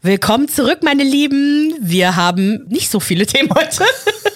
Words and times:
Willkommen 0.00 0.46
zurück, 0.46 0.84
meine 0.84 1.02
Lieben. 1.02 1.74
Wir 1.80 2.14
haben 2.14 2.64
nicht 2.68 2.88
so 2.88 3.00
viele 3.00 3.26
Themen 3.26 3.50
heute. 3.52 3.84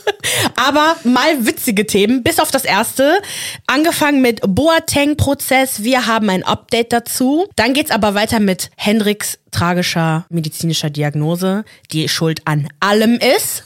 Aber 0.56 0.96
mal 1.04 1.46
witzige 1.46 1.86
Themen, 1.86 2.24
bis 2.24 2.40
auf 2.40 2.50
das 2.50 2.64
erste. 2.64 3.20
Angefangen 3.68 4.22
mit 4.22 4.40
Boateng-Prozess. 4.44 5.84
Wir 5.84 6.08
haben 6.08 6.28
ein 6.30 6.42
Update 6.42 6.92
dazu. 6.92 7.46
Dann 7.54 7.74
geht's 7.74 7.92
aber 7.92 8.14
weiter 8.14 8.40
mit 8.40 8.72
Hendricks 8.76 9.38
tragischer 9.52 10.26
medizinischer 10.30 10.90
Diagnose, 10.90 11.64
die 11.92 12.08
Schuld 12.08 12.42
an 12.44 12.66
allem 12.80 13.20
ist. 13.36 13.62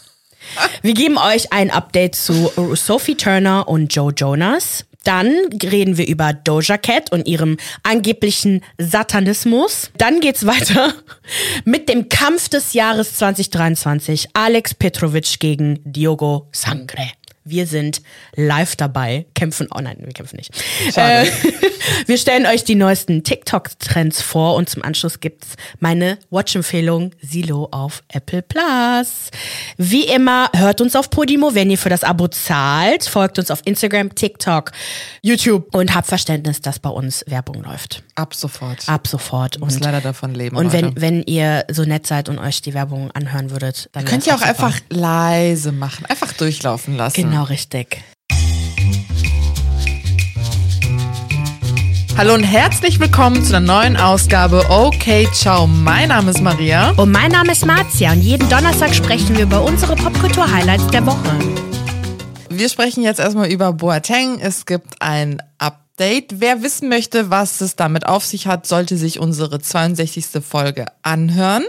Wir 0.83 0.93
geben 0.93 1.17
euch 1.17 1.51
ein 1.55 1.71
Update 1.71 2.15
zu 2.15 2.53
Sophie 2.75 3.17
Turner 3.17 3.69
und 3.69 3.95
Joe 3.95 4.13
Jonas. 4.15 4.85
Dann 5.07 5.31
reden 5.63 5.99
wir 5.99 6.09
über 6.09 6.33
Doja 6.33 6.79
Cat 6.79 7.13
und 7.13 7.29
ihrem 7.29 7.59
angeblichen 7.85 8.63
Satanismus. 8.77 9.93
Dann 9.97 10.19
geht's 10.19 10.47
weiter 10.47 10.95
mit 11.65 11.89
dem 11.89 12.09
Kampf 12.09 12.49
des 12.49 12.73
Jahres 12.73 13.15
2023. 13.15 14.31
Alex 14.33 14.75
Petrovic 14.75 15.39
gegen 15.39 15.79
Diogo 15.85 16.49
Sangre. 16.51 17.13
Wir 17.49 17.67
sind 17.67 18.03
live 18.35 18.75
dabei, 18.77 19.27
kämpfen, 19.35 19.69
oh 19.75 19.81
nein, 19.81 19.97
wir 20.01 20.13
kämpfen 20.13 20.37
nicht. 20.37 20.51
Äh, 20.97 21.27
wir 22.07 22.19
stellen 22.19 22.45
euch 22.47 22.65
die 22.65 22.75
neuesten 22.75 23.23
TikTok-Trends 23.23 24.21
vor 24.21 24.57
und 24.57 24.69
zum 24.69 24.83
Anschluss 24.83 25.21
gibt's 25.21 25.55
meine 25.79 26.19
Watch-Empfehlung 26.31 27.13
Silo 27.23 27.69
auf 27.71 28.03
Apple 28.09 28.43
Plus. 28.43 29.31
Wie 29.77 30.05
immer, 30.05 30.51
hört 30.55 30.81
uns 30.81 30.97
auf 30.97 31.09
Podimo, 31.11 31.55
wenn 31.55 31.71
ihr 31.71 31.79
für 31.79 31.89
das 31.89 32.03
Abo 32.03 32.29
zahlt, 32.29 33.05
folgt 33.05 33.39
uns 33.39 33.51
auf 33.51 33.61
Instagram, 33.65 34.15
TikTok, 34.15 34.73
YouTube 35.23 35.75
und 35.75 35.95
habt 35.95 36.09
Verständnis, 36.09 36.61
dass 36.61 36.79
bei 36.81 36.91
uns 36.91 37.25
Werbung 37.29 37.63
läuft. 37.63 38.03
Ab 38.17 38.35
sofort. 38.35 38.89
Ab 38.89 39.07
sofort. 39.07 39.61
muss 39.61 39.79
leider 39.79 40.01
davon 40.01 40.35
leben. 40.35 40.57
Und 40.57 40.73
wenn, 40.73 40.87
Leute. 40.87 41.01
wenn 41.01 41.23
ihr 41.23 41.65
so 41.71 41.85
nett 41.85 42.07
seid 42.07 42.29
und 42.29 42.39
euch 42.39 42.63
die 42.63 42.75
Werbung 42.75 43.11
anhören 43.13 43.51
würdet, 43.51 43.89
dann 43.93 44.05
Könnt 44.05 44.27
ihr 44.27 44.35
auch 44.35 44.39
super. 44.39 44.49
einfach 44.49 44.81
leise 44.89 45.73
machen, 45.73 46.07
einfach 46.07 46.33
durchlaufen 46.33 46.97
lassen. 46.97 47.23
Genau, 47.23 47.36
richtig. 47.45 48.03
Hallo 52.17 52.33
und 52.33 52.45
herzlich 52.45 52.99
willkommen 52.99 53.45
zu 53.45 53.55
einer 53.55 53.67
neuen 53.67 53.97
Ausgabe 53.99 54.65
Okay, 54.71 55.29
ciao. 55.35 55.67
Mein 55.67 56.09
Name 56.09 56.31
ist 56.31 56.41
Maria. 56.41 56.93
Und 56.93 57.13
mein 57.13 57.31
Name 57.31 57.53
ist 57.53 57.67
Marzia 57.67 58.13
und 58.13 58.23
jeden 58.23 58.49
Donnerstag 58.49 58.95
sprechen 58.95 59.37
wir 59.37 59.43
über 59.43 59.63
unsere 59.63 59.97
Popkultur-Highlights 59.97 60.87
der 60.87 61.05
Woche. 61.05 61.39
Wir 62.49 62.71
sprechen 62.71 63.03
jetzt 63.03 63.21
erstmal 63.21 63.53
über 63.53 63.75
Boateng. 63.75 64.39
Es 64.41 64.65
gibt 64.65 65.03
ein 65.03 65.43
Update. 65.59 66.41
Wer 66.41 66.63
wissen 66.63 66.89
möchte, 66.89 67.29
was 67.29 67.61
es 67.61 67.77
damit 67.77 68.07
auf 68.07 68.25
sich 68.25 68.47
hat, 68.47 68.67
sollte 68.67 68.97
sich 68.97 69.21
unsere 69.21 69.61
62. 69.61 70.43
Folge 70.43 70.87
anhören. 71.03 71.65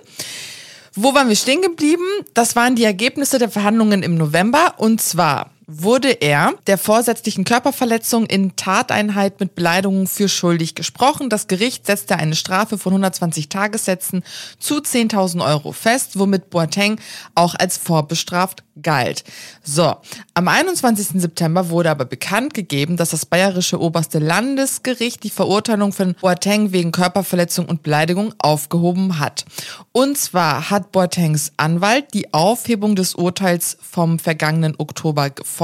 Wo 0.95 1.13
waren 1.13 1.27
wir 1.27 1.35
stehen 1.35 1.61
geblieben? 1.61 2.05
Das 2.33 2.55
waren 2.55 2.77
die 2.77 2.85
Ergebnisse 2.85 3.37
der 3.37 3.49
Verhandlungen 3.49 4.01
im 4.01 4.15
November. 4.15 4.75
Und 4.77 5.01
zwar 5.01 5.51
wurde 5.69 6.21
er 6.21 6.53
der 6.65 6.77
vorsätzlichen 6.77 7.43
Körperverletzung 7.43 8.25
in 8.25 8.55
Tateinheit 8.55 9.41
mit 9.41 9.53
Beleidigung 9.53 10.07
für 10.07 10.29
schuldig 10.29 10.75
gesprochen. 10.75 11.29
Das 11.29 11.47
Gericht 11.47 11.85
setzte 11.85 12.15
eine 12.15 12.35
Strafe 12.35 12.77
von 12.77 12.93
120 12.93 13.49
Tagessätzen 13.49 14.23
zu 14.59 14.77
10.000 14.77 15.45
Euro 15.45 15.73
fest, 15.73 16.17
womit 16.17 16.49
Boateng 16.49 17.01
auch 17.35 17.53
als 17.53 17.77
vorbestraft 17.77 18.63
galt. 18.81 19.25
So, 19.61 19.95
am 20.33 20.47
21. 20.47 21.19
September 21.19 21.69
wurde 21.69 21.89
aber 21.91 22.05
bekannt 22.05 22.53
gegeben, 22.53 22.95
dass 22.95 23.09
das 23.09 23.25
bayerische 23.25 23.81
oberste 23.81 24.19
Landesgericht 24.19 25.23
die 25.23 25.29
Verurteilung 25.29 25.91
von 25.91 26.15
Boateng 26.21 26.71
wegen 26.71 26.93
Körperverletzung 26.93 27.65
und 27.65 27.83
Beleidigung 27.83 28.33
aufgehoben 28.37 29.19
hat. 29.19 29.43
Und 29.91 30.17
zwar 30.17 30.69
hat 30.69 30.93
Boatengs 30.93 31.51
Anwalt 31.57 32.13
die 32.13 32.33
Aufhebung 32.33 32.95
des 32.95 33.15
Urteils 33.15 33.77
vom 33.81 34.19
vergangenen 34.19 34.75
Oktober 34.77 35.29
gefordert. 35.29 35.56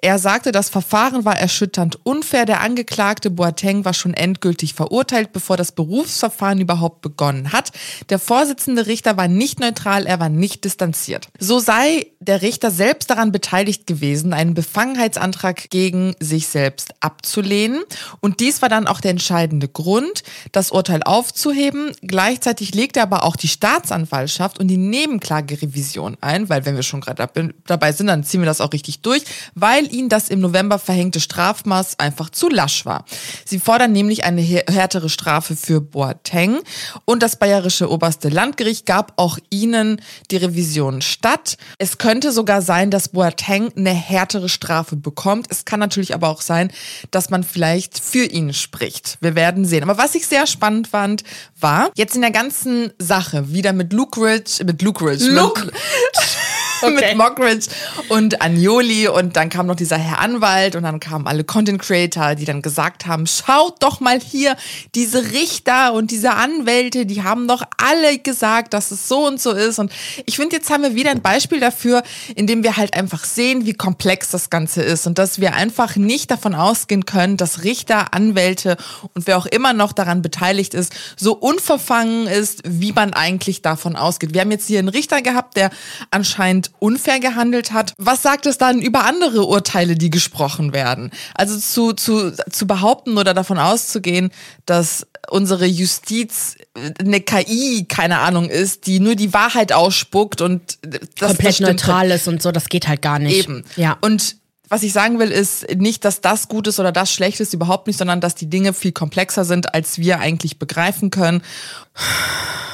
Er 0.00 0.18
sagte, 0.18 0.52
das 0.52 0.68
Verfahren 0.68 1.24
war 1.24 1.38
erschütternd 1.38 1.98
unfair. 2.04 2.44
Der 2.46 2.60
Angeklagte 2.60 3.30
Boateng 3.30 3.84
war 3.84 3.94
schon 3.94 4.14
endgültig 4.14 4.74
verurteilt, 4.74 5.32
bevor 5.32 5.56
das 5.56 5.72
Berufsverfahren 5.72 6.60
überhaupt 6.60 7.00
begonnen 7.00 7.52
hat. 7.52 7.70
Der 8.08 8.18
Vorsitzende 8.18 8.86
Richter 8.86 9.16
war 9.16 9.28
nicht 9.28 9.60
neutral, 9.60 10.06
er 10.06 10.20
war 10.20 10.28
nicht 10.28 10.64
distanziert. 10.64 11.28
So 11.38 11.58
sei 11.58 12.06
der 12.20 12.42
Richter 12.42 12.70
selbst 12.70 13.10
daran 13.10 13.32
beteiligt 13.32 13.86
gewesen, 13.86 14.32
einen 14.32 14.54
Befangenheitsantrag 14.54 15.68
gegen 15.70 16.14
sich 16.20 16.48
selbst 16.48 16.94
abzulehnen. 17.00 17.82
Und 18.20 18.40
dies 18.40 18.62
war 18.62 18.68
dann 18.68 18.86
auch 18.86 19.00
der 19.00 19.10
entscheidende 19.10 19.68
Grund, 19.68 20.22
das 20.52 20.70
Urteil 20.70 21.02
aufzuheben. 21.02 21.92
Gleichzeitig 22.02 22.74
legte 22.74 23.02
aber 23.02 23.24
auch 23.24 23.36
die 23.36 23.48
Staatsanwaltschaft 23.48 24.58
und 24.58 24.68
die 24.68 24.76
Nebenklagerevision 24.78 26.16
ein, 26.20 26.48
weil 26.48 26.64
wenn 26.64 26.76
wir 26.76 26.82
schon 26.82 27.00
gerade 27.00 27.16
dab- 27.16 27.38
dabei 27.66 27.92
sind, 27.92 28.06
dann 28.06 28.24
ziehen 28.24 28.40
wir 28.40 28.46
das 28.46 28.60
auch 28.60 28.72
richtig 28.72 29.02
durch, 29.06 29.22
weil 29.54 29.92
ihnen 29.92 30.08
das 30.08 30.28
im 30.28 30.40
November 30.40 30.78
verhängte 30.78 31.20
Strafmaß 31.20 31.98
einfach 31.98 32.30
zu 32.30 32.48
lasch 32.48 32.84
war. 32.86 33.04
Sie 33.44 33.58
fordern 33.60 33.92
nämlich 33.92 34.24
eine 34.24 34.40
hä- 34.40 34.70
härtere 34.70 35.08
Strafe 35.08 35.56
für 35.56 35.80
Boateng 35.80 36.58
und 37.04 37.22
das 37.22 37.36
bayerische 37.36 37.90
oberste 37.90 38.28
Landgericht 38.28 38.86
gab 38.86 39.12
auch 39.16 39.38
ihnen 39.50 40.00
die 40.30 40.36
Revision 40.36 41.02
statt. 41.02 41.56
Es 41.78 41.98
könnte 41.98 42.32
sogar 42.32 42.62
sein, 42.62 42.90
dass 42.90 43.08
Boateng 43.08 43.70
eine 43.76 43.90
härtere 43.92 44.48
Strafe 44.48 44.96
bekommt. 44.96 45.46
Es 45.50 45.64
kann 45.64 45.80
natürlich 45.80 46.14
aber 46.14 46.28
auch 46.28 46.40
sein, 46.40 46.70
dass 47.10 47.30
man 47.30 47.44
vielleicht 47.44 47.98
für 47.98 48.24
ihn 48.24 48.52
spricht. 48.52 49.18
Wir 49.20 49.34
werden 49.34 49.64
sehen. 49.64 49.82
Aber 49.82 49.98
was 49.98 50.14
ich 50.14 50.26
sehr 50.26 50.46
spannend 50.46 50.88
fand, 50.88 51.24
war 51.60 51.90
jetzt 51.94 52.14
in 52.14 52.22
der 52.22 52.30
ganzen 52.30 52.92
Sache 52.98 53.52
wieder 53.52 53.72
mit 53.72 53.92
Luke 53.92 54.20
Ridge, 54.20 54.64
mit 54.64 54.82
Luke 54.82 55.04
Ridge, 55.04 55.26
Luke. 55.30 55.64
mit, 55.66 55.74
Okay. 56.82 57.14
mit 57.14 57.16
Mockridge 57.16 57.68
und 58.08 58.42
Agnoli 58.42 59.08
und 59.08 59.36
dann 59.36 59.48
kam 59.48 59.66
noch 59.66 59.76
dieser 59.76 59.96
Herr 59.96 60.20
Anwalt 60.20 60.76
und 60.76 60.82
dann 60.82 61.00
kamen 61.00 61.26
alle 61.26 61.44
Content 61.44 61.80
Creator, 61.80 62.34
die 62.34 62.44
dann 62.44 62.60
gesagt 62.62 63.06
haben, 63.06 63.26
schaut 63.26 63.82
doch 63.82 64.00
mal 64.00 64.20
hier, 64.20 64.56
diese 64.94 65.32
Richter 65.32 65.94
und 65.94 66.10
diese 66.10 66.34
Anwälte, 66.34 67.06
die 67.06 67.22
haben 67.22 67.48
doch 67.48 67.62
alle 67.78 68.18
gesagt, 68.18 68.74
dass 68.74 68.90
es 68.90 69.08
so 69.08 69.26
und 69.26 69.40
so 69.40 69.52
ist 69.52 69.78
und 69.78 69.92
ich 70.26 70.36
finde, 70.36 70.56
jetzt 70.56 70.70
haben 70.70 70.82
wir 70.82 70.94
wieder 70.94 71.10
ein 71.10 71.22
Beispiel 71.22 71.60
dafür, 71.60 72.02
in 72.34 72.46
dem 72.46 72.62
wir 72.62 72.76
halt 72.76 72.94
einfach 72.94 73.24
sehen, 73.24 73.64
wie 73.64 73.72
komplex 73.72 74.30
das 74.30 74.50
Ganze 74.50 74.82
ist 74.82 75.06
und 75.06 75.18
dass 75.18 75.40
wir 75.40 75.54
einfach 75.54 75.96
nicht 75.96 76.30
davon 76.30 76.54
ausgehen 76.54 77.06
können, 77.06 77.36
dass 77.36 77.64
Richter, 77.64 78.12
Anwälte 78.12 78.76
und 79.14 79.26
wer 79.26 79.38
auch 79.38 79.46
immer 79.46 79.72
noch 79.72 79.92
daran 79.92 80.20
beteiligt 80.22 80.74
ist, 80.74 80.92
so 81.16 81.34
unverfangen 81.34 82.26
ist, 82.26 82.62
wie 82.66 82.92
man 82.92 83.12
eigentlich 83.14 83.62
davon 83.62 83.96
ausgeht. 83.96 84.34
Wir 84.34 84.42
haben 84.42 84.50
jetzt 84.50 84.66
hier 84.66 84.78
einen 84.78 84.88
Richter 84.88 85.22
gehabt, 85.22 85.56
der 85.56 85.70
anscheinend 86.10 86.63
unfair 86.78 87.20
gehandelt 87.20 87.72
hat. 87.72 87.92
Was 87.98 88.22
sagt 88.22 88.46
es 88.46 88.58
dann 88.58 88.80
über 88.80 89.04
andere 89.04 89.44
Urteile, 89.44 89.94
die 89.94 90.10
gesprochen 90.10 90.72
werden? 90.72 91.10
Also 91.34 91.58
zu, 91.58 91.92
zu, 91.92 92.32
zu 92.50 92.66
behaupten 92.66 93.18
oder 93.18 93.34
davon 93.34 93.58
auszugehen, 93.58 94.30
dass 94.66 95.06
unsere 95.30 95.66
Justiz 95.66 96.56
eine 96.98 97.20
KI, 97.20 97.86
keine 97.88 98.18
Ahnung, 98.18 98.48
ist, 98.48 98.86
die 98.86 99.00
nur 99.00 99.14
die 99.14 99.32
Wahrheit 99.32 99.72
ausspuckt 99.72 100.40
und 100.40 100.78
das, 100.82 101.00
das 101.18 101.28
Komplett 101.28 101.54
stimmt 101.54 101.70
neutral 101.70 102.10
ist 102.10 102.28
und 102.28 102.42
so, 102.42 102.52
das 102.52 102.68
geht 102.68 102.88
halt 102.88 103.02
gar 103.02 103.18
nicht. 103.18 103.36
Eben. 103.36 103.64
Ja. 103.76 103.96
Und 104.00 104.36
was 104.68 104.82
ich 104.82 104.92
sagen 104.92 105.18
will, 105.18 105.30
ist 105.30 105.66
nicht, 105.76 106.04
dass 106.04 106.20
das 106.20 106.48
gut 106.48 106.66
ist 106.66 106.80
oder 106.80 106.90
das 106.92 107.12
schlecht 107.12 107.38
ist, 107.40 107.52
überhaupt 107.54 107.86
nicht, 107.86 107.98
sondern 107.98 108.20
dass 108.20 108.34
die 108.34 108.48
Dinge 108.48 108.72
viel 108.72 108.92
komplexer 108.92 109.44
sind, 109.44 109.74
als 109.74 109.98
wir 109.98 110.20
eigentlich 110.20 110.58
begreifen 110.58 111.10
können. 111.10 111.42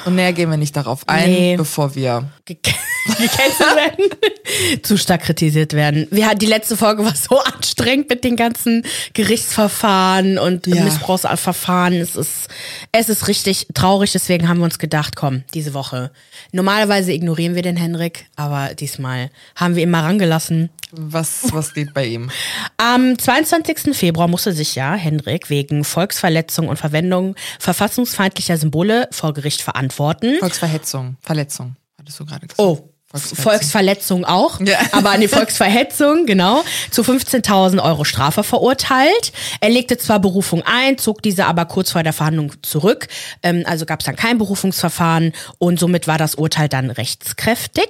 Und 0.07 0.15
näher 0.15 0.33
gehen 0.33 0.49
wir 0.51 0.57
nicht 0.57 0.77
darauf 0.77 1.03
ein, 1.09 1.31
Nee. 1.31 1.57
bevor 1.57 1.95
wir. 1.95 2.31
ge- 2.47 2.57
gecancelt 3.07 3.77
werden, 3.77 4.83
zu 4.83 4.97
stark 4.97 5.23
kritisiert 5.23 5.73
werden. 5.73 6.07
Wir 6.11 6.27
hatten 6.27 6.39
die 6.39 6.47
letzte 6.47 6.77
Folge 6.77 7.05
war 7.05 7.15
so 7.15 7.39
anstrengend 7.41 8.09
mit 8.09 8.25
den 8.25 8.37
ganzen 8.37 8.85
Gerichtsverfahren 9.15 10.39
und 10.39 10.67
Ja. 10.67 10.85
Missbrauchsverfahren. 10.85 11.95
Es 11.95 12.17
ist, 12.17 12.49
es 12.93 13.09
ist 13.09 13.29
richtig 13.29 13.69
traurig, 13.75 14.13
deswegen 14.13 14.49
haben 14.49 14.59
wir 14.59 14.65
uns 14.65 14.79
gedacht, 14.79 15.15
komm, 15.15 15.45
diese 15.55 15.75
Woche. 15.75 16.11
Normalerweise 16.53 17.13
ignorieren 17.13 17.55
wir 17.55 17.63
den 17.63 17.77
Henrik, 17.77 18.27
aber 18.37 18.75
diesmal 18.75 19.31
haben 19.55 19.77
wir 19.77 19.85
ihn 19.85 19.91
mal 19.91 20.03
rangelassen. 20.03 20.71
Was, 20.91 21.53
was 21.53 21.73
geht 21.73 21.95
bei 21.95 22.07
ihm? 22.07 22.31
Am 22.77 23.17
22. 23.17 23.97
Februar 23.97 24.27
musste 24.27 24.53
sich 24.53 24.75
ja 24.75 24.95
Henrik 24.95 25.51
wegen 25.51 25.85
Volksverletzung 25.85 26.69
und 26.69 26.79
Verwendung 26.79 27.37
verfassungsfeindlicher 27.61 28.57
Symbole 28.57 29.09
vor 29.13 29.35
Gericht 29.35 29.63
verantworten. 29.63 30.39
Volksverhetzung, 30.41 31.17
Verletzung, 31.21 31.77
hattest 31.97 32.19
du 32.19 32.27
gerade 32.27 32.49
gesagt. 32.49 32.59
Oh, 32.59 32.90
Volksverhetzung. 33.13 33.43
Volksverletzung 33.43 34.25
auch, 34.25 34.61
Ja. 34.61 34.79
aber 34.93 35.11
an 35.11 35.21
die 35.21 35.27
Volksverhetzung, 35.29 36.27
genau, 36.27 36.63
zu 36.93 37.03
15.000 37.03 37.83
Euro 37.83 38.05
Strafe 38.05 38.45
verurteilt. 38.45 39.33
Er 39.61 39.69
legte 39.71 39.99
zwar 39.99 40.21
Berufung 40.21 40.63
ein, 40.65 40.97
zog 40.97 41.21
diese 41.23 41.47
aber 41.47 41.65
kurz 41.65 41.91
vor 41.91 42.05
der 42.05 42.13
Verhandlung 42.13 42.53
zurück. 42.63 43.09
Ähm, 43.43 43.65
also 43.67 43.85
gab 43.85 44.01
es 44.01 44.07
dann 44.07 44.15
kein 44.15 44.39
Berufungsverfahren 44.39 45.33
und 45.59 45.81
somit 45.81 46.07
war 46.07 46.19
das 46.19 46.37
Urteil 46.37 46.69
dann 46.69 46.91
rechtskräftig. 46.91 47.89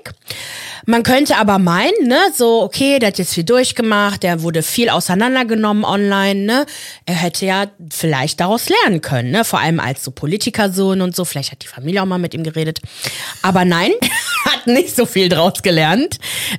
Man 0.87 1.03
könnte 1.03 1.37
aber 1.37 1.59
meinen, 1.59 2.09
ne, 2.09 2.19
so, 2.35 2.63
okay, 2.63 2.99
der 2.99 3.09
hat 3.09 3.19
jetzt 3.19 3.35
viel 3.35 3.45
durchgemacht, 3.45 4.23
der 4.23 4.41
wurde 4.43 4.63
viel 4.63 4.89
auseinandergenommen 4.89 5.85
online, 5.85 6.41
ne? 6.41 6.67
Er 7.05 7.15
hätte 7.17 7.45
ja 7.45 7.67
vielleicht 7.91 8.41
daraus 8.41 8.71
lernen 8.71 9.03
können, 9.03 9.31
ne? 9.31 9.45
Vor 9.45 9.61
allem 9.61 9.81
als 9.81 10.03
so 10.03 10.11
Politikersohn 10.11 11.03
und 11.03 11.15
so. 11.15 11.27
Vielleicht 11.27 11.53
hat 11.53 11.63
die 11.63 11.69
Familie 11.69 12.01
auch 12.03 12.07
mal 12.07 12.19
mit 12.19 12.33
ihm 12.33 12.43
geredet. 12.43 12.81
Aber 13.43 13.67
nein, 13.67 13.93
hat 14.47 14.67
nicht 14.67 14.97
so 14.97 15.05
viel 15.11 15.29
draus 15.29 15.63
gelernt. 15.63 16.19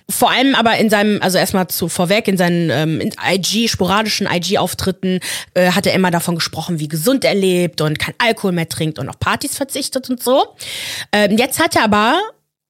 Vor 0.10 0.30
allem 0.30 0.56
aber 0.56 0.78
in 0.78 0.90
seinem, 0.90 1.22
also 1.22 1.38
erstmal 1.38 1.68
zu 1.68 1.90
vorweg, 1.90 2.28
in 2.28 2.38
seinen 2.38 2.70
ähm, 2.70 3.02
in 3.02 3.14
IG, 3.26 3.68
sporadischen 3.68 4.28
IG-Auftritten 4.28 5.20
äh, 5.54 5.72
hat 5.72 5.88
er 5.88 5.94
immer 5.94 6.12
davon 6.12 6.36
gesprochen, 6.36 6.80
wie 6.80 6.88
gesund 6.88 7.26
er 7.26 7.36
lebt 7.36 7.82
und 7.82 7.98
kein 8.00 8.14
Alkohol 8.18 8.52
mehr 8.52 8.70
trinkt 8.70 9.00
und 9.00 9.10
auf 9.10 9.20
Partys 9.20 9.58
verzichtet 9.58 10.10
und 10.10 10.22
so. 10.22 10.56
Ähm, 11.12 11.38
jetzt 11.38 11.60
hat 11.60 11.76
er 11.76 11.84
aber 11.84 12.20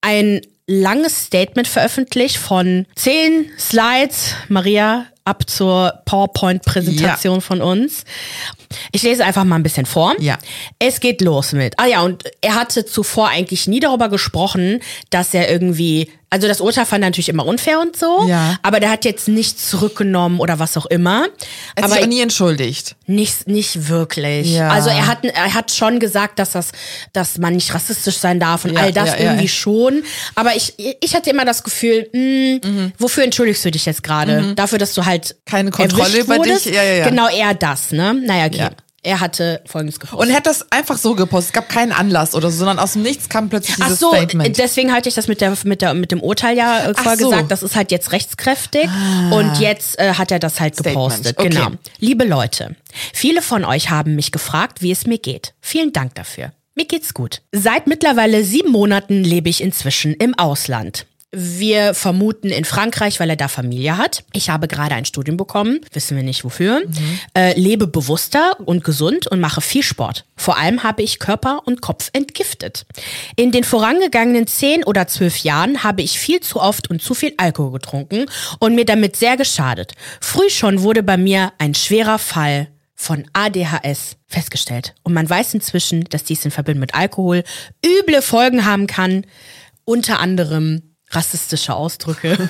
ein 0.01 0.41
langes 0.67 1.25
Statement 1.25 1.67
veröffentlicht 1.67 2.37
von 2.37 2.85
zehn 2.95 3.51
Slides, 3.57 4.35
Maria, 4.47 5.07
ab 5.25 5.49
zur 5.49 6.01
PowerPoint-Präsentation 6.05 7.41
von 7.41 7.61
uns. 7.61 8.05
Ich 8.91 9.03
lese 9.03 9.23
einfach 9.25 9.43
mal 9.43 9.55
ein 9.55 9.63
bisschen 9.63 9.85
vor. 9.85 10.13
Ja. 10.19 10.37
Es 10.79 10.99
geht 10.99 11.21
los 11.21 11.51
mit. 11.53 11.73
Ah 11.77 11.85
ja, 11.87 12.01
und 12.01 12.23
er 12.41 12.55
hatte 12.55 12.85
zuvor 12.85 13.29
eigentlich 13.29 13.67
nie 13.67 13.79
darüber 13.79 14.09
gesprochen, 14.09 14.79
dass 15.09 15.33
er 15.33 15.49
irgendwie, 15.51 16.09
also 16.29 16.47
das 16.47 16.61
Urteil 16.61 16.85
fand 16.85 17.03
er 17.03 17.09
natürlich 17.09 17.29
immer 17.29 17.45
unfair 17.45 17.79
und 17.79 17.97
so, 17.97 18.25
Ja. 18.27 18.57
aber 18.63 18.79
der 18.79 18.89
hat 18.89 19.03
jetzt 19.05 19.27
nichts 19.27 19.69
zurückgenommen 19.69 20.39
oder 20.39 20.59
was 20.59 20.77
auch 20.77 20.85
immer. 20.85 21.27
Er 21.75 21.83
hat 21.83 21.85
aber 21.85 21.93
sich 21.95 22.03
auch 22.03 22.07
nie 22.07 22.21
entschuldigt. 22.21 22.95
nicht, 23.05 23.47
nicht 23.47 23.89
wirklich. 23.89 24.53
Ja. 24.53 24.69
Also 24.69 24.89
er 24.89 25.07
hat, 25.07 25.25
er 25.25 25.53
hat 25.53 25.71
schon 25.71 25.99
gesagt, 25.99 26.39
dass 26.39 26.51
das, 26.51 26.71
dass 27.13 27.37
man 27.37 27.53
nicht 27.55 27.73
rassistisch 27.73 28.17
sein 28.17 28.39
darf 28.39 28.63
und 28.65 28.73
Ja, 28.73 28.79
all 28.81 28.93
das 28.93 29.09
ja, 29.11 29.17
irgendwie 29.19 29.47
schon. 29.49 30.03
Aber 30.35 30.55
ich, 30.55 30.73
ich 31.01 31.15
hatte 31.15 31.29
immer 31.29 31.43
das 31.45 31.63
Gefühl, 31.63 32.09
mh, 32.13 32.91
wofür 32.97 33.23
entschuldigst 33.23 33.65
du 33.65 33.71
dich 33.71 33.85
jetzt 33.85 34.03
gerade? 34.03 34.53
Dafür, 34.55 34.77
dass 34.79 34.93
du 34.93 35.05
halt 35.05 35.35
Mhm. 35.51 35.51
Keine 35.51 35.71
Kontrolle 35.71 36.17
über 36.19 36.39
dich? 36.39 36.65
Ja, 36.65 36.81
ja, 36.83 36.93
ja. 36.93 37.09
Genau, 37.09 37.27
eher 37.27 37.53
das, 37.53 37.91
ne? 37.91 38.13
Naja, 38.13 38.45
okay. 38.45 38.60
Er 39.03 39.19
hatte 39.19 39.61
folgendes 39.65 39.99
gepostet. 39.99 40.19
Und 40.19 40.29
er 40.29 40.37
hat 40.37 40.45
das 40.45 40.71
einfach 40.71 40.97
so 40.97 41.15
gepostet. 41.15 41.49
Es 41.49 41.53
gab 41.53 41.69
keinen 41.69 41.91
Anlass 41.91 42.35
oder 42.35 42.51
so, 42.51 42.57
sondern 42.59 42.77
aus 42.77 42.93
dem 42.93 43.01
Nichts 43.01 43.29
kam 43.29 43.49
plötzlich 43.49 43.77
Ach 43.79 43.85
dieses 43.85 43.99
so, 43.99 44.13
Statement. 44.13 44.57
deswegen 44.59 44.93
hatte 44.93 45.09
ich 45.09 45.15
das 45.15 45.27
mit 45.27 45.41
der 45.41 45.57
mit 45.63 45.81
der 45.81 45.95
mit 45.95 46.11
dem 46.11 46.21
Urteil 46.21 46.55
ja 46.55 46.85
äh, 46.85 46.93
Ach 46.95 47.01
vorher 47.01 47.17
so. 47.17 47.29
gesagt. 47.31 47.49
Das 47.49 47.63
ist 47.63 47.75
halt 47.75 47.91
jetzt 47.91 48.11
rechtskräftig 48.11 48.87
und 49.31 49.59
jetzt 49.59 49.97
äh, 49.97 50.13
hat 50.13 50.31
er 50.31 50.37
das 50.37 50.59
halt 50.59 50.75
Statement, 50.75 50.95
gepostet. 50.95 51.39
okay. 51.39 51.49
Genau. 51.49 51.71
Liebe 51.97 52.25
Leute, 52.25 52.75
viele 53.11 53.41
von 53.41 53.65
euch 53.65 53.89
haben 53.89 54.15
mich 54.15 54.31
gefragt, 54.31 54.83
wie 54.83 54.91
es 54.91 55.07
mir 55.07 55.17
geht. 55.17 55.53
Vielen 55.61 55.93
Dank 55.93 56.13
dafür. 56.13 56.51
Mir 56.75 56.85
geht's 56.85 57.13
gut. 57.15 57.41
Seit 57.51 57.87
mittlerweile 57.87 58.43
sieben 58.43 58.71
Monaten 58.71 59.23
lebe 59.23 59.49
ich 59.49 59.61
inzwischen 59.61 60.13
im 60.13 60.37
Ausland. 60.37 61.05
Wir 61.33 61.93
vermuten 61.93 62.49
in 62.49 62.65
Frankreich, 62.65 63.21
weil 63.21 63.29
er 63.29 63.37
da 63.37 63.47
Familie 63.47 63.97
hat. 63.97 64.25
Ich 64.33 64.49
habe 64.49 64.67
gerade 64.67 64.95
ein 64.95 65.05
Studium 65.05 65.37
bekommen, 65.37 65.79
wissen 65.93 66.17
wir 66.17 66.23
nicht 66.23 66.43
wofür. 66.43 66.81
Äh, 67.33 67.57
lebe 67.57 67.87
bewusster 67.87 68.57
und 68.65 68.83
gesund 68.83 69.27
und 69.27 69.39
mache 69.39 69.61
viel 69.61 69.81
Sport. 69.81 70.25
Vor 70.35 70.57
allem 70.57 70.83
habe 70.83 71.03
ich 71.03 71.19
Körper 71.19 71.61
und 71.65 71.81
Kopf 71.81 72.09
entgiftet. 72.11 72.85
In 73.37 73.53
den 73.53 73.63
vorangegangenen 73.63 74.45
zehn 74.45 74.83
oder 74.83 75.07
zwölf 75.07 75.37
Jahren 75.37 75.85
habe 75.85 76.01
ich 76.01 76.19
viel 76.19 76.41
zu 76.41 76.59
oft 76.59 76.89
und 76.89 77.01
zu 77.01 77.13
viel 77.13 77.33
Alkohol 77.37 77.71
getrunken 77.71 78.25
und 78.59 78.75
mir 78.75 78.85
damit 78.85 79.15
sehr 79.15 79.37
geschadet. 79.37 79.93
Früh 80.19 80.49
schon 80.49 80.81
wurde 80.81 81.01
bei 81.01 81.15
mir 81.15 81.53
ein 81.59 81.75
schwerer 81.75 82.19
Fall 82.19 82.67
von 82.93 83.25
ADHS 83.31 84.17
festgestellt. 84.27 84.95
Und 85.03 85.13
man 85.13 85.29
weiß 85.29 85.53
inzwischen, 85.53 86.03
dass 86.05 86.25
dies 86.25 86.43
in 86.43 86.51
Verbindung 86.51 86.81
mit 86.81 86.93
Alkohol 86.93 87.43
üble 87.85 88.21
Folgen 88.21 88.65
haben 88.65 88.85
kann. 88.85 89.25
Unter 89.85 90.19
anderem 90.19 90.90
rassistische 91.11 91.73
Ausdrücke, 91.73 92.49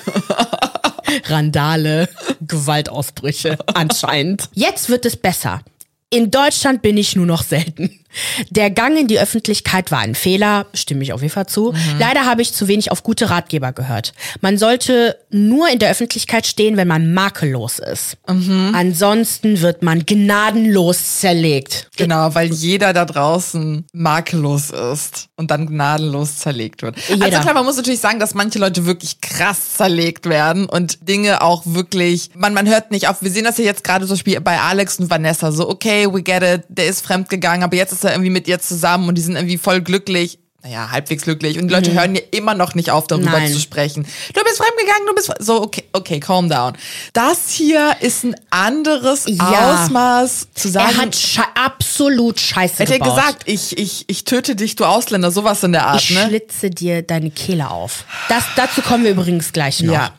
Randale, 1.26 2.08
Gewaltausbrüche 2.40 3.58
anscheinend. 3.74 4.48
Jetzt 4.54 4.88
wird 4.88 5.04
es 5.04 5.16
besser. 5.16 5.62
In 6.10 6.30
Deutschland 6.30 6.82
bin 6.82 6.96
ich 6.96 7.16
nur 7.16 7.26
noch 7.26 7.42
selten. 7.42 8.01
Der 8.50 8.70
Gang 8.70 8.98
in 8.98 9.06
die 9.06 9.18
Öffentlichkeit 9.18 9.90
war 9.90 10.00
ein 10.00 10.14
Fehler, 10.14 10.66
stimme 10.74 11.02
ich 11.02 11.12
auf 11.12 11.22
jeden 11.22 11.32
Fall 11.32 11.46
zu. 11.46 11.74
Leider 11.98 12.26
habe 12.26 12.42
ich 12.42 12.52
zu 12.52 12.68
wenig 12.68 12.90
auf 12.90 13.02
gute 13.02 13.30
Ratgeber 13.30 13.72
gehört. 13.72 14.12
Man 14.40 14.58
sollte 14.58 15.16
nur 15.30 15.68
in 15.70 15.78
der 15.78 15.90
Öffentlichkeit 15.90 16.46
stehen, 16.46 16.76
wenn 16.76 16.88
man 16.88 17.14
makellos 17.14 17.78
ist. 17.78 18.16
Ansonsten 18.26 19.60
wird 19.60 19.82
man 19.82 20.04
gnadenlos 20.06 21.20
zerlegt. 21.20 21.88
Genau, 21.96 22.34
weil 22.34 22.52
jeder 22.52 22.92
da 22.92 23.04
draußen 23.04 23.84
makellos 23.92 24.70
ist 24.70 25.28
und 25.36 25.50
dann 25.50 25.66
gnadenlos 25.66 26.36
zerlegt 26.38 26.82
wird. 26.82 26.96
Jeder. 27.08 27.26
Also 27.26 27.40
klar, 27.40 27.54
man 27.54 27.64
muss 27.64 27.76
natürlich 27.76 28.00
sagen, 28.00 28.18
dass 28.18 28.34
manche 28.34 28.58
Leute 28.58 28.86
wirklich 28.86 29.20
krass 29.20 29.76
zerlegt 29.76 30.28
werden 30.28 30.66
und 30.66 31.08
Dinge 31.08 31.42
auch 31.42 31.62
wirklich, 31.64 32.30
man, 32.36 32.54
man 32.54 32.68
hört 32.68 32.90
nicht 32.90 33.08
auf. 33.08 33.22
Wir 33.22 33.30
sehen 33.30 33.44
das 33.44 33.58
ja 33.58 33.64
jetzt 33.64 33.84
gerade 33.84 34.06
zum 34.06 34.14
Beispiel 34.14 34.40
bei 34.40 34.60
Alex 34.60 34.98
und 34.98 35.10
Vanessa 35.10 35.52
so, 35.52 35.68
okay, 35.68 36.12
we 36.12 36.22
get 36.22 36.42
it, 36.42 36.62
der 36.68 36.86
ist 36.86 37.04
fremdgegangen, 37.04 37.62
aber 37.62 37.76
jetzt 37.76 37.92
ist 37.92 38.01
er 38.04 38.12
irgendwie 38.12 38.30
mit 38.30 38.48
ihr 38.48 38.58
zusammen 38.60 39.08
und 39.08 39.16
die 39.16 39.22
sind 39.22 39.36
irgendwie 39.36 39.58
voll 39.58 39.80
glücklich. 39.80 40.38
Naja, 40.64 40.92
halbwegs 40.92 41.24
glücklich. 41.24 41.58
Und 41.58 41.66
die 41.66 41.74
Leute 41.74 41.92
hören 41.92 42.14
ja 42.14 42.20
immer 42.30 42.54
noch 42.54 42.76
nicht 42.76 42.92
auf, 42.92 43.08
darüber 43.08 43.30
Mhm. 43.30 43.32
Nein. 43.36 43.52
zu 43.52 43.58
sprechen. 43.58 44.06
Du 44.32 44.44
bist 44.44 44.58
fremdgegangen, 44.58 45.06
du 45.08 45.14
bist 45.16 45.32
so, 45.40 45.60
okay, 45.60 45.82
okay, 45.92 46.20
calm 46.20 46.48
down. 46.48 46.74
Das 47.14 47.50
hier 47.50 47.96
ist 47.98 48.22
ein 48.22 48.36
anderes 48.50 49.24
Ja. 49.26 49.82
Ausmaß 49.84 50.46
zu 50.54 50.68
sagen. 50.68 50.92
Er 50.94 51.02
hat 51.02 51.16
sche 51.16 51.42
absolut 51.56 52.38
Scheiße 52.38 52.78
Hätte 52.78 52.92
er 52.92 52.98
gebaut. 53.00 53.16
gesagt, 53.16 53.42
ich, 53.46 53.76
ich, 53.76 54.04
ich 54.06 54.22
töte 54.22 54.54
dich, 54.54 54.76
du 54.76 54.84
Ausländer, 54.84 55.32
sowas 55.32 55.64
in 55.64 55.72
der 55.72 55.84
Art, 55.88 56.00
Ich 56.00 56.10
ne? 56.10 56.26
schlitze 56.28 56.70
dir 56.70 57.02
deine 57.02 57.32
Kehle 57.32 57.68
auf. 57.68 58.04
Das, 58.28 58.44
dazu 58.54 58.82
kommen 58.82 59.02
wir 59.02 59.10
übrigens 59.10 59.52
gleich 59.52 59.80
noch. 59.82 59.94
Ja. 59.94 60.12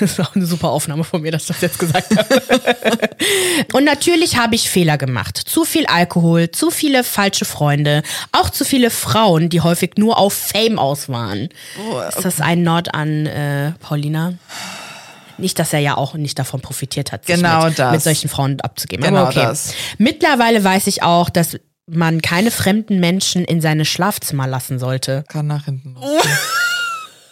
Das 0.00 0.12
ist 0.12 0.20
auch 0.20 0.34
eine 0.34 0.46
super 0.46 0.68
Aufnahme 0.70 1.04
von 1.04 1.22
mir, 1.22 1.32
dass 1.32 1.42
ich 1.42 1.48
das 1.48 1.60
jetzt 1.60 1.78
gesagt 1.78 2.16
habe. 2.16 2.40
Und 3.72 3.84
natürlich 3.84 4.36
habe 4.36 4.54
ich 4.54 4.68
Fehler 4.68 4.98
gemacht. 4.98 5.38
Zu 5.38 5.64
viel 5.64 5.86
Alkohol, 5.86 6.50
zu 6.50 6.70
viele 6.70 7.04
falsche 7.04 7.44
Freunde, 7.44 8.02
auch 8.32 8.50
zu 8.50 8.64
viele 8.64 8.90
Frauen, 8.90 9.48
die 9.48 9.60
häufig 9.60 9.92
nur 9.96 10.18
auf 10.18 10.34
Fame 10.34 10.78
aus 10.78 11.08
waren. 11.08 11.48
Ist 12.08 12.24
das 12.24 12.40
ein 12.40 12.62
Nord 12.62 12.94
an 12.94 13.26
äh, 13.26 13.72
Paulina? 13.80 14.34
Nicht, 15.38 15.58
dass 15.58 15.72
er 15.72 15.78
ja 15.80 15.96
auch 15.96 16.14
nicht 16.14 16.38
davon 16.38 16.60
profitiert 16.60 17.12
hat, 17.12 17.24
sich 17.26 17.36
Genau 17.36 17.64
mit, 17.66 17.78
das. 17.78 17.92
mit 17.92 18.02
solchen 18.02 18.28
Frauen 18.28 18.60
abzugeben. 18.60 19.04
Genau 19.06 19.20
Aber 19.20 19.28
okay. 19.30 19.42
das. 19.42 19.72
Mittlerweile 19.96 20.62
weiß 20.62 20.86
ich 20.86 21.02
auch, 21.02 21.30
dass 21.30 21.58
man 21.86 22.20
keine 22.22 22.50
fremden 22.50 23.00
Menschen 23.00 23.44
in 23.44 23.60
seine 23.60 23.84
Schlafzimmer 23.84 24.46
lassen 24.46 24.78
sollte. 24.78 25.24
Kann 25.28 25.46
nach 25.46 25.64
hinten 25.64 25.94
los. 25.94 26.22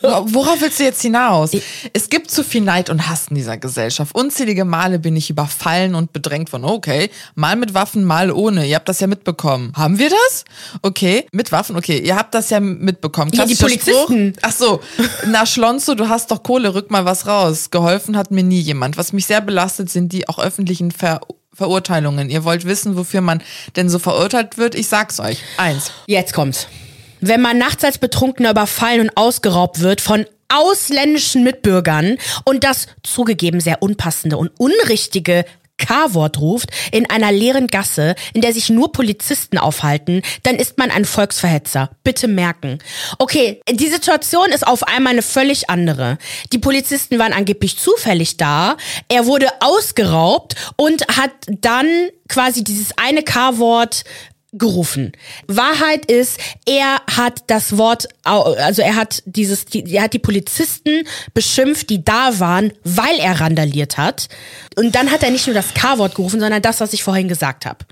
Worauf 0.00 0.60
willst 0.60 0.78
du 0.78 0.84
jetzt 0.84 1.02
hinaus? 1.02 1.50
Es 1.92 2.08
gibt 2.08 2.30
zu 2.30 2.44
viel 2.44 2.62
Neid 2.62 2.90
und 2.90 3.08
Hass 3.08 3.28
in 3.28 3.36
dieser 3.36 3.56
Gesellschaft. 3.56 4.14
Unzählige 4.14 4.64
Male 4.64 4.98
bin 4.98 5.16
ich 5.16 5.30
überfallen 5.30 5.94
und 5.94 6.12
bedrängt 6.12 6.50
von, 6.50 6.64
okay, 6.64 7.10
mal 7.34 7.56
mit 7.56 7.74
Waffen, 7.74 8.04
mal 8.04 8.30
ohne. 8.30 8.66
Ihr 8.66 8.76
habt 8.76 8.88
das 8.88 9.00
ja 9.00 9.06
mitbekommen. 9.06 9.72
Haben 9.76 9.98
wir 9.98 10.10
das? 10.10 10.44
Okay, 10.82 11.26
mit 11.32 11.52
Waffen, 11.52 11.76
okay, 11.76 11.98
ihr 11.98 12.16
habt 12.16 12.34
das 12.34 12.50
ja 12.50 12.60
mitbekommen. 12.60 13.32
Ja, 13.34 13.46
die 13.46 13.54
Polizisten. 13.54 14.34
Spruch. 14.34 14.42
Ach 14.42 14.52
so, 14.52 14.80
na 15.26 15.46
Schlonzo, 15.46 15.94
du 15.94 16.08
hast 16.08 16.30
doch 16.30 16.42
Kohle, 16.42 16.74
rück 16.74 16.90
mal 16.90 17.04
was 17.04 17.26
raus. 17.26 17.70
Geholfen 17.70 18.16
hat 18.16 18.30
mir 18.30 18.44
nie 18.44 18.60
jemand. 18.60 18.96
Was 18.96 19.12
mich 19.12 19.26
sehr 19.26 19.40
belastet, 19.40 19.90
sind 19.90 20.12
die 20.12 20.28
auch 20.28 20.38
öffentlichen 20.38 20.90
Ver 20.90 21.20
Verurteilungen. 21.54 22.30
Ihr 22.30 22.44
wollt 22.44 22.66
wissen, 22.66 22.96
wofür 22.96 23.20
man 23.20 23.42
denn 23.74 23.88
so 23.88 23.98
verurteilt 23.98 24.58
wird? 24.58 24.76
Ich 24.76 24.86
sag's 24.86 25.18
euch. 25.18 25.42
Eins. 25.56 25.90
Jetzt 26.06 26.32
kommt's. 26.32 26.68
Wenn 27.20 27.40
man 27.40 27.58
nachts 27.58 27.84
als 27.84 27.98
Betrunkener 27.98 28.50
überfallen 28.50 29.02
und 29.02 29.16
ausgeraubt 29.16 29.80
wird 29.80 30.00
von 30.00 30.26
ausländischen 30.48 31.44
Mitbürgern 31.44 32.16
und 32.44 32.64
das 32.64 32.86
zugegeben 33.02 33.60
sehr 33.60 33.82
unpassende 33.82 34.38
und 34.38 34.50
unrichtige 34.58 35.44
K-Wort 35.78 36.40
ruft 36.40 36.70
in 36.92 37.08
einer 37.08 37.32
leeren 37.32 37.68
Gasse, 37.68 38.14
in 38.34 38.40
der 38.40 38.52
sich 38.52 38.68
nur 38.68 38.92
Polizisten 38.92 39.58
aufhalten, 39.58 40.22
dann 40.42 40.56
ist 40.56 40.76
man 40.76 40.90
ein 40.90 41.04
Volksverhetzer. 41.04 41.90
Bitte 42.02 42.28
merken. 42.28 42.78
Okay, 43.18 43.60
die 43.70 43.88
Situation 43.88 44.50
ist 44.50 44.66
auf 44.66 44.82
einmal 44.82 45.12
eine 45.12 45.22
völlig 45.22 45.70
andere. 45.70 46.18
Die 46.52 46.58
Polizisten 46.58 47.18
waren 47.18 47.32
angeblich 47.32 47.78
zufällig 47.78 48.36
da. 48.36 48.76
Er 49.08 49.26
wurde 49.26 49.46
ausgeraubt 49.60 50.56
und 50.76 51.06
hat 51.16 51.30
dann 51.46 51.86
quasi 52.28 52.64
dieses 52.64 52.98
eine 52.98 53.22
K-Wort 53.22 54.04
gerufen. 54.52 55.12
Wahrheit 55.46 56.10
ist, 56.10 56.38
er 56.64 57.02
hat 57.10 57.44
das 57.48 57.76
Wort, 57.76 58.08
also 58.24 58.82
er 58.82 58.96
hat 58.96 59.22
dieses, 59.26 59.66
die, 59.66 59.94
er 59.94 60.04
hat 60.04 60.14
die 60.14 60.18
Polizisten 60.18 61.06
beschimpft, 61.34 61.90
die 61.90 62.02
da 62.02 62.38
waren, 62.38 62.72
weil 62.84 63.18
er 63.18 63.40
randaliert 63.40 63.98
hat. 63.98 64.28
Und 64.76 64.94
dann 64.94 65.10
hat 65.10 65.22
er 65.22 65.30
nicht 65.30 65.46
nur 65.46 65.54
das 65.54 65.74
K-Wort 65.74 66.14
gerufen, 66.14 66.40
sondern 66.40 66.62
das, 66.62 66.80
was 66.80 66.92
ich 66.92 67.02
vorhin 67.02 67.28
gesagt 67.28 67.66
habe. 67.66 67.84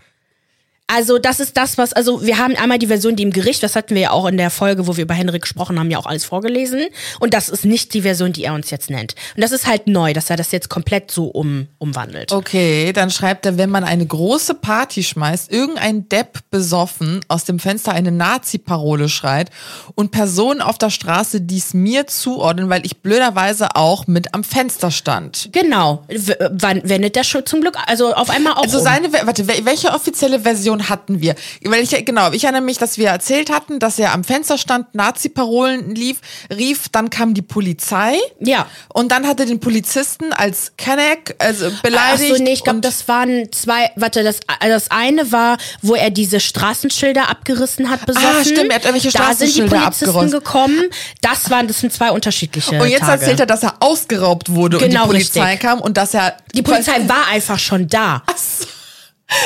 Also 0.89 1.19
das 1.19 1.41
ist 1.41 1.57
das, 1.57 1.79
was, 1.79 1.93
also 1.93 2.25
wir 2.25 2.39
haben 2.39 2.55
einmal 2.57 2.79
die 2.79 2.87
Version, 2.87 3.17
die 3.17 3.25
im 3.25 3.33
Gericht, 3.33 3.61
das 3.65 3.75
hatten 3.75 3.95
wir 3.97 4.03
ja 4.03 4.11
auch 4.13 4.27
in 4.27 4.37
der 4.37 4.51
Folge, 4.51 4.87
wo 4.87 4.97
wir 4.97 5.03
über 5.03 5.15
Henrik 5.15 5.43
gesprochen 5.43 5.81
haben, 5.81 5.91
ja 5.91 5.99
auch 5.99 6.07
alles 6.07 6.25
vorgelesen. 6.25 6.87
Und 7.19 7.35
das 7.35 7.49
ist 7.49 7.65
nicht 7.65 7.93
die 7.93 8.03
Version, 8.03 8.33
die 8.33 8.45
er 8.45 8.55
uns 8.55 8.71
jetzt 8.71 8.89
nennt. 8.89 9.17
Und 9.35 9.43
das 9.43 9.51
ist 9.51 9.67
halt 9.67 9.89
neu, 9.89 10.13
dass 10.13 10.31
er 10.31 10.37
das 10.37 10.53
jetzt 10.53 10.69
komplett 10.69 11.11
so 11.11 11.25
um, 11.27 11.67
umwandelt. 11.79 12.31
Okay, 12.31 12.93
dann 12.93 13.11
schreibt 13.11 13.47
er, 13.47 13.59
wenn 13.59 13.69
man 13.69 13.83
eine 13.83 14.07
große 14.07 14.55
Party 14.55 15.03
schmeißt, 15.03 15.51
irgendein 15.51 16.09
Depp 16.09 16.39
besoffen 16.51 17.21
aus 17.27 17.45
dem 17.45 17.59
Fenster 17.59 17.91
eine 17.93 18.13
Nazi-Parole 18.13 19.09
schreit 19.09 19.51
und 19.97 20.13
Personen 20.13 20.61
auf 20.61 20.79
der 20.79 20.91
Straße 20.91 21.41
dies 21.41 21.75
mir 21.75 22.07
zuordnen, 22.07 22.69
weil 22.71 22.87
ich 22.87 22.99
blöderweise 22.99 23.75
auch 23.75 24.07
mit 24.07 24.35
am 24.35 24.45
Fenster 24.45 24.93
stand. 24.93 25.49
Genau. 25.51 26.05
W 26.09 26.35
wann 26.53 26.89
wendet 26.89 27.17
der 27.17 27.25
schon 27.25 27.45
zum 27.45 27.61
Glück, 27.61 27.77
also 27.87 28.15
auf 28.15 28.31
einmal 28.31 28.53
auch 28.53 28.63
Also 28.63 28.79
um. 28.79 28.85
seine, 28.85 29.13
warte, 29.13 29.49
wel- 29.49 29.65
welche 29.65 29.89
offizielle 29.91 30.39
Version 30.41 30.76
hatten 30.89 31.21
wir? 31.21 31.35
Weil 31.65 31.83
ich, 31.83 31.91
genau, 32.05 32.31
ich 32.33 32.45
erinnere 32.45 32.63
mich, 32.63 32.79
dass 32.79 32.99
wir 32.99 33.09
erzählt 33.09 33.51
hatten, 33.51 33.79
dass 33.79 33.99
er 33.99 34.13
am 34.13 34.25
Fenster 34.25 34.59
stand, 34.59 34.95
Nazi-Parolen 34.95 35.95
lief, 35.95 36.19
rief, 36.55 36.89
dann 36.91 37.11
kam 37.11 37.35
die 37.35 37.43
Polizei. 37.43 38.17
Ja. 38.41 38.67
Und 38.93 39.11
dann 39.13 39.27
hat 39.27 39.41
er 39.41 39.47
den 39.47 39.61
Polizisten 39.61 40.33
als 40.33 40.73
Kenneck, 40.77 41.35
also 41.39 41.71
Ach 41.75 41.83
beleidigt. 41.83 42.37
so, 42.37 42.43
nee, 42.43 42.53
ich 42.53 42.65
glaube, 42.65 42.81
das 42.81 43.09
waren 43.09 43.51
zwei, 43.53 43.91
warte, 43.97 44.23
das, 44.23 44.41
das 44.61 44.91
eine 44.91 45.33
war, 45.33 45.59
wo 45.83 45.95
er 45.95 46.11
diese 46.11 46.41
Straßenschilder 46.41 47.29
abgerissen 47.29 47.91
hat, 47.91 48.07
besoffen. 48.07 48.29
Ah, 48.41 48.45
stimmt, 48.45 48.71
er 48.71 48.77
hat 48.77 48.85
irgendwelche 48.85 49.17
Da 49.17 49.33
sind 49.35 49.49
die 49.49 49.53
Straßenschilder 49.53 49.79
Polizisten 49.81 50.31
gekommen. 50.31 50.83
Das 51.23 51.51
waren, 51.51 51.67
das 51.69 51.81
sind 51.81 51.93
zwei 51.93 52.11
unterschiedliche 52.11 52.81
Und 52.81 52.89
jetzt 52.89 53.01
Tage. 53.01 53.13
erzählt 53.23 53.41
er, 53.41 53.47
dass 53.47 53.63
er 53.63 53.75
ausgeraubt 53.81 54.51
wurde 54.53 54.79
Genau, 54.79 55.03
und 55.03 55.09
die 55.09 55.13
Polizei 55.15 55.43
richtig. 55.43 55.61
kam 55.61 55.81
und 55.81 55.97
dass 55.97 56.15
er 56.15 56.37
Die 56.55 56.63
Polizei 56.63 57.07
war 57.09 57.29
einfach 57.29 57.59
schon 57.59 57.89
da. 57.89 58.23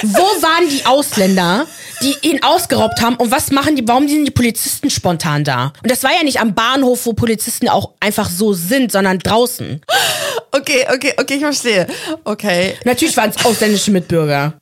Wo 0.02 0.42
waren 0.42 0.68
die 0.68 0.84
Ausländer, 0.84 1.66
die 2.02 2.14
ihn 2.22 2.42
ausgeraubt 2.42 3.00
haben 3.00 3.16
und 3.16 3.30
was 3.30 3.50
machen 3.50 3.76
die, 3.76 3.86
warum 3.86 4.08
sind 4.08 4.24
die 4.24 4.30
Polizisten 4.30 4.90
spontan 4.90 5.44
da? 5.44 5.72
Und 5.82 5.90
das 5.90 6.02
war 6.02 6.12
ja 6.12 6.22
nicht 6.22 6.40
am 6.40 6.54
Bahnhof, 6.54 7.06
wo 7.06 7.12
Polizisten 7.12 7.68
auch 7.68 7.92
einfach 8.00 8.28
so 8.28 8.52
sind, 8.52 8.92
sondern 8.92 9.18
draußen. 9.18 9.80
Okay, 10.52 10.86
okay, 10.92 11.14
okay, 11.16 11.34
ich 11.34 11.40
verstehe. 11.40 11.86
Okay. 12.24 12.76
Natürlich 12.84 13.16
waren 13.16 13.30
es 13.30 13.44
ausländische 13.44 13.90
Mitbürger. 13.90 14.54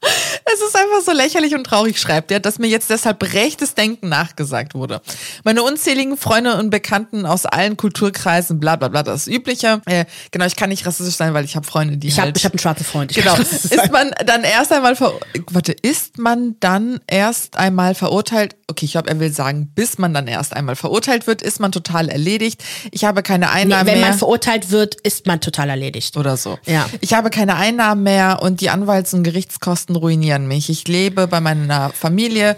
Es 0.54 0.60
ist 0.60 0.74
einfach 0.76 1.00
so 1.04 1.12
lächerlich 1.12 1.54
und 1.54 1.64
traurig, 1.64 1.98
schreibt 2.00 2.30
er, 2.30 2.40
dass 2.40 2.58
mir 2.58 2.68
jetzt 2.68 2.90
deshalb 2.90 3.22
rechtes 3.34 3.74
Denken 3.74 4.08
nachgesagt 4.08 4.74
wurde. 4.74 5.00
Meine 5.44 5.62
unzähligen 5.62 6.16
Freunde 6.16 6.56
und 6.56 6.70
Bekannten 6.70 7.26
aus 7.26 7.44
allen 7.46 7.76
Kulturkreisen, 7.76 8.58
bla 8.60 8.76
bla 8.76 8.88
bla, 8.88 9.02
das 9.02 9.26
Übliche. 9.26 9.82
Äh, 9.86 10.04
genau, 10.30 10.46
ich 10.46 10.56
kann 10.56 10.70
nicht 10.70 10.86
rassistisch 10.86 11.16
sein, 11.16 11.34
weil 11.34 11.44
ich 11.44 11.56
habe 11.56 11.66
Freunde, 11.66 11.96
die 11.96 12.08
Ich 12.08 12.18
habe 12.18 12.26
halt... 12.28 12.36
ich 12.38 12.44
hab 12.44 12.52
einen 12.52 12.58
schwarzen 12.58 12.84
Freund. 12.84 13.12
Genau. 13.14 13.34
Ist 13.36 13.92
man 13.92 14.10
dann 14.24 14.44
erst 14.44 14.72
einmal 14.72 14.96
ver 14.96 15.12
warte, 15.50 15.72
ist 15.72 16.18
man 16.18 16.56
dann 16.60 17.00
erst 17.06 17.56
einmal 17.56 17.94
verurteilt? 17.94 18.56
Okay, 18.68 18.84
ich 18.84 18.92
glaube, 18.92 19.08
er 19.08 19.18
will 19.20 19.32
sagen, 19.32 19.72
bis 19.74 19.98
man 19.98 20.12
dann 20.14 20.26
erst 20.28 20.54
einmal 20.54 20.76
verurteilt 20.76 21.26
wird, 21.26 21.42
ist 21.42 21.58
man 21.60 21.72
total 21.72 22.08
erledigt. 22.08 22.62
Ich 22.90 23.04
habe 23.04 23.22
keine 23.22 23.46
Nee, 23.46 23.52
Einnahmen 23.52 23.86
wenn 23.86 24.00
mehr. 24.00 24.10
man 24.10 24.18
verurteilt 24.18 24.70
wird, 24.70 24.94
ist 25.02 25.26
man 25.26 25.40
total 25.40 25.70
erledigt. 25.70 26.16
oder 26.16 26.36
so. 26.36 26.58
Ja. 26.66 26.86
Ich 27.00 27.14
habe 27.14 27.30
keine 27.30 27.56
Einnahmen 27.56 28.02
mehr 28.02 28.40
und 28.42 28.60
die 28.60 28.70
Anwalts- 28.70 29.14
und 29.14 29.22
Gerichtskosten 29.24 29.96
ruinieren 29.96 30.37
mich. 30.46 30.68
Ich 30.70 30.86
lebe 30.86 31.26
bei 31.26 31.40
meiner 31.40 31.90
Familie, 31.90 32.56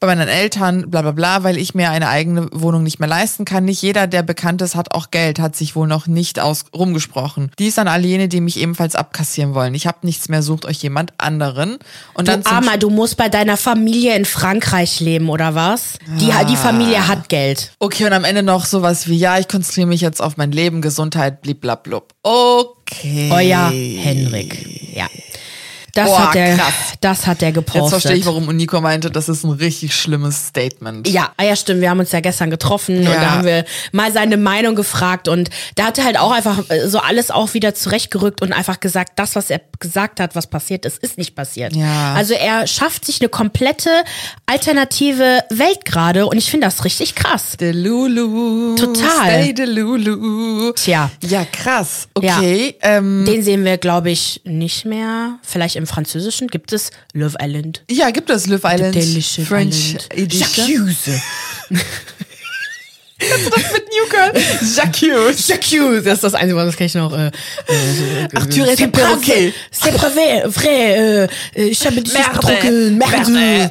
bei 0.00 0.08
meinen 0.08 0.26
Eltern, 0.26 0.90
bla 0.90 1.02
bla 1.02 1.12
bla, 1.12 1.44
weil 1.44 1.56
ich 1.56 1.74
mir 1.74 1.90
eine 1.90 2.08
eigene 2.08 2.48
Wohnung 2.52 2.82
nicht 2.82 2.98
mehr 2.98 3.08
leisten 3.08 3.44
kann. 3.44 3.64
Nicht 3.64 3.82
jeder, 3.82 4.08
der 4.08 4.24
bekannt 4.24 4.60
ist, 4.60 4.74
hat 4.74 4.92
auch 4.92 5.12
Geld, 5.12 5.38
hat 5.38 5.54
sich 5.54 5.76
wohl 5.76 5.86
noch 5.86 6.08
nicht 6.08 6.40
aus 6.40 6.64
rumgesprochen. 6.74 7.52
Dies 7.60 7.78
an 7.78 7.86
all 7.86 8.04
jene, 8.04 8.26
die 8.26 8.40
mich 8.40 8.58
ebenfalls 8.58 8.96
abkassieren 8.96 9.54
wollen. 9.54 9.76
Ich 9.76 9.86
habe 9.86 9.98
nichts 10.02 10.28
mehr, 10.28 10.42
sucht 10.42 10.64
euch 10.64 10.82
jemand 10.82 11.12
anderen. 11.18 11.78
Und 12.14 12.26
Du 12.26 12.32
dann 12.32 12.44
Armer, 12.46 12.78
du 12.78 12.90
musst 12.90 13.16
bei 13.16 13.28
deiner 13.28 13.56
Familie 13.56 14.16
in 14.16 14.24
Frankreich 14.24 14.98
leben, 14.98 15.28
oder 15.28 15.54
was? 15.54 15.98
Die, 16.20 16.32
Ah. 16.32 16.42
die 16.42 16.56
Familie 16.56 17.06
hat 17.06 17.28
Geld. 17.28 17.70
Okay, 17.78 18.04
und 18.04 18.12
am 18.12 18.24
Ende 18.24 18.42
noch 18.42 18.64
sowas 18.64 19.06
wie, 19.06 19.16
ja, 19.16 19.38
ich 19.38 19.46
konzentriere 19.46 19.86
mich 19.86 20.00
jetzt 20.00 20.20
auf 20.20 20.36
mein 20.36 20.50
Leben, 20.50 20.82
Gesundheit, 20.82 21.42
bliblablub. 21.42 22.12
Okay. 22.24 23.30
Euer 23.32 23.70
Henrik. 23.70 24.66
Ja. 24.96 25.06
Das 25.94 26.08
Boah, 26.08 26.26
hat 26.28 26.34
der, 26.34 26.56
krass. 26.56 26.72
das 27.00 27.26
hat 27.26 27.40
der 27.42 27.52
gepostet. 27.52 27.82
Jetzt 27.82 27.90
verstehe 27.90 28.16
ich, 28.16 28.26
warum 28.26 28.46
Nico 28.56 28.80
meinte, 28.80 29.10
das 29.10 29.28
ist 29.28 29.44
ein 29.44 29.50
richtig 29.50 29.94
schlimmes 29.94 30.46
Statement. 30.46 31.06
Ja, 31.08 31.32
ah 31.36 31.44
ja, 31.44 31.54
stimmt. 31.54 31.82
Wir 31.82 31.90
haben 31.90 32.00
uns 32.00 32.12
ja 32.12 32.20
gestern 32.20 32.48
getroffen 32.50 32.96
und 32.98 33.02
Ja. 33.04 33.14
da 33.20 33.30
haben 33.32 33.44
wir 33.44 33.64
mal 33.92 34.10
seine 34.12 34.36
Meinung 34.38 34.74
gefragt 34.74 35.28
und 35.28 35.50
da 35.74 35.84
hat 35.84 35.98
er 35.98 36.04
halt 36.04 36.18
auch 36.18 36.30
einfach 36.32 36.70
äh, 36.70 36.88
so 36.88 36.98
alles 36.98 37.30
auch 37.30 37.52
wieder 37.54 37.74
zurechtgerückt 37.74 38.40
und 38.40 38.52
einfach 38.52 38.80
gesagt, 38.80 39.12
das, 39.16 39.36
was 39.36 39.50
er 39.50 39.60
gesagt 39.80 40.18
hat, 40.20 40.34
was 40.34 40.46
passiert 40.46 40.86
ist, 40.86 40.98
ist 40.98 41.18
nicht 41.18 41.34
passiert. 41.34 41.76
Ja. 41.76 42.14
Also 42.14 42.34
er 42.34 42.66
schafft 42.66 43.04
sich 43.04 43.20
eine 43.20 43.28
komplette 43.28 43.90
alternative 44.46 45.40
Welt 45.50 45.84
gerade 45.84 46.26
und 46.26 46.38
ich 46.38 46.50
finde 46.50 46.66
das 46.68 46.84
richtig 46.84 47.14
krass. 47.14 47.56
Delulu. 47.58 48.76
Total. 48.76 49.42
Stay 49.42 49.52
Delulu. 49.52 50.72
Tja. 50.72 51.10
Ja, 51.22 51.44
krass. 51.44 52.08
Okay. 52.14 52.76
Ähm, 52.82 53.24
Den 53.26 53.42
sehen 53.42 53.64
wir, 53.64 53.76
glaube 53.78 54.10
ich, 54.10 54.40
nicht 54.44 54.84
mehr. 54.84 55.38
Vielleicht 55.42 55.76
im 55.76 55.81
Französischen 55.86 56.48
gibt 56.48 56.72
es 56.72 56.90
Love 57.14 57.36
Island. 57.40 57.82
ja, 57.90 58.10
gibt 58.10 58.30
es 58.30 58.46
Love 58.46 58.62
Island 58.64 58.94
Dänische 58.94 59.42
French 59.44 59.94
Island. 59.94 60.08
Edition? 60.14 60.66
J'accuse. 60.66 61.20
Mit 63.22 63.84
New 63.88 64.08
Girl. 64.10 64.32
Jacques. 64.74 65.36
J'accuse. 65.46 66.02
Das 66.02 66.14
ist 66.14 66.24
das 66.24 66.34
Einzige, 66.34 66.56
was 66.56 66.76
kann 66.76 66.86
ich 66.88 66.94
noch. 66.94 67.12
Äh, 67.16 67.30
Arthur 68.34 68.66
est 68.66 68.80
un 68.82 68.86
C'est 68.86 68.88
pas 68.88 69.00
perroquet. 69.00 69.52
vrai, 69.52 69.54
c'est 69.70 69.92
pas 69.96 70.08
vrai, 70.10 70.42
vrai, 70.46 70.68
äh, 71.24 71.28
äh, 71.54 71.62
ich 71.68 71.86
habe 71.86 72.00
dich 72.02 72.12
getrunken, 72.12 72.98
Merde. 72.98 73.30
Merde. 73.30 73.70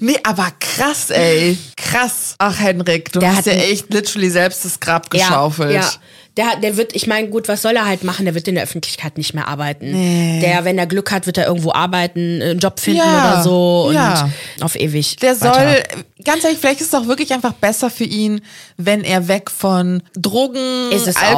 Nee, 0.00 0.16
aber 0.22 0.52
krass, 0.60 1.10
ey. 1.10 1.58
Krass. 1.76 2.34
Ach, 2.38 2.58
Henrik, 2.58 3.10
du 3.12 3.18
Der 3.18 3.34
hast 3.36 3.46
ja 3.46 3.52
echt 3.54 3.92
literally 3.92 4.30
selbst 4.30 4.64
das 4.64 4.78
Grab 4.78 5.10
geschaufelt. 5.10 5.72
Ja, 5.72 5.80
ja. 5.80 5.92
Der, 6.36 6.46
hat- 6.46 6.62
der 6.62 6.76
wird, 6.76 6.94
ich 6.94 7.06
meine, 7.06 7.28
gut, 7.28 7.48
was 7.48 7.62
soll 7.62 7.76
er 7.76 7.86
halt 7.86 8.04
machen? 8.04 8.24
Der 8.26 8.34
wird 8.34 8.46
in 8.48 8.54
der 8.56 8.64
Öffentlichkeit 8.64 9.16
nicht 9.16 9.32
mehr 9.34 9.48
arbeiten. 9.48 9.92
Der, 10.40 10.64
wenn 10.64 10.78
er 10.78 10.86
Glück 10.86 11.10
hat, 11.10 11.26
wird 11.26 11.38
er 11.38 11.46
irgendwo 11.46 11.72
arbeiten, 11.72 12.42
einen 12.42 12.58
Job 12.58 12.78
finden 12.80 12.98
Ja, 13.00 13.32
oder 13.34 13.42
so 13.42 13.84
und 13.88 13.94
ja. 13.94 14.28
auf 14.60 14.76
ewig. 14.76 15.16
Der 15.16 15.40
weiter. 15.40 15.54
soll, 15.54 15.82
ganz 16.24 16.44
ehrlich, 16.44 16.58
vielleicht 16.58 16.80
ist 16.80 16.88
es 16.88 16.94
auch 16.94 17.06
wirklich 17.06 17.32
einfach 17.32 17.52
besser 17.54 17.88
für 17.90 18.04
ihn, 18.04 18.40
wenn 18.76 19.02
er 19.04 19.28
weg 19.28 19.50
von 19.50 20.02
Drogen. 20.14 20.90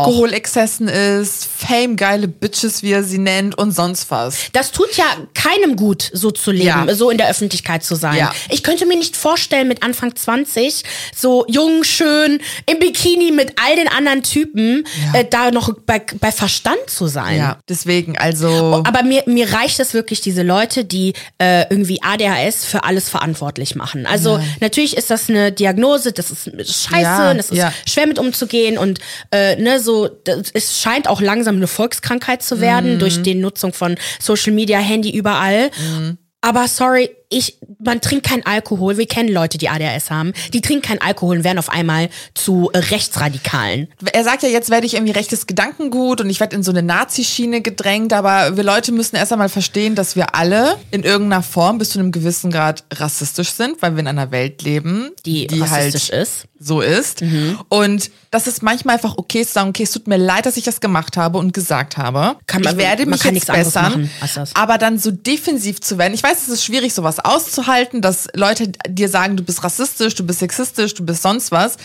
Alkoholexzessen 0.08 0.88
ist, 0.88 1.46
Fame, 1.56 1.96
geile 1.96 2.28
Bitches, 2.28 2.82
wie 2.82 2.92
er 2.92 3.02
sie 3.04 3.18
nennt 3.18 3.56
und 3.58 3.72
sonst 3.72 4.10
was. 4.10 4.46
Das 4.52 4.72
tut 4.72 4.96
ja 4.96 5.04
keinem 5.34 5.76
gut, 5.76 6.10
so 6.12 6.30
zu 6.30 6.50
leben, 6.50 6.66
Ja. 6.66 6.94
so 6.94 7.10
in 7.10 7.18
der 7.18 7.28
Öffentlichkeit 7.30 7.84
zu 7.84 7.94
sein. 7.94 8.16
Ja. 8.16 8.32
Ich 8.50 8.62
könnte 8.62 8.86
mir 8.86 8.96
nicht 8.96 9.16
vorstellen, 9.16 9.68
mit 9.68 9.82
Anfang 9.82 10.14
20, 10.14 10.82
so 11.14 11.44
jung, 11.48 11.84
schön, 11.84 12.40
im 12.66 12.78
Bikini 12.78 13.30
mit 13.32 13.52
all 13.64 13.76
den 13.76 13.88
anderen 13.88 14.22
Typen, 14.22 14.84
Ja. 15.12 15.20
äh, 15.20 15.24
da 15.28 15.50
noch 15.50 15.72
bei, 15.86 16.00
bei 16.20 16.32
Verstand 16.32 16.78
zu 16.86 17.06
sein. 17.06 17.38
Ja, 17.38 17.58
deswegen, 17.68 18.16
also. 18.18 18.82
Aber 18.86 19.02
mir, 19.02 19.22
mir 19.26 19.52
reicht 19.52 19.80
es 19.80 19.94
wirklich, 19.94 20.20
diese 20.20 20.42
Leute, 20.42 20.84
die 20.84 21.14
äh, 21.38 21.62
irgendwie 21.70 22.00
ADHS 22.02 22.64
für 22.64 22.84
alles 22.84 23.08
verantwortlich 23.08 23.74
machen. 23.74 24.06
Also 24.06 24.40
natürlich 24.60 24.96
ist 24.96 25.10
das 25.10 25.28
eine 25.28 25.52
Diagnose, 25.52 26.12
das 26.12 26.30
ist 26.30 26.44
scheiße, 26.84 27.00
Ja, 27.02 27.34
das 27.34 27.50
ist 27.50 27.58
ja. 27.58 27.72
schwer 27.86 28.06
mit 28.06 28.18
umzugehen 28.18 28.78
und 28.78 28.98
äh, 29.30 29.56
ne, 29.56 29.80
so, 29.80 30.08
das, 30.08 30.50
es 30.54 30.80
scheint 30.80 31.08
auch 31.08 31.20
langsam 31.20 31.56
eine 31.56 31.66
Volkskrankheit 31.66 32.42
zu 32.42 32.60
werden 32.60 32.94
Mhm. 32.94 32.98
durch 33.00 33.22
die 33.22 33.34
Nutzung 33.34 33.72
von 33.72 33.96
Social 34.20 34.52
Media, 34.52 34.78
Handy 34.78 35.10
überall. 35.10 35.70
Aber 36.40 36.68
sorry, 36.68 37.10
ich, 37.30 37.58
man 37.78 38.00
trinkt 38.00 38.26
keinen 38.26 38.46
Alkohol. 38.46 38.96
Wir 38.96 39.06
kennen 39.06 39.28
Leute, 39.28 39.58
die 39.58 39.68
ADHS 39.68 40.10
haben. 40.10 40.32
Die 40.54 40.60
trinken 40.62 40.82
keinen 40.82 41.00
Alkohol 41.02 41.36
und 41.38 41.44
werden 41.44 41.58
auf 41.58 41.68
einmal 41.70 42.08
zu 42.34 42.70
Rechtsradikalen. 42.74 43.88
er 44.12 44.24
sagt 44.24 44.42
ja, 44.42 44.48
jetzt 44.48 44.70
werde 44.70 44.86
ich 44.86 44.94
irgendwie 44.94 45.12
rechtes 45.12 45.46
Gedankengut 45.46 46.20
und 46.20 46.30
ich 46.30 46.40
werde 46.40 46.56
in 46.56 46.62
so 46.62 46.70
eine 46.70 46.82
Nazi-Schiene 46.82 47.60
gedrängt, 47.60 48.12
aber 48.12 48.56
wir 48.56 48.64
Leute 48.64 48.92
müssen 48.92 49.16
erst 49.16 49.32
einmal 49.32 49.48
verstehen, 49.48 49.94
dass 49.94 50.16
wir 50.16 50.34
alle 50.34 50.76
in 50.90 51.02
irgendeiner 51.02 51.42
Form 51.42 51.78
bis 51.78 51.90
zu 51.90 51.98
einem 51.98 52.12
gewissen 52.12 52.50
Grad 52.50 52.84
rassistisch 52.94 53.50
sind, 53.50 53.80
weil 53.82 53.92
wir 53.94 54.00
in 54.00 54.06
einer 54.08 54.30
Welt 54.30 54.62
leben, 54.62 55.10
Die, 55.26 55.46
rassistisch 55.52 56.10
halt 56.12 56.22
ist. 56.22 56.44
so 56.58 56.80
ist. 56.80 57.22
Mhm. 57.22 57.58
Und 57.68 58.10
das 58.30 58.46
ist 58.46 58.62
manchmal 58.62 58.96
einfach 58.96 59.16
okay 59.16 59.44
zu 59.46 59.52
sagen, 59.52 59.68
okay, 59.70 59.82
es 59.84 59.90
tut 59.90 60.06
mir 60.06 60.16
leid, 60.18 60.44
dass 60.46 60.56
ich 60.56 60.64
das 60.64 60.80
gemacht 60.80 61.16
habe 61.16 61.38
und 61.38 61.52
gesagt 61.54 61.96
habe. 61.96 62.36
Kann 62.46 62.62
man- 62.62 62.72
ich 62.74 62.78
werde 62.78 63.02
man 63.04 63.10
mich 63.12 63.20
kann 63.22 63.34
jetzt 63.34 63.46
bessern. 63.46 64.10
Aber 64.54 64.78
dann 64.78 64.98
so 64.98 65.10
defensiv 65.10 65.80
zu 65.80 65.98
werden. 65.98 66.14
Ich 66.14 66.22
weiß, 66.22 66.42
es 66.42 66.48
ist 66.48 66.64
schwierig, 66.64 66.92
sowas 66.94 67.17
auszuhalten, 67.24 68.00
dass 68.00 68.28
Leute 68.34 68.72
dir 68.88 69.08
sagen, 69.08 69.36
du 69.36 69.42
bist 69.42 69.62
rassistisch, 69.64 70.14
du 70.14 70.24
bist 70.24 70.40
sexistisch, 70.40 70.94
du 70.94 71.04
bist 71.04 71.22
sonst 71.22 71.52
was. 71.52 71.76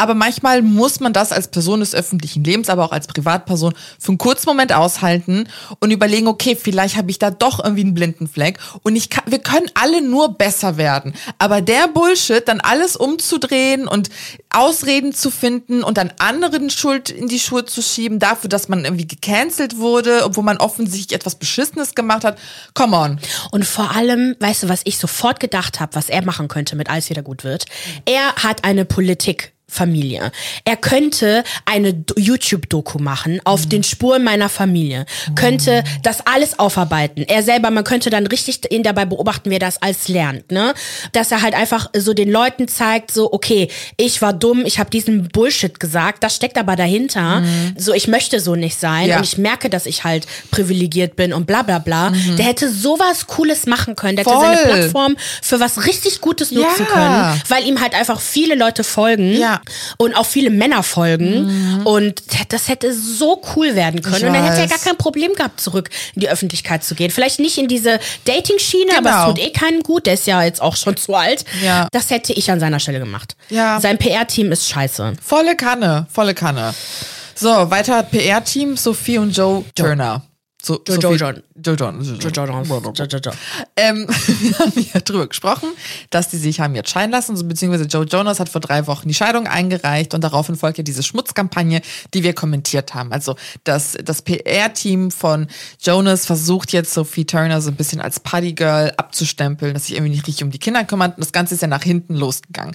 Aber 0.00 0.14
manchmal 0.14 0.62
muss 0.62 0.98
man 1.00 1.12
das 1.12 1.30
als 1.30 1.48
Person 1.48 1.80
des 1.80 1.94
öffentlichen 1.94 2.42
Lebens, 2.42 2.70
aber 2.70 2.86
auch 2.86 2.92
als 2.92 3.06
Privatperson 3.06 3.74
für 3.98 4.08
einen 4.08 4.16
kurzen 4.16 4.48
Moment 4.48 4.72
aushalten 4.72 5.46
und 5.78 5.90
überlegen, 5.90 6.26
okay, 6.26 6.56
vielleicht 6.56 6.96
habe 6.96 7.10
ich 7.10 7.18
da 7.18 7.30
doch 7.30 7.62
irgendwie 7.62 7.82
einen 7.82 7.92
blinden 7.92 8.26
Fleck 8.26 8.58
und 8.82 8.96
ich 8.96 9.10
kann, 9.10 9.24
wir 9.26 9.40
können 9.40 9.70
alle 9.74 10.00
nur 10.00 10.38
besser 10.38 10.78
werden. 10.78 11.12
Aber 11.36 11.60
der 11.60 11.86
Bullshit, 11.88 12.48
dann 12.48 12.62
alles 12.62 12.96
umzudrehen 12.96 13.86
und 13.86 14.08
Ausreden 14.48 15.12
zu 15.12 15.30
finden 15.30 15.82
und 15.82 15.98
dann 15.98 16.14
anderen 16.18 16.70
Schuld 16.70 17.10
in 17.10 17.28
die 17.28 17.38
Schuhe 17.38 17.66
zu 17.66 17.82
schieben 17.82 18.18
dafür, 18.18 18.48
dass 18.48 18.70
man 18.70 18.86
irgendwie 18.86 19.06
gecancelt 19.06 19.76
wurde, 19.76 20.24
obwohl 20.24 20.44
man 20.44 20.56
offensichtlich 20.56 21.14
etwas 21.14 21.34
Beschissenes 21.34 21.94
gemacht 21.94 22.24
hat. 22.24 22.38
Come 22.72 22.96
on. 22.96 23.20
Und 23.50 23.66
vor 23.66 23.94
allem, 23.94 24.34
weißt 24.40 24.62
du, 24.62 24.70
was 24.70 24.80
ich 24.84 24.96
sofort 24.96 25.40
gedacht 25.40 25.78
habe, 25.78 25.94
was 25.94 26.08
er 26.08 26.24
machen 26.24 26.48
könnte, 26.48 26.74
mit 26.74 26.88
alles 26.88 27.10
wieder 27.10 27.22
gut 27.22 27.44
wird? 27.44 27.66
Er 28.06 28.34
hat 28.36 28.64
eine 28.64 28.86
Politik 28.86 29.52
Familie. 29.70 30.32
Er 30.64 30.76
könnte 30.76 31.44
eine 31.64 31.94
Do- 31.94 32.14
YouTube-Doku 32.18 32.98
machen 32.98 33.40
auf 33.44 33.66
den 33.66 33.82
Spuren 33.82 34.24
meiner 34.24 34.48
Familie. 34.48 35.06
Könnte 35.36 35.84
das 36.02 36.26
alles 36.26 36.58
aufarbeiten. 36.58 37.22
Er 37.26 37.42
selber, 37.42 37.70
man 37.70 37.84
könnte 37.84 38.10
dann 38.10 38.26
richtig 38.26 38.60
ihn 38.70 38.82
dabei 38.82 39.04
beobachten, 39.04 39.50
wie 39.50 39.54
er 39.54 39.60
das 39.60 39.80
alles 39.80 40.08
lernt, 40.08 40.50
ne? 40.50 40.74
Dass 41.12 41.30
er 41.30 41.42
halt 41.42 41.54
einfach 41.54 41.88
so 41.96 42.12
den 42.14 42.30
Leuten 42.30 42.68
zeigt, 42.68 43.10
so 43.12 43.32
okay, 43.32 43.68
ich 43.96 44.20
war 44.22 44.32
dumm, 44.32 44.64
ich 44.66 44.78
habe 44.78 44.90
diesen 44.90 45.28
Bullshit 45.28 45.78
gesagt, 45.78 46.24
das 46.24 46.34
steckt 46.36 46.58
aber 46.58 46.76
dahinter. 46.76 47.42
So 47.76 47.92
ich 47.94 48.08
möchte 48.08 48.40
so 48.40 48.56
nicht 48.56 48.78
sein 48.78 49.08
Ja. 49.08 49.18
und 49.18 49.24
ich 49.24 49.38
merke, 49.38 49.70
dass 49.70 49.86
ich 49.86 50.04
halt 50.04 50.26
privilegiert 50.50 51.16
bin 51.16 51.32
und 51.32 51.46
bla 51.46 51.62
bla 51.62 51.78
bla. 51.78 52.12
Der 52.36 52.44
hätte 52.44 52.70
sowas 52.70 53.26
Cooles 53.26 53.66
machen 53.66 53.94
können. 53.96 54.16
Der 54.16 54.24
hätte 54.24 54.38
seine 54.40 54.56
Voll. 54.56 54.64
Plattform 54.72 55.16
für 55.42 55.60
was 55.60 55.86
richtig 55.86 56.20
Gutes 56.20 56.50
nutzen 56.50 56.86
Ja. 56.88 56.92
können, 57.32 57.42
weil 57.48 57.66
ihm 57.66 57.80
halt 57.80 57.94
einfach 57.94 58.20
viele 58.20 58.54
Leute 58.54 58.84
folgen 58.84 59.34
Ja. 59.34 59.59
Und 59.98 60.14
auch 60.14 60.26
viele 60.26 60.50
Männer 60.50 60.82
folgen. 60.82 61.82
Und 61.84 62.22
das 62.48 62.68
hätte 62.68 62.92
so 62.94 63.40
cool 63.56 63.74
werden 63.74 64.02
können. 64.02 64.26
Und 64.28 64.34
dann 64.34 64.44
hätte 64.44 64.60
er 64.60 64.66
gar 64.68 64.78
kein 64.78 64.96
Problem 64.96 65.32
gehabt, 65.34 65.60
zurück 65.60 65.90
in 66.14 66.20
die 66.20 66.28
Öffentlichkeit 66.28 66.84
zu 66.84 66.94
gehen. 66.94 67.10
Vielleicht 67.10 67.38
nicht 67.40 67.58
in 67.58 67.68
diese 67.68 67.98
Dating-Schiene, 68.24 68.92
aber 68.98 69.10
Genau. 69.10 69.22
es 69.22 69.34
tut 69.34 69.38
eh 69.38 69.50
keinem 69.50 69.82
gut. 69.82 70.06
Der 70.06 70.14
ist 70.14 70.26
ja 70.26 70.42
jetzt 70.42 70.60
auch 70.62 70.76
schon 70.76 70.96
zu 70.96 71.14
alt. 71.14 71.44
Ja. 71.64 71.88
Das 71.92 72.10
hätte 72.10 72.32
ich 72.32 72.50
an 72.50 72.60
seiner 72.60 72.80
Stelle 72.80 72.98
gemacht. 72.98 73.36
Ja. 73.48 73.80
Sein 73.80 73.98
PR-Team 73.98 74.52
ist 74.52 74.68
scheiße. 74.68 75.14
Volle 75.24 75.56
Kanne, 75.56 76.06
volle 76.12 76.34
Kanne. 76.34 76.74
So, 77.34 77.70
weiter 77.70 78.02
PR-Team, 78.02 78.76
Sophie 78.76 79.18
und 79.18 79.36
Joe 79.36 79.64
Turner. 79.74 80.22
So, 80.62 80.80
Joe 80.86 81.00
Sophie- 81.00 81.16
John. 81.16 81.42
Joe 81.62 81.74
John. 81.74 82.00
Joe 82.02 82.30
John. 82.32 82.64
Jojo, 82.64 83.04
Jojo. 83.04 83.32
Ähm, 83.76 84.06
wir 84.26 84.58
haben 84.58 84.86
ja 84.94 85.00
drüber 85.00 85.26
gesprochen, 85.26 85.68
dass 86.10 86.28
die 86.28 86.36
sich 86.36 86.60
haben 86.60 86.74
jetzt 86.74 86.90
scheiden 86.90 87.10
lassen, 87.10 87.36
so, 87.36 87.44
beziehungsweise 87.44 87.84
Joe 87.84 88.04
Jonas 88.04 88.40
hat 88.40 88.48
vor 88.48 88.60
drei 88.60 88.86
Wochen 88.86 89.08
die 89.08 89.14
Scheidung 89.14 89.46
eingereicht 89.46 90.14
und 90.14 90.22
daraufhin 90.24 90.56
folgt 90.56 90.78
ja 90.78 90.84
diese 90.84 91.02
Schmutzkampagne, 91.02 91.82
die 92.14 92.22
wir 92.22 92.34
kommentiert 92.34 92.94
haben. 92.94 93.12
Also 93.12 93.36
das, 93.64 93.96
das 94.02 94.22
PR-Team 94.22 95.10
von 95.10 95.48
Jonas 95.80 96.26
versucht 96.26 96.72
jetzt 96.72 96.92
Sophie 96.94 97.24
Turner 97.24 97.60
so 97.60 97.70
ein 97.70 97.76
bisschen 97.76 98.00
als 98.00 98.20
Partygirl 98.20 98.92
abzustempeln, 98.96 99.74
dass 99.74 99.86
sich 99.86 99.96
irgendwie 99.96 100.12
nicht 100.12 100.26
richtig 100.26 100.44
um 100.44 100.50
die 100.50 100.58
Kinder 100.58 100.84
kümmert 100.84 101.16
und 101.16 101.24
das 101.24 101.32
Ganze 101.32 101.54
ist 101.54 101.60
ja 101.60 101.68
nach 101.68 101.82
hinten 101.82 102.14
losgegangen. 102.14 102.74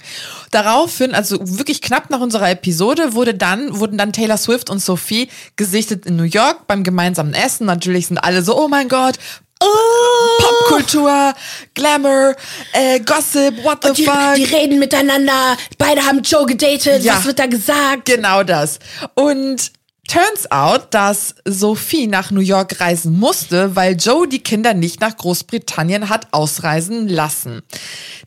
Daraufhin, 0.50 1.14
also 1.14 1.38
wirklich 1.40 1.82
knapp 1.82 2.10
nach 2.10 2.20
unserer 2.20 2.50
Episode, 2.50 3.14
wurde 3.14 3.34
dann, 3.34 3.78
wurden 3.78 3.98
dann 3.98 4.12
Taylor 4.12 4.36
Swift 4.36 4.70
und 4.70 4.80
Sophie 4.80 5.28
gesichtet 5.56 6.06
in 6.06 6.16
New 6.16 6.22
York 6.24 6.66
beim 6.66 6.82
gemeinsamen 6.84 7.34
Essen. 7.34 7.68
Natürlich 7.76 8.06
sind 8.06 8.18
alle 8.18 8.42
so, 8.42 8.56
oh 8.58 8.68
mein 8.68 8.88
Gott, 8.88 9.16
Popkultur, 10.38 11.34
Glamour, 11.74 12.34
äh, 12.72 13.00
Gossip, 13.00 13.62
what 13.64 13.84
the 13.84 13.92
Die, 13.92 14.04
fuck. 14.04 14.34
die 14.36 14.44
reden 14.44 14.78
miteinander. 14.78 15.56
Beide 15.78 16.02
haben 16.04 16.22
Joe 16.22 16.46
gedatet. 16.46 17.02
Ja. 17.02 17.16
Was 17.16 17.24
wird 17.26 17.38
da 17.38 17.46
gesagt? 17.46 18.06
Genau 18.06 18.42
das. 18.42 18.78
Und 19.14 19.72
turns 20.06 20.50
out, 20.50 20.88
dass 20.90 21.34
Sophie 21.44 22.06
nach 22.06 22.30
New 22.30 22.40
York 22.40 22.80
reisen 22.80 23.18
musste, 23.18 23.76
weil 23.76 23.96
Joe 23.96 24.28
die 24.28 24.42
Kinder 24.42 24.74
nicht 24.74 25.00
nach 25.00 25.16
Großbritannien 25.16 26.08
hat 26.08 26.28
ausreisen 26.32 27.08
lassen. 27.08 27.62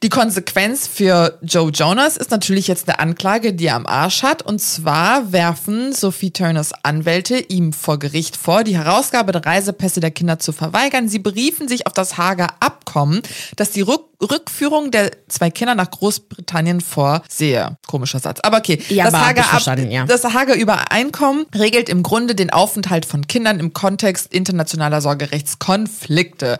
Die 0.04 0.10
Konsequenz 0.10 0.88
für 0.88 1.38
Joe 1.42 1.72
Jonas 1.72 2.18
ist 2.18 2.32
natürlich 2.32 2.68
jetzt 2.68 2.88
eine 2.88 3.00
Anklage, 3.00 3.54
die 3.54 3.68
er 3.68 3.76
am 3.76 3.86
Arsch 3.86 4.24
hat. 4.24 4.42
Und 4.42 4.60
zwar 4.60 5.32
werfen 5.32 5.94
Sophie 5.94 6.32
Turners 6.32 6.72
Anwälte 6.84 7.38
ihm 7.38 7.74
vor 7.74 8.00
Gericht 8.00 8.36
vor, 8.36 8.64
die 8.64 8.78
Herausgabe 8.78 9.32
der 9.32 9.46
Reisepässe 9.46 10.00
der 10.00 10.12
Kinder 10.12 10.40
zu 10.40 10.52
verweigern. 10.52 11.10
Sie 11.10 11.20
beriefen 11.20 11.68
sich 11.68 11.88
auf 11.88 11.94
das 11.94 12.18
Hager 12.18 12.48
Abkommen, 12.60 13.22
das 13.56 13.72
die 13.72 13.82
Rück 13.82 14.09
Rückführung 14.22 14.92
der 14.92 15.12
zwei 15.30 15.50
Kinder 15.50 15.76
nach 15.76 15.92
Großbritannien 15.92 16.82
vorsehe. 16.82 17.78
Komischer 17.88 18.20
Satz. 18.20 18.40
Aber 18.44 18.58
okay. 18.58 18.82
Ja, 18.90 19.06
das 19.06 19.14
Hager 19.14 19.54
Ab- 19.54 19.80
ja. 19.90 20.06
das 20.06 20.24
Hager 20.24 20.56
Übereinkommen 20.56 21.46
regelt 21.56 21.90
im 21.90 22.04
Grunde 22.04 22.36
den 22.36 22.50
Aufenthalt 22.50 23.06
von 23.06 23.28
Kindern 23.28 23.60
im 23.60 23.74
Kontext 23.74 24.34
internationaler 24.34 25.02
Sorgerechtskonflikte. 25.02 26.58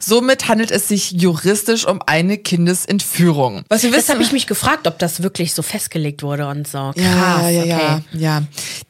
Somit 0.00 0.48
handelt 0.48 0.70
es 0.70 0.88
sich 0.88 1.12
juristisch 1.12 1.86
um 1.86 2.00
eine 2.06 2.38
Kindesentführung. 2.38 3.64
Was 3.68 3.82
wir 3.82 3.90
Das 3.90 3.98
wissen, 4.00 4.14
habe 4.14 4.22
ich 4.22 4.32
mich 4.32 4.46
gefragt, 4.46 4.86
ob 4.86 4.98
das 4.98 5.22
wirklich 5.22 5.52
so 5.54 5.62
festgelegt 5.62 6.22
wurde 6.22 6.46
und 6.48 6.66
so. 6.66 6.92
Krass, 6.94 6.96
ja, 6.96 7.50
ja, 7.50 7.64
ja, 7.64 7.76
okay. 7.76 8.02
ja. 8.18 8.42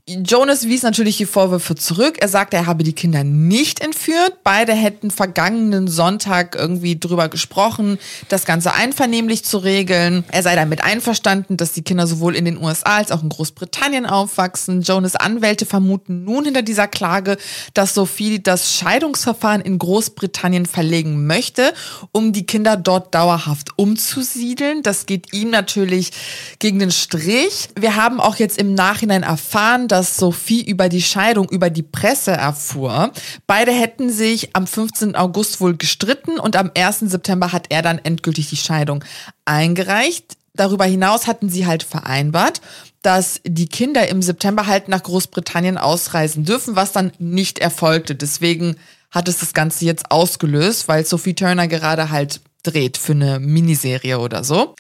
Jonas 0.09 0.67
wies 0.67 0.83
natürlich 0.83 1.17
die 1.17 1.27
Vorwürfe 1.27 1.75
zurück. 1.75 2.19
Er 2.21 2.29
sagte, 2.29 2.57
er 2.57 2.67
habe 2.67 2.83
die 2.85 2.93
Kinder 2.93 3.25
nicht 3.25 3.81
entführt. 3.81 4.39
Beide 4.43 4.73
hätten 4.73 5.11
vergangenen 5.11 5.87
Sonntag 5.89 6.57
irgendwie 6.57 6.99
drüber 6.99 7.29
gesprochen, 7.29 7.99
das 8.29 8.45
Ganze 8.45 8.75
einvernehmlich 8.75 9.45
zu 9.45 9.59
regeln. 9.59 10.25
Er 10.31 10.43
sei 10.43 10.57
damit 10.57 10.83
einverstanden, 10.83 11.57
dass 11.57 11.73
die 11.73 11.83
Kinder 11.83 12.07
sowohl 12.07 12.37
in 12.37 12.45
den 12.45 12.59
USA 12.59 12.97
als 12.97 13.11
auch 13.11 13.23
in 13.23 13.29
Großbritannien 13.29 14.07
aufwachsen. 14.07 14.83
Jonas 14.83 15.17
Anwälte 15.17 15.67
vermuten 15.67 16.25
nun 16.25 16.45
hinter 16.45 16.63
dieser 16.63 16.89
Klage, 16.89 17.37
dass 17.75 17.95
Sophie 17.95 18.43
das 18.43 18.75
Scheidungsverfahren 18.75 19.61
in 19.61 19.79
Großbritannien 19.79 20.67
verlegen 20.67 21.27
möchte, 21.27 21.73
um 22.13 22.33
die 22.33 22.47
Kinder 22.47 22.77
dort 22.77 23.15
dauerhaft 23.15 23.71
umzusiedeln. 23.77 24.83
Das 24.83 25.07
geht 25.07 25.33
ihm 25.33 25.51
natürlich 25.51 26.13
gegen 26.59 26.79
den 26.79 26.91
Strich. 26.91 27.69
Wir 27.79 27.97
haben 27.97 28.21
auch 28.21 28.37
jetzt 28.37 28.59
im 28.59 28.75
Nachhinein 28.75 29.23
erfahren, 29.23 29.89
dass 29.89 30.17
Sophie 30.17 30.63
über 30.63 30.89
die 30.89 31.03
Scheidung 31.03 31.49
über 31.49 31.71
die 31.71 31.83
Presse 31.83 32.33
erfuhr. 32.33 33.13
Beide 33.47 33.73
hätten 33.73 34.11
sich 34.11 34.55
am 34.55 34.67
15. 34.67 35.17
August 35.17 35.61
wohl 35.61 35.77
gestritten 35.77 36.39
und 36.39 36.57
am 36.57 36.71
1. 36.77 37.01
September 37.01 37.53
hat 37.53 37.67
er 37.69 37.83
dann 37.83 37.99
endgültig 38.05 38.49
die 38.49 38.57
Scheidung 38.57 39.05
eingereicht. 39.45 40.37
Darüber 40.55 40.85
hinaus 40.85 41.27
hatten 41.27 41.49
sie 41.49 41.67
halt 41.67 41.83
vereinbart, 41.83 42.61
dass 43.01 43.41
die 43.45 43.67
Kinder 43.67 44.09
im 44.09 44.23
September 44.23 44.67
halt 44.67 44.89
nach 44.89 45.03
Großbritannien 45.03 45.79
ausreisen 45.79 46.45
dürfen, 46.45 46.77
was 46.77 46.93
dann 46.93 47.13
nicht 47.19 47.59
erfolgte. 47.59 48.15
Deswegen 48.15 48.77
hat 49.11 49.29
es 49.29 49.39
das 49.39 49.55
Ganze 49.55 49.85
jetzt 49.85 50.11
ausgelöst, 50.11 50.89
weil 50.89 51.05
Sophie 51.05 51.35
Turner 51.35 51.69
gerade 51.69 52.11
halt 52.11 52.41
dreht 52.63 52.97
für 52.97 53.13
eine 53.13 53.41
Miniserie 53.41 54.19
oder 54.19 54.45
so. 54.45 54.75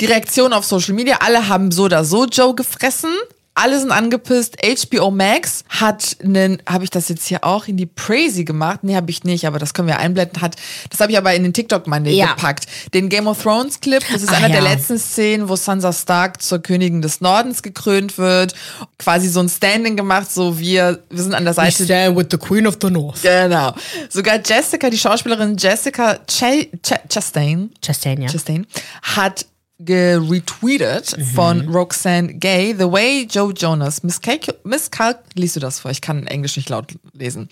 Die 0.00 0.06
Reaktion 0.06 0.52
auf 0.52 0.64
Social 0.64 0.94
Media, 0.94 1.18
alle 1.20 1.48
haben 1.48 1.70
so 1.70 1.84
oder 1.84 2.04
so 2.04 2.26
Joe 2.26 2.54
gefressen. 2.54 3.10
Alle 3.54 3.78
sind 3.78 3.90
angepisst. 3.90 4.56
HBO 4.62 5.10
Max 5.10 5.64
hat 5.68 6.16
einen, 6.24 6.62
habe 6.66 6.84
ich 6.84 6.90
das 6.90 7.10
jetzt 7.10 7.26
hier 7.26 7.44
auch 7.44 7.68
in 7.68 7.76
die 7.76 7.86
Crazy 7.86 8.44
gemacht? 8.44 8.80
Nee, 8.82 8.96
habe 8.96 9.10
ich 9.10 9.24
nicht, 9.24 9.46
aber 9.46 9.58
das 9.58 9.74
können 9.74 9.88
wir 9.88 9.98
einblenden. 9.98 10.40
Hat, 10.40 10.56
das 10.88 11.00
habe 11.00 11.12
ich 11.12 11.18
aber 11.18 11.34
in 11.34 11.42
den 11.42 11.52
TikTok 11.52 11.86
Monday 11.86 12.14
Ja. 12.14 12.28
gepackt. 12.32 12.66
Den 12.94 13.10
Game 13.10 13.26
of 13.26 13.42
Thrones 13.42 13.80
Clip, 13.80 14.02
das 14.10 14.22
ist 14.22 14.30
Ach 14.30 14.38
einer 14.38 14.48
der 14.48 14.62
ja. 14.62 14.70
letzten 14.72 14.98
Szenen, 14.98 15.50
wo 15.50 15.56
Sansa 15.56 15.92
Stark 15.92 16.40
zur 16.42 16.60
Königin 16.60 17.02
des 17.02 17.20
Nordens 17.20 17.62
gekrönt 17.62 18.16
wird. 18.16 18.54
Quasi 18.98 19.28
so 19.28 19.40
ein 19.40 19.50
Standing 19.50 19.96
gemacht, 19.96 20.32
so 20.32 20.58
wir, 20.58 21.02
wir 21.10 21.22
sind 21.22 21.34
an 21.34 21.44
der 21.44 21.52
Seite 21.52 21.84
stand 21.84 22.16
with 22.16 22.28
the 22.30 22.38
Queen 22.38 22.66
of 22.66 22.78
the 22.80 22.88
North. 22.90 23.20
Genau. 23.20 23.74
Sogar 24.08 24.40
Jessica, 24.42 24.88
die 24.88 24.98
Schauspielerin 24.98 25.56
Jessica 25.58 26.14
Ch 26.26 26.68
Ch 26.82 26.92
Chastain, 27.08 27.70
Chastain, 27.84 28.22
ja. 28.22 28.28
Chastain 28.28 28.66
hat 29.02 29.44
geretweetet 29.84 31.16
von 31.34 31.68
Roxanne 31.68 32.34
Gay, 32.34 32.74
The 32.78 32.90
Way 32.90 33.26
Joe 33.30 33.52
Jonas 33.52 34.02
miscalc 34.02 34.54
miscalc 34.64 35.18
liest 35.34 35.56
du 35.56 35.60
das 35.60 35.80
vor? 35.80 35.90
Ich 35.90 36.00
kann 36.00 36.26
Englisch 36.26 36.56
nicht 36.56 36.68
laut 36.68 36.92
lesen. 37.12 37.48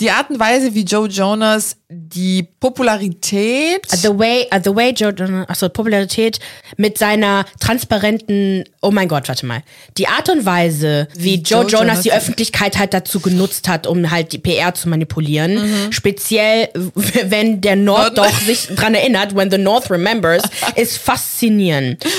Die 0.00 0.10
Art 0.12 0.30
und 0.30 0.38
Weise, 0.38 0.74
wie 0.74 0.82
Joe 0.84 1.08
Jonas 1.08 1.76
die 1.90 2.46
Popularität 2.60 3.86
The 3.90 4.16
way, 4.16 4.46
uh, 4.54 4.60
the 4.62 4.74
way 4.74 4.92
Joe, 4.92 5.12
achso, 5.48 5.68
Popularität 5.68 6.38
mit 6.76 6.98
seiner 6.98 7.44
transparenten, 7.58 8.64
oh 8.80 8.90
mein 8.90 9.08
Gott, 9.08 9.26
warte 9.28 9.46
mal. 9.46 9.62
Die 9.96 10.06
Art 10.06 10.28
und 10.28 10.44
Weise, 10.44 11.08
wie, 11.14 11.24
Wie 11.24 11.34
Joe, 11.36 11.62
Joe 11.62 11.80
Jonas, 11.80 11.80
Jonas- 11.80 12.02
die 12.02 12.12
Öffentlichkeit 12.12 12.78
halt 12.78 12.94
dazu 12.94 13.18
genutzt 13.18 13.68
hat, 13.68 13.86
um 13.86 14.08
halt 14.10 14.32
die 14.32 14.38
PR 14.38 14.72
zu 14.74 14.88
manipulieren. 14.88 15.54
Mhm. 15.54 15.92
Speziell, 15.92 16.68
wenn 16.94 17.60
der 17.60 17.76
Nord 17.76 18.18
doch 18.18 18.40
sich 18.40 18.68
dran 18.68 18.94
erinnert, 18.94 19.34
when 19.34 19.50
the 19.50 19.58
North 19.58 19.90
remembers, 19.90 20.42
ist 20.76 20.98
faszinierend. 20.98 21.57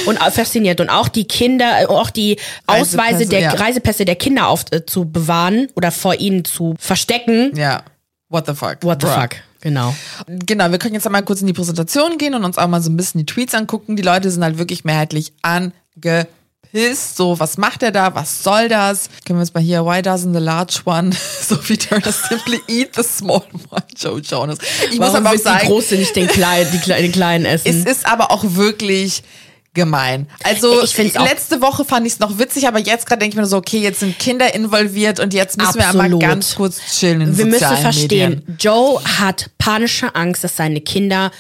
Und 0.05 0.17
äh, 0.17 0.31
fasziniert. 0.31 0.81
Und 0.81 0.89
auch 0.89 1.07
die 1.07 1.25
Kinder, 1.25 1.81
äh, 1.81 1.85
auch 1.85 2.09
die 2.09 2.37
Ausweise 2.67 2.97
Reisepässe, 2.97 3.29
der 3.29 3.39
ja. 3.39 3.51
Reisepässe 3.51 4.05
der 4.05 4.15
Kinder 4.15 4.47
auf, 4.47 4.65
äh, 4.71 4.85
zu 4.85 5.05
bewahren 5.05 5.67
oder 5.75 5.91
vor 5.91 6.19
ihnen 6.19 6.45
zu 6.45 6.75
verstecken. 6.79 7.51
ja, 7.55 7.83
what 8.29 8.45
the 8.45 8.53
fuck? 8.53 8.77
What 8.81 9.01
the 9.01 9.07
Bruh. 9.07 9.21
fuck? 9.21 9.31
Genau. 9.61 9.93
Genau, 10.27 10.71
wir 10.71 10.77
können 10.77 10.93
jetzt 10.93 11.05
einmal 11.05 11.23
kurz 11.23 11.41
in 11.41 11.47
die 11.47 11.53
Präsentation 11.53 12.17
gehen 12.17 12.33
und 12.33 12.45
uns 12.45 12.57
auch 12.57 12.67
mal 12.67 12.81
so 12.81 12.89
ein 12.89 12.95
bisschen 12.95 13.19
die 13.19 13.25
Tweets 13.25 13.53
angucken. 13.53 13.95
Die 13.97 14.03
Leute 14.03 14.31
sind 14.31 14.43
halt 14.43 14.57
wirklich 14.57 14.85
mehrheitlich 14.85 15.33
pisst, 16.71 17.17
so, 17.17 17.39
was 17.39 17.57
macht 17.57 17.83
er 17.83 17.91
da, 17.91 18.13
was 18.15 18.43
soll 18.43 18.67
das? 18.69 19.09
Können 19.25 19.39
wir 19.39 19.41
uns 19.41 19.53
mal 19.53 19.61
hier, 19.63 19.85
why 19.85 19.99
doesn't 19.99 20.33
the 20.33 20.39
large 20.43 20.81
one, 20.85 21.11
Sophie 21.41 21.77
Turner 21.77 22.11
simply 22.11 22.59
eat 22.67 22.95
the 22.95 23.03
small 23.03 23.43
one, 23.69 23.83
Joe 23.97 24.19
Jonas. 24.19 24.57
Ich 24.91 24.99
Warum 24.99 25.13
muss 25.23 25.27
aber 25.27 25.35
auch 25.35 25.41
sagen, 25.41 25.59
die 25.63 25.67
Große 25.67 25.95
nicht 25.95 26.15
den 26.15 26.27
Kleinen, 26.27 26.69
die, 26.71 26.77
Kle- 26.77 27.01
den 27.01 27.11
Kleinen 27.11 27.45
essen? 27.45 27.67
es 27.67 27.85
ist 27.85 28.05
aber 28.05 28.31
auch 28.31 28.43
wirklich 28.43 29.23
gemein. 29.75 30.27
Also 30.43 30.81
Ich 30.83 30.95
find's 30.95 31.13
letzte 31.13 31.61
Woche 31.61 31.85
fand 31.85 32.05
ich 32.07 32.13
es 32.13 32.19
noch 32.19 32.39
witzig, 32.39 32.67
aber 32.67 32.79
jetzt 32.79 33.05
gerade 33.05 33.19
denke 33.19 33.35
ich 33.35 33.39
mir 33.39 33.45
so, 33.45 33.57
okay, 33.57 33.77
jetzt 33.79 33.99
sind 33.99 34.17
Kinder 34.17 34.53
involviert 34.55 35.19
und 35.19 35.31
jetzt 35.33 35.57
müssen 35.57 35.75
wir 35.75 35.85
Absolut. 35.87 36.05
einmal 36.05 36.19
ganz 36.19 36.55
kurz 36.55 36.79
chillen 36.99 37.21
in 37.21 37.37
Wir 37.37 37.45
müssen 37.45 37.77
verstehen, 37.77 38.29
Medien. 38.47 38.57
Joe 38.59 38.99
hat 39.19 39.51
panische 39.59 40.15
Angst, 40.15 40.43
dass 40.43 40.55
seine 40.55 40.81
Kinder 40.81 41.31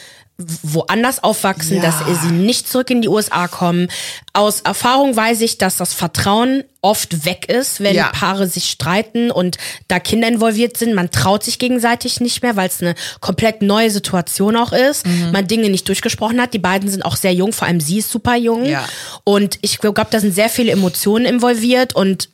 woanders 0.63 1.21
aufwachsen, 1.23 1.77
Ja. 1.77 1.81
dass 1.83 2.21
sie 2.21 2.31
nicht 2.31 2.69
zurück 2.69 2.89
in 2.89 3.01
die 3.01 3.09
USA 3.09 3.47
kommen. 3.47 3.89
Aus 4.33 4.61
Erfahrung 4.61 5.15
weiß 5.15 5.41
ich, 5.41 5.57
dass 5.57 5.75
das 5.77 5.93
Vertrauen 5.93 6.63
oft 6.81 7.25
weg 7.25 7.49
ist, 7.49 7.81
wenn 7.81 7.93
Ja. 7.95 8.07
Paare 8.13 8.47
sich 8.47 8.69
streiten 8.69 9.31
und 9.31 9.57
da 9.89 9.99
Kinder 9.99 10.29
involviert 10.29 10.77
sind. 10.77 10.95
Man 10.95 11.11
traut 11.11 11.43
sich 11.43 11.59
gegenseitig 11.59 12.21
nicht 12.21 12.41
mehr, 12.41 12.55
weil 12.55 12.69
es 12.69 12.81
eine 12.81 12.95
komplett 13.19 13.61
neue 13.61 13.91
Situation 13.91 14.55
auch 14.55 14.71
ist. 14.71 15.05
Mhm. 15.05 15.31
Man 15.33 15.47
Dinge 15.47 15.69
nicht 15.69 15.87
durchgesprochen 15.89 16.39
hat. 16.41 16.53
Die 16.53 16.59
beiden 16.59 16.89
sind 16.89 17.03
auch 17.03 17.17
sehr 17.17 17.33
jung, 17.33 17.51
vor 17.51 17.67
allem 17.67 17.81
sie 17.81 17.97
ist 17.99 18.09
super 18.09 18.37
jung. 18.37 18.65
Ja. 18.65 18.85
Und 19.25 19.59
ich 19.61 19.79
glaube, 19.79 20.05
da 20.09 20.19
sind 20.21 20.33
sehr 20.33 20.49
viele 20.49 20.71
Emotionen 20.71 21.25
involviert 21.25 21.93
und 21.95 22.29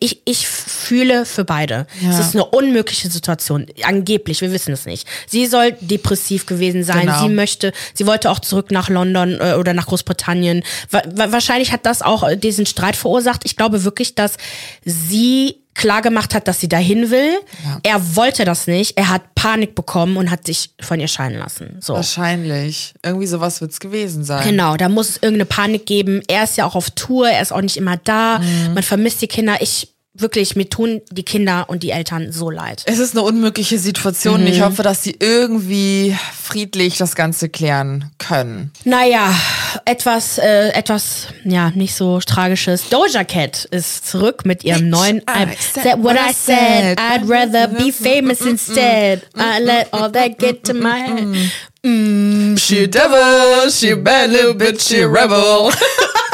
ich, 0.00 0.22
ich 0.24 0.46
fühle 0.46 1.24
für 1.24 1.44
beide. 1.44 1.86
Ja. 2.00 2.10
Es 2.10 2.18
ist 2.18 2.34
eine 2.34 2.44
unmögliche 2.44 3.08
Situation. 3.08 3.66
Angeblich, 3.82 4.40
wir 4.40 4.52
wissen 4.52 4.72
es 4.72 4.86
nicht. 4.86 5.08
Sie 5.26 5.46
soll 5.46 5.72
depressiv 5.80 6.46
gewesen 6.46 6.84
sein. 6.84 7.02
Genau. 7.02 7.22
Sie 7.22 7.28
möchte, 7.28 7.72
sie 7.94 8.06
wollte 8.06 8.30
auch 8.30 8.40
zurück 8.40 8.70
nach 8.70 8.88
London 8.88 9.38
äh, 9.40 9.54
oder 9.54 9.74
nach 9.74 9.86
Großbritannien. 9.86 10.62
Wa 10.90 11.02
wa 11.14 11.32
wahrscheinlich 11.32 11.72
hat 11.72 11.86
das 11.86 12.02
auch 12.02 12.24
diesen 12.36 12.66
Streit 12.66 12.96
verursacht. 12.96 13.42
Ich 13.44 13.56
glaube 13.56 13.84
wirklich, 13.84 14.14
dass 14.14 14.36
sie 14.84 15.56
klar 15.74 16.02
gemacht 16.02 16.34
hat, 16.34 16.48
dass 16.48 16.60
sie 16.60 16.68
dahin 16.68 17.10
will. 17.10 17.38
Er 17.82 18.16
wollte 18.16 18.44
das 18.44 18.66
nicht. 18.66 18.98
Er 18.98 19.08
hat 19.08 19.34
Panik 19.34 19.74
bekommen 19.74 20.16
und 20.16 20.30
hat 20.30 20.46
sich 20.46 20.70
von 20.80 21.00
ihr 21.00 21.08
scheiden 21.08 21.38
lassen. 21.38 21.76
So. 21.80 21.94
Wahrscheinlich. 21.94 22.94
Irgendwie 23.02 23.26
sowas 23.26 23.60
wird 23.60 23.72
es 23.72 23.80
gewesen 23.80 24.24
sein. 24.24 24.46
Genau, 24.46 24.76
da 24.76 24.88
muss 24.88 25.10
es 25.10 25.16
irgendeine 25.16 25.46
Panik 25.46 25.86
geben. 25.86 26.22
Er 26.28 26.44
ist 26.44 26.56
ja 26.56 26.66
auch 26.66 26.74
auf 26.74 26.90
Tour, 26.90 27.28
er 27.28 27.40
ist 27.40 27.52
auch 27.52 27.62
nicht 27.62 27.76
immer 27.76 27.96
da. 27.96 28.40
Mhm. 28.40 28.74
Man 28.74 28.82
vermisst 28.82 29.22
die 29.22 29.28
Kinder. 29.28 29.56
Ich 29.60 29.94
wirklich, 30.20 30.56
mir 30.56 30.68
tun 30.68 31.00
die 31.10 31.22
Kinder 31.24 31.66
und 31.68 31.82
die 31.82 31.90
Eltern 31.90 32.32
so 32.32 32.50
leid. 32.50 32.82
Es 32.86 32.98
ist 32.98 33.14
eine 33.16 33.22
unmögliche 33.22 33.78
Situation. 33.78 34.42
Mhm. 34.42 34.46
Ich 34.48 34.60
hoffe, 34.62 34.82
dass 34.82 35.02
sie 35.02 35.16
irgendwie 35.18 36.16
friedlich 36.42 36.96
das 36.96 37.14
Ganze 37.14 37.48
klären 37.48 38.10
können. 38.18 38.72
Naja, 38.84 39.34
etwas, 39.84 40.38
äh, 40.38 40.70
etwas, 40.70 41.28
ja, 41.44 41.70
nicht 41.70 41.94
so 41.94 42.18
tragisches. 42.20 42.88
Doja 42.88 43.24
Cat 43.24 43.64
ist 43.66 44.08
zurück 44.08 44.44
mit 44.44 44.64
ihrem 44.64 44.88
neuen 44.88 45.18
I 45.18 45.22
Album. 45.26 45.54
said 45.74 46.02
what 46.02 46.16
I 46.16 46.32
said. 46.32 46.98
I'd 46.98 47.28
rather 47.28 47.68
be 47.68 47.92
famous 47.92 48.40
instead. 48.40 49.22
I 49.36 49.60
let 49.62 49.92
all 49.92 50.10
that 50.10 50.38
get 50.38 50.64
to 50.64 50.74
my 50.74 50.98
head. 50.98 51.50
She 52.58 52.86
devil, 52.86 53.70
she 53.70 53.94
bad 53.94 54.30
little 54.30 54.54
bitch, 54.54 54.86
she 54.88 55.02
rebel. 55.02 55.72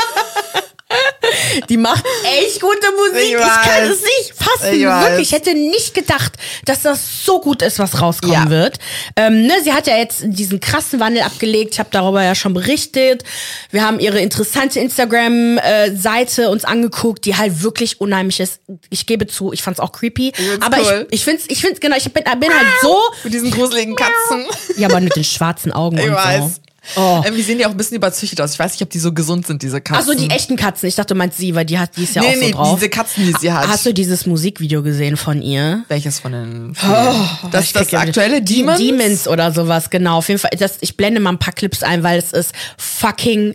Die 1.69 1.77
macht 1.77 2.05
echt 2.41 2.61
gute 2.61 2.87
Musik. 2.97 3.25
Ich 3.25 3.33
Ich, 3.33 3.39
kann 3.39 3.85
es 3.85 4.01
nicht 4.03 4.35
fassen. 4.35 4.75
Ich. 4.75 4.83
Wirklich. 4.83 5.21
Ich 5.29 5.33
hätte 5.33 5.55
nicht 5.55 5.95
gedacht, 5.95 6.33
dass 6.65 6.83
das 6.83 7.25
so 7.25 7.41
gut 7.41 7.63
ist, 7.63 7.79
was 7.79 8.01
rauskommen 8.01 8.35
Ja. 8.45 8.51
wird. 8.51 8.79
Ähm, 9.17 9.43
ne, 9.47 9.55
sie 9.65 9.73
hat 9.73 9.87
ja 9.87 9.97
jetzt 9.97 10.23
diesen 10.25 10.61
krassen 10.61 11.01
Wandel 11.01 11.23
abgelegt. 11.23 11.75
Ich 11.75 11.79
habe 11.79 11.89
darüber 11.93 12.23
ja 12.23 12.35
schon 12.35 12.55
berichtet. 12.55 13.25
Wir 13.71 13.85
haben 13.85 13.99
ihre 14.01 14.21
interessante 14.21 14.81
Instagram-Seite 14.81 16.49
uns 16.51 16.65
angeguckt, 16.65 17.25
die 17.25 17.37
halt 17.37 17.63
wirklich 17.63 18.01
unheimlich 18.01 18.41
ist. 18.41 18.61
Ich 18.91 19.07
gebe 19.07 19.27
zu, 19.27 19.53
ich 19.53 19.63
fand's 19.63 19.81
auch 19.81 19.93
creepy. 19.93 20.33
Aber 20.61 20.79
cool. 20.79 21.07
ich, 21.11 21.21
ich 21.21 21.25
find's, 21.25 21.45
ich 21.49 21.61
find's, 21.61 21.81
genau, 21.81 21.97
ich 21.97 22.05
bin, 22.13 22.25
bin 22.25 22.51
halt 22.51 22.67
so. 22.83 22.99
Mit 23.25 23.35
diesen 23.35 23.51
gruseligen 23.51 23.97
Katzen. 23.97 24.47
Ja, 24.77 24.89
aber 24.89 25.01
mit 25.01 25.15
den 25.17 25.25
schwarzen 25.25 25.73
Augen 25.73 25.99
Ich 25.99 26.05
und 26.05 26.13
weiß. 26.15 26.41
so. 26.43 26.51
Oh. 26.95 27.21
Irgendwie 27.25 27.43
sehen 27.43 27.59
die 27.59 27.67
auch 27.67 27.71
ein 27.71 27.77
bisschen 27.77 27.97
überzüchtet 27.97 28.41
aus. 28.41 28.53
Ich 28.53 28.59
weiß 28.59 28.73
nicht, 28.73 28.83
ob 28.83 28.91
die 28.91 28.99
so 28.99 29.13
gesund 29.13 29.47
sind, 29.47 29.63
diese 29.63 29.81
Katzen. 29.81 30.11
Achso, 30.11 30.19
die 30.19 30.31
echten 30.31 30.57
Katzen. 30.57 30.89
Ich 30.89 30.95
dachte, 30.95 31.15
du 31.15 31.19
meinst 31.19 31.39
sie, 31.39 31.55
weil 31.55 31.65
die 31.65 31.79
hat, 31.79 31.97
die 31.97 32.05
ist 32.05 32.15
ja 32.15 32.23
Nee, 32.23 32.29
auch 32.29 32.35
so 32.35 32.41
nee, 32.41 32.51
drauf. 32.53 32.75
diese 32.79 32.89
Katzen, 32.91 33.27
die 33.27 33.35
sie 33.41 33.53
hat. 33.53 33.67
Hast 33.69 33.85
du 33.87 33.93
dieses 33.93 34.27
Musikvideo 34.27 34.83
gesehen 34.83 35.17
von 35.17 35.43
ihr? 35.43 35.85
Welches 35.89 36.21
von 36.21 36.33
den? 36.33 36.73
Oh, 36.89 37.49
das 37.51 37.73
das 37.73 37.93
aktuelle 37.95 38.43
Demons? 38.43 38.79
Demons 38.79 39.27
oder 39.29 39.53
sowas, 39.53 39.91
genau. 39.91 40.19
Auf 40.19 40.29
jeden 40.29 40.39
Fall, 40.41 40.51
das, 40.59 40.79
ich 40.81 40.97
blende 40.97 41.21
mal 41.21 41.31
ein 41.31 41.39
paar 41.39 41.55
Clips 41.55 41.83
ein, 41.83 42.03
weil 42.03 42.19
es 42.19 42.33
ist 42.33 42.53
fucking 42.79 43.55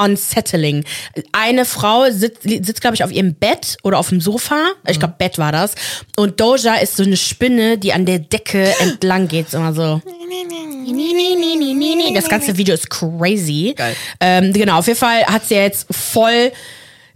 unsettling. 0.00 0.84
Eine 1.32 1.64
Frau 1.64 2.10
sitzt, 2.10 2.42
sitzt 2.42 2.80
glaube 2.80 2.94
ich, 2.94 3.04
auf 3.04 3.12
ihrem 3.12 3.34
Bett 3.34 3.76
oder 3.82 3.98
auf 3.98 4.08
dem 4.08 4.20
Sofa. 4.20 4.70
Ich 4.88 4.98
glaube, 4.98 5.14
Bett 5.18 5.38
war 5.38 5.52
das. 5.52 5.74
Und 6.16 6.40
Doja 6.40 6.76
ist 6.76 6.96
so 6.96 7.02
eine 7.02 7.16
Spinne, 7.16 7.78
die 7.78 7.92
an 7.92 8.06
der 8.06 8.18
Decke 8.18 8.74
entlang 8.80 9.28
geht. 9.28 9.52
Immer 9.52 9.72
so. 9.72 10.00
Das 12.14 12.28
ganze 12.28 12.56
Video 12.56 12.74
ist 12.74 12.88
crazy. 12.90 13.74
Geil. 13.76 13.94
Ähm, 14.20 14.52
genau, 14.52 14.78
auf 14.78 14.86
jeden 14.86 14.98
Fall 14.98 15.24
hat 15.26 15.46
sie 15.46 15.54
jetzt 15.54 15.86
voll 15.90 16.52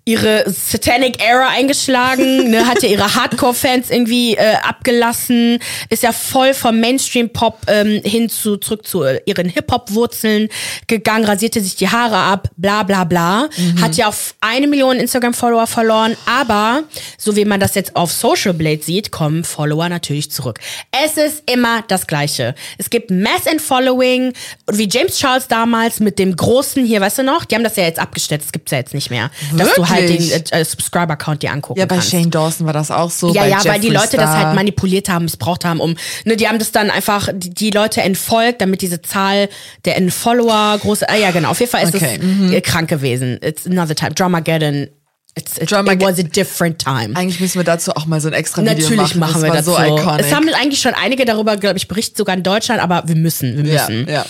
ihre 0.07 0.45
Satanic 0.47 1.23
Era 1.23 1.49
eingeschlagen, 1.49 2.51
ne, 2.51 2.67
hat 2.67 2.83
ja 2.83 2.89
ihre 2.91 3.15
Hardcore-Fans 3.15 3.91
irgendwie 3.91 4.35
äh, 4.35 4.57
abgelassen, 4.63 5.59
ist 5.89 6.03
ja 6.03 6.13
voll 6.13 6.53
vom 6.53 6.79
Mainstream-Pop 6.81 7.61
ähm, 7.69 8.03
hin 8.05 8.29
zu 8.29 8.59
zurück 8.59 8.87
zu 8.87 9.05
ihren 9.25 9.49
Hip-Hop-Wurzeln 9.49 10.49
gegangen, 10.87 11.25
rasierte 11.25 11.61
sich 11.61 11.77
die 11.77 11.89
Haare 11.89 12.17
ab, 12.17 12.49
bla 12.57 12.83
bla 12.83 13.05
bla, 13.05 13.49
hat 13.81 13.97
ja 13.97 14.09
auf 14.09 14.35
eine 14.41 14.67
Million 14.67 14.97
Instagram-Follower 14.97 15.67
verloren, 15.67 16.17
aber 16.27 16.83
so 17.17 17.35
wie 17.37 17.45
man 17.45 17.61
das 17.61 17.75
jetzt 17.75 17.97
auf 17.97 18.13
Social 18.13 18.53
Blade 18.53 18.83
sieht, 18.83 19.11
kommen 19.11 19.45
Follower 19.45 19.89
natürlich 19.89 20.31
zurück. 20.31 20.59
Es 21.05 21.17
ist 21.17 21.51
immer 21.51 21.83
das 21.89 22.07
Gleiche. 22.07 22.55
Es 22.77 22.91
gibt 22.91 23.11
Mass 23.11 23.47
and 23.47 23.61
Following, 23.61 24.35
wie 24.71 24.89
James 24.89 25.19
Charles 25.19 25.49
damals 25.49 26.01
mit 26.01 26.19
dem 26.19 26.37
großen 26.37 26.85
hier, 26.85 27.01
weißt 27.01 27.19
du 27.19 27.23
noch? 27.23 27.45
Die 27.45 27.55
haben 27.55 27.65
das 27.65 27.77
ja 27.77 27.85
jetzt 27.85 27.99
abgestellt, 27.99 28.43
das 28.43 28.53
gibt's 28.53 28.71
ja 28.71 28.79
jetzt 28.79 28.95
nicht 28.95 29.11
mehr. 29.11 29.31
Dass 29.57 29.75
du 29.75 29.89
halt 29.89 29.94
den 30.01 30.21
Wirklich? 30.21 30.53
äh, 30.53 30.65
Subscriber-Count 30.65 31.43
dir 31.43 31.53
angucken 31.53 31.79
Ja, 31.81 31.87
bei 31.87 31.97
kannst. 31.97 32.11
Shane 32.11 32.31
Dawson 32.31 32.67
war 32.67 32.73
das 32.73 32.91
auch 32.91 33.11
so. 33.11 33.33
Ja, 33.33 33.47
ja, 33.47 33.65
weil 33.65 33.81
die 33.81 33.91
Leute 33.91 34.17
das 34.17 34.31
Star. 34.31 34.47
halt 34.47 34.55
manipuliert 34.55 35.09
haben, 35.09 35.25
missbraucht 35.25 35.65
haben, 35.65 35.81
um, 35.81 35.97
ne, 36.25 36.37
die 36.37 36.49
haben 36.49 36.59
das 36.59 36.73
dann 36.73 36.91
einfach, 36.91 37.29
die, 37.33 37.51
die 37.51 37.71
Leute 37.71 38.03
entfolgt, 38.03 38.61
damit 38.61 38.83
diese 38.83 39.03
Zahl 39.03 39.49
der 39.85 39.97
Follower 40.11 40.79
große, 40.79 41.09
ah, 41.09 41.17
ja, 41.17 41.31
genau, 41.31 41.51
auf 41.51 41.61
jeden 41.61 41.71
Fall 41.71 41.85
ist 41.85 41.95
Okay, 41.95 42.19
mhm. 42.19 42.49
es 42.49 42.53
äh, 42.53 42.61
krank 42.61 42.89
gewesen. 42.89 43.39
It's 43.43 43.67
another 43.67 43.95
time. 43.95 44.13
Dramageddon. 44.13 44.89
It's, 45.37 45.59
it, 45.59 45.69
Dramag- 45.73 45.95
it 46.01 46.03
was 46.03 46.19
a 46.21 46.23
different 46.23 46.79
time. 46.79 47.17
Eigentlich 47.17 47.41
müssen 47.41 47.59
wir 47.59 47.65
dazu 47.65 47.91
auch 47.97 48.07
mal 48.07 48.21
so 48.21 48.29
ein 48.29 48.35
extra 48.35 48.63
Video 48.63 48.75
Natürlich 48.75 49.17
machen. 49.17 49.19
machen 49.19 49.43
das 49.43 49.43
wir 49.43 49.53
das 49.53 49.65
so 49.65 49.77
iconic. 49.77 50.21
Es 50.25 50.33
haben 50.33 50.49
eigentlich 50.55 50.81
schon 50.81 50.95
einige 50.95 51.25
darüber, 51.25 51.57
glaube 51.57 51.77
ich, 51.77 51.89
berichtet, 51.89 52.17
sogar 52.17 52.37
in 52.37 52.45
Deutschland, 52.45 52.81
aber 52.81 53.03
wir 53.07 53.17
müssen, 53.17 53.57
wir 53.65 53.73
Ja, 53.73 53.89
müssen. 53.89 54.09
ja. 54.09 54.25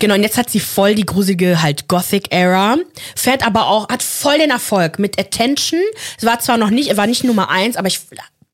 Genau, 0.00 0.14
und 0.14 0.22
jetzt 0.22 0.36
hat 0.36 0.50
sie 0.50 0.58
voll 0.58 0.96
die 0.96 1.06
gruselige 1.06 1.62
halt 1.62 1.86
Gothic-Era, 1.86 2.76
fährt 3.14 3.46
aber 3.46 3.68
auch, 3.68 3.88
hat 3.88 4.02
voll 4.02 4.38
den 4.38 4.50
Erfolg 4.50 4.98
mit 4.98 5.16
Attention. 5.18 5.80
Es 6.18 6.24
war 6.26 6.40
zwar 6.40 6.56
noch 6.56 6.70
nicht, 6.70 6.96
war 6.96 7.06
nicht 7.06 7.22
Nummer 7.22 7.50
eins, 7.50 7.76
aber 7.76 7.86
ich 7.86 8.00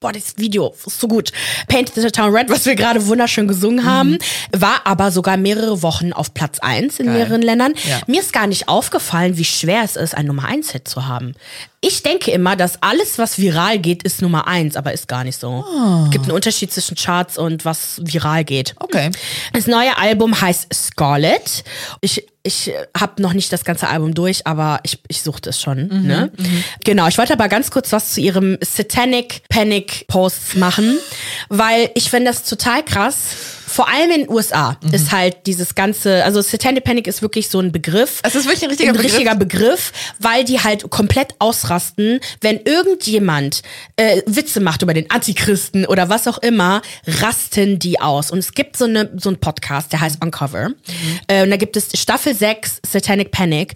Boah, 0.01 0.13
das 0.13 0.37
Video 0.37 0.75
ist 0.87 1.01
so 1.01 1.09
gut. 1.09 1.33
Paint 1.67 1.93
the 1.95 2.11
Town 2.11 2.35
Red, 2.35 2.51
was 2.51 2.67
wir 2.67 2.75
gerade 2.75 3.07
wunderschön 3.07 3.49
gesungen 3.49 3.87
haben, 3.87 4.19
war 4.53 4.83
aber 4.85 5.11
sogar 5.11 5.39
mehrere 5.39 5.81
Wochen 5.83 6.13
auf 6.13 6.35
Platz 6.35 6.59
eins 6.59 6.99
in 7.01 7.07
Geil. 7.07 7.15
mehreren 7.17 7.41
Ländern. 7.41 7.73
Ja. 7.89 8.01
Mir 8.07 8.21
ist 8.21 8.35
gar 8.35 8.47
nicht 8.47 8.69
aufgefallen, 8.69 9.39
wie 9.39 9.45
schwer 9.47 9.83
es 9.83 9.97
ist, 9.97 10.15
ein 10.15 10.27
Nummer 10.27 10.45
eins 10.45 10.73
Hit 10.73 10.89
zu 10.89 11.07
haben. 11.07 11.35
Ich 11.81 12.03
denke 12.03 12.31
immer, 12.33 12.55
dass 12.55 12.83
alles, 12.83 13.19
was 13.19 13.39
viral 13.39 13.79
geht, 13.79 14.03
ist 14.03 14.21
Nummer 14.21 14.47
eins, 14.47 14.77
aber 14.77 14.93
ist 14.93 15.09
gar 15.09 15.25
nicht 15.25 15.39
so. 15.41 15.65
Es 16.05 16.11
gibt 16.11 16.25
einen 16.25 16.33
Unterschied 16.35 16.71
zwischen 16.73 16.97
Charts 16.97 17.39
und 17.39 17.65
was 17.65 18.01
viral 18.03 18.45
geht. 18.45 18.75
Okay. 18.81 19.11
Das 19.55 19.67
neue 19.67 19.97
Album 19.97 20.39
heißt 20.39 20.67
Scarlet. 20.73 21.65
Ich, 22.01 22.27
ich 22.47 22.71
habe 22.97 23.23
noch 23.23 23.33
nicht 23.33 23.51
das 23.53 23.65
ganze 23.65 23.89
Album 23.89 24.15
durch, 24.15 24.47
aber 24.47 24.79
ich, 24.83 24.99
ich 25.09 25.23
suchte 25.23 25.49
es 25.51 25.61
schon. 25.61 25.89
ne? 26.07 26.31
Genau, 26.85 27.09
ich 27.09 27.17
wollte 27.17 27.33
aber 27.33 27.49
ganz 27.49 27.71
kurz 27.71 27.91
was 27.91 28.13
zu 28.13 28.21
ihrem 28.21 28.59
Satanic 28.61 29.43
Panic 29.49 30.07
Posts 30.09 30.57
machen, 30.57 30.99
weil 31.49 31.91
ich 31.95 32.11
finde 32.11 32.31
das 32.31 32.45
total 32.45 32.85
krass. 32.85 33.17
Vor 33.75 33.89
allem 33.89 34.09
in 34.13 34.21
den 34.21 34.31
USA 34.31 34.79
ist 34.93 35.11
halt 35.11 35.47
dieses 35.47 35.75
ganze, 35.75 36.23
also 36.23 36.41
Satanic 36.41 36.85
Panic 36.85 37.09
ist 37.09 37.23
wirklich 37.23 37.49
so 37.49 37.59
ein 37.59 37.73
Begriff. 37.73 38.21
Es 38.23 38.37
ist 38.37 38.45
wirklich 38.45 38.63
ein 38.63 38.69
richtiger 38.69 38.91
ein 38.91 38.97
Begriff. 38.97 39.13
richtiger 39.13 39.35
Begriff, 39.35 39.93
weil 40.21 40.45
die 40.45 40.61
halt 40.61 40.89
komplett 40.91 41.35
ausrasten, 41.41 42.21
wenn 42.41 42.61
irgendjemand 42.61 43.63
äh, 43.97 44.23
Witze 44.27 44.61
macht 44.61 44.83
über 44.83 44.95
den 44.95 45.11
Antichristen 45.11 45.87
oder 45.87 46.09
was 46.09 46.29
auch 46.29 46.39
immer, 46.39 46.83
rasten 47.05 47.81
die 47.81 48.01
aus. 48.01 48.31
Und 48.31 48.39
es 48.39 48.53
gibt 48.53 48.77
so, 48.77 48.85
eine, 48.85 49.11
so 49.17 49.29
einen 49.29 49.41
Podcast, 49.41 49.91
der 49.91 50.03
heißt 50.03 50.23
Uncover. 50.23 50.71
Äh, 51.27 51.43
und 51.43 51.51
da 51.51 51.57
gibt 51.57 51.77
es 51.77 51.89
Staffel 51.99 52.33
6, 52.33 52.81
Satanic 52.87 53.33
Panic. 53.33 53.75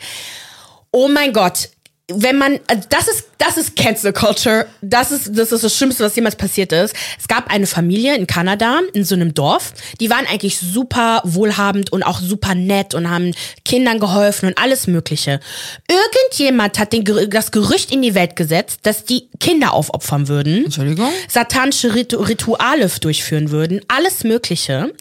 Oh 0.93 1.09
mein 1.09 1.33
Gott. 1.33 1.71
Wenn 2.11 2.39
man, 2.39 2.59
also 2.69 2.83
das 2.89 3.07
ist, 3.07 3.25
das 3.37 3.59
ist 3.59 3.77
Cancel 3.77 4.15
Culture. 4.15 4.67
Das 4.81 5.13
ist, 5.13 5.37
das 5.37 5.53
ist 5.53 5.63
das 5.63 5.77
Schlimmste, 5.77 6.05
was 6.05 6.17
jemals 6.17 6.37
passiert 6.37 6.73
ist. 6.73 6.95
Es 7.19 7.29
gab 7.29 7.53
eine 7.53 7.67
Familie 7.67 8.17
in 8.17 8.27
Kanada, 8.27 8.81
in 8.95 9.05
so 9.05 9.15
einem 9.15 9.35
Dorf. 9.35 9.75
Die 10.01 10.09
waren 10.09 10.27
eigentlich 10.27 10.59
super 10.59 11.21
wohlhabend 11.25 11.93
und 11.93 12.03
auch 12.03 12.21
super 12.21 12.55
nett 12.55 12.95
und 12.95 13.11
haben 13.11 13.35
Kindern 13.65 14.01
geholfen 14.01 14.49
und 14.49 14.59
alles 14.59 14.87
Mögliche. 14.87 15.39
Irgendjemand 15.87 16.79
hat 16.79 16.95
den, 16.95 17.05
das 17.29 17.51
Gerücht 17.53 17.93
in 17.93 18.01
die 18.01 18.15
Welt 18.15 18.37
gesetzt, 18.37 18.81
dass 18.85 19.05
die 19.05 19.29
Kinder 19.39 19.75
aufopfern 19.75 20.29
würden. 20.29 20.65
Entschuldigung? 20.65 21.11
Satanische 21.29 21.95
Ritu 21.95 22.17
Rituale 22.17 22.89
durchführen 23.01 23.51
würden. 23.51 23.83
Alles 23.89 24.25
Mögliche. 24.25 24.95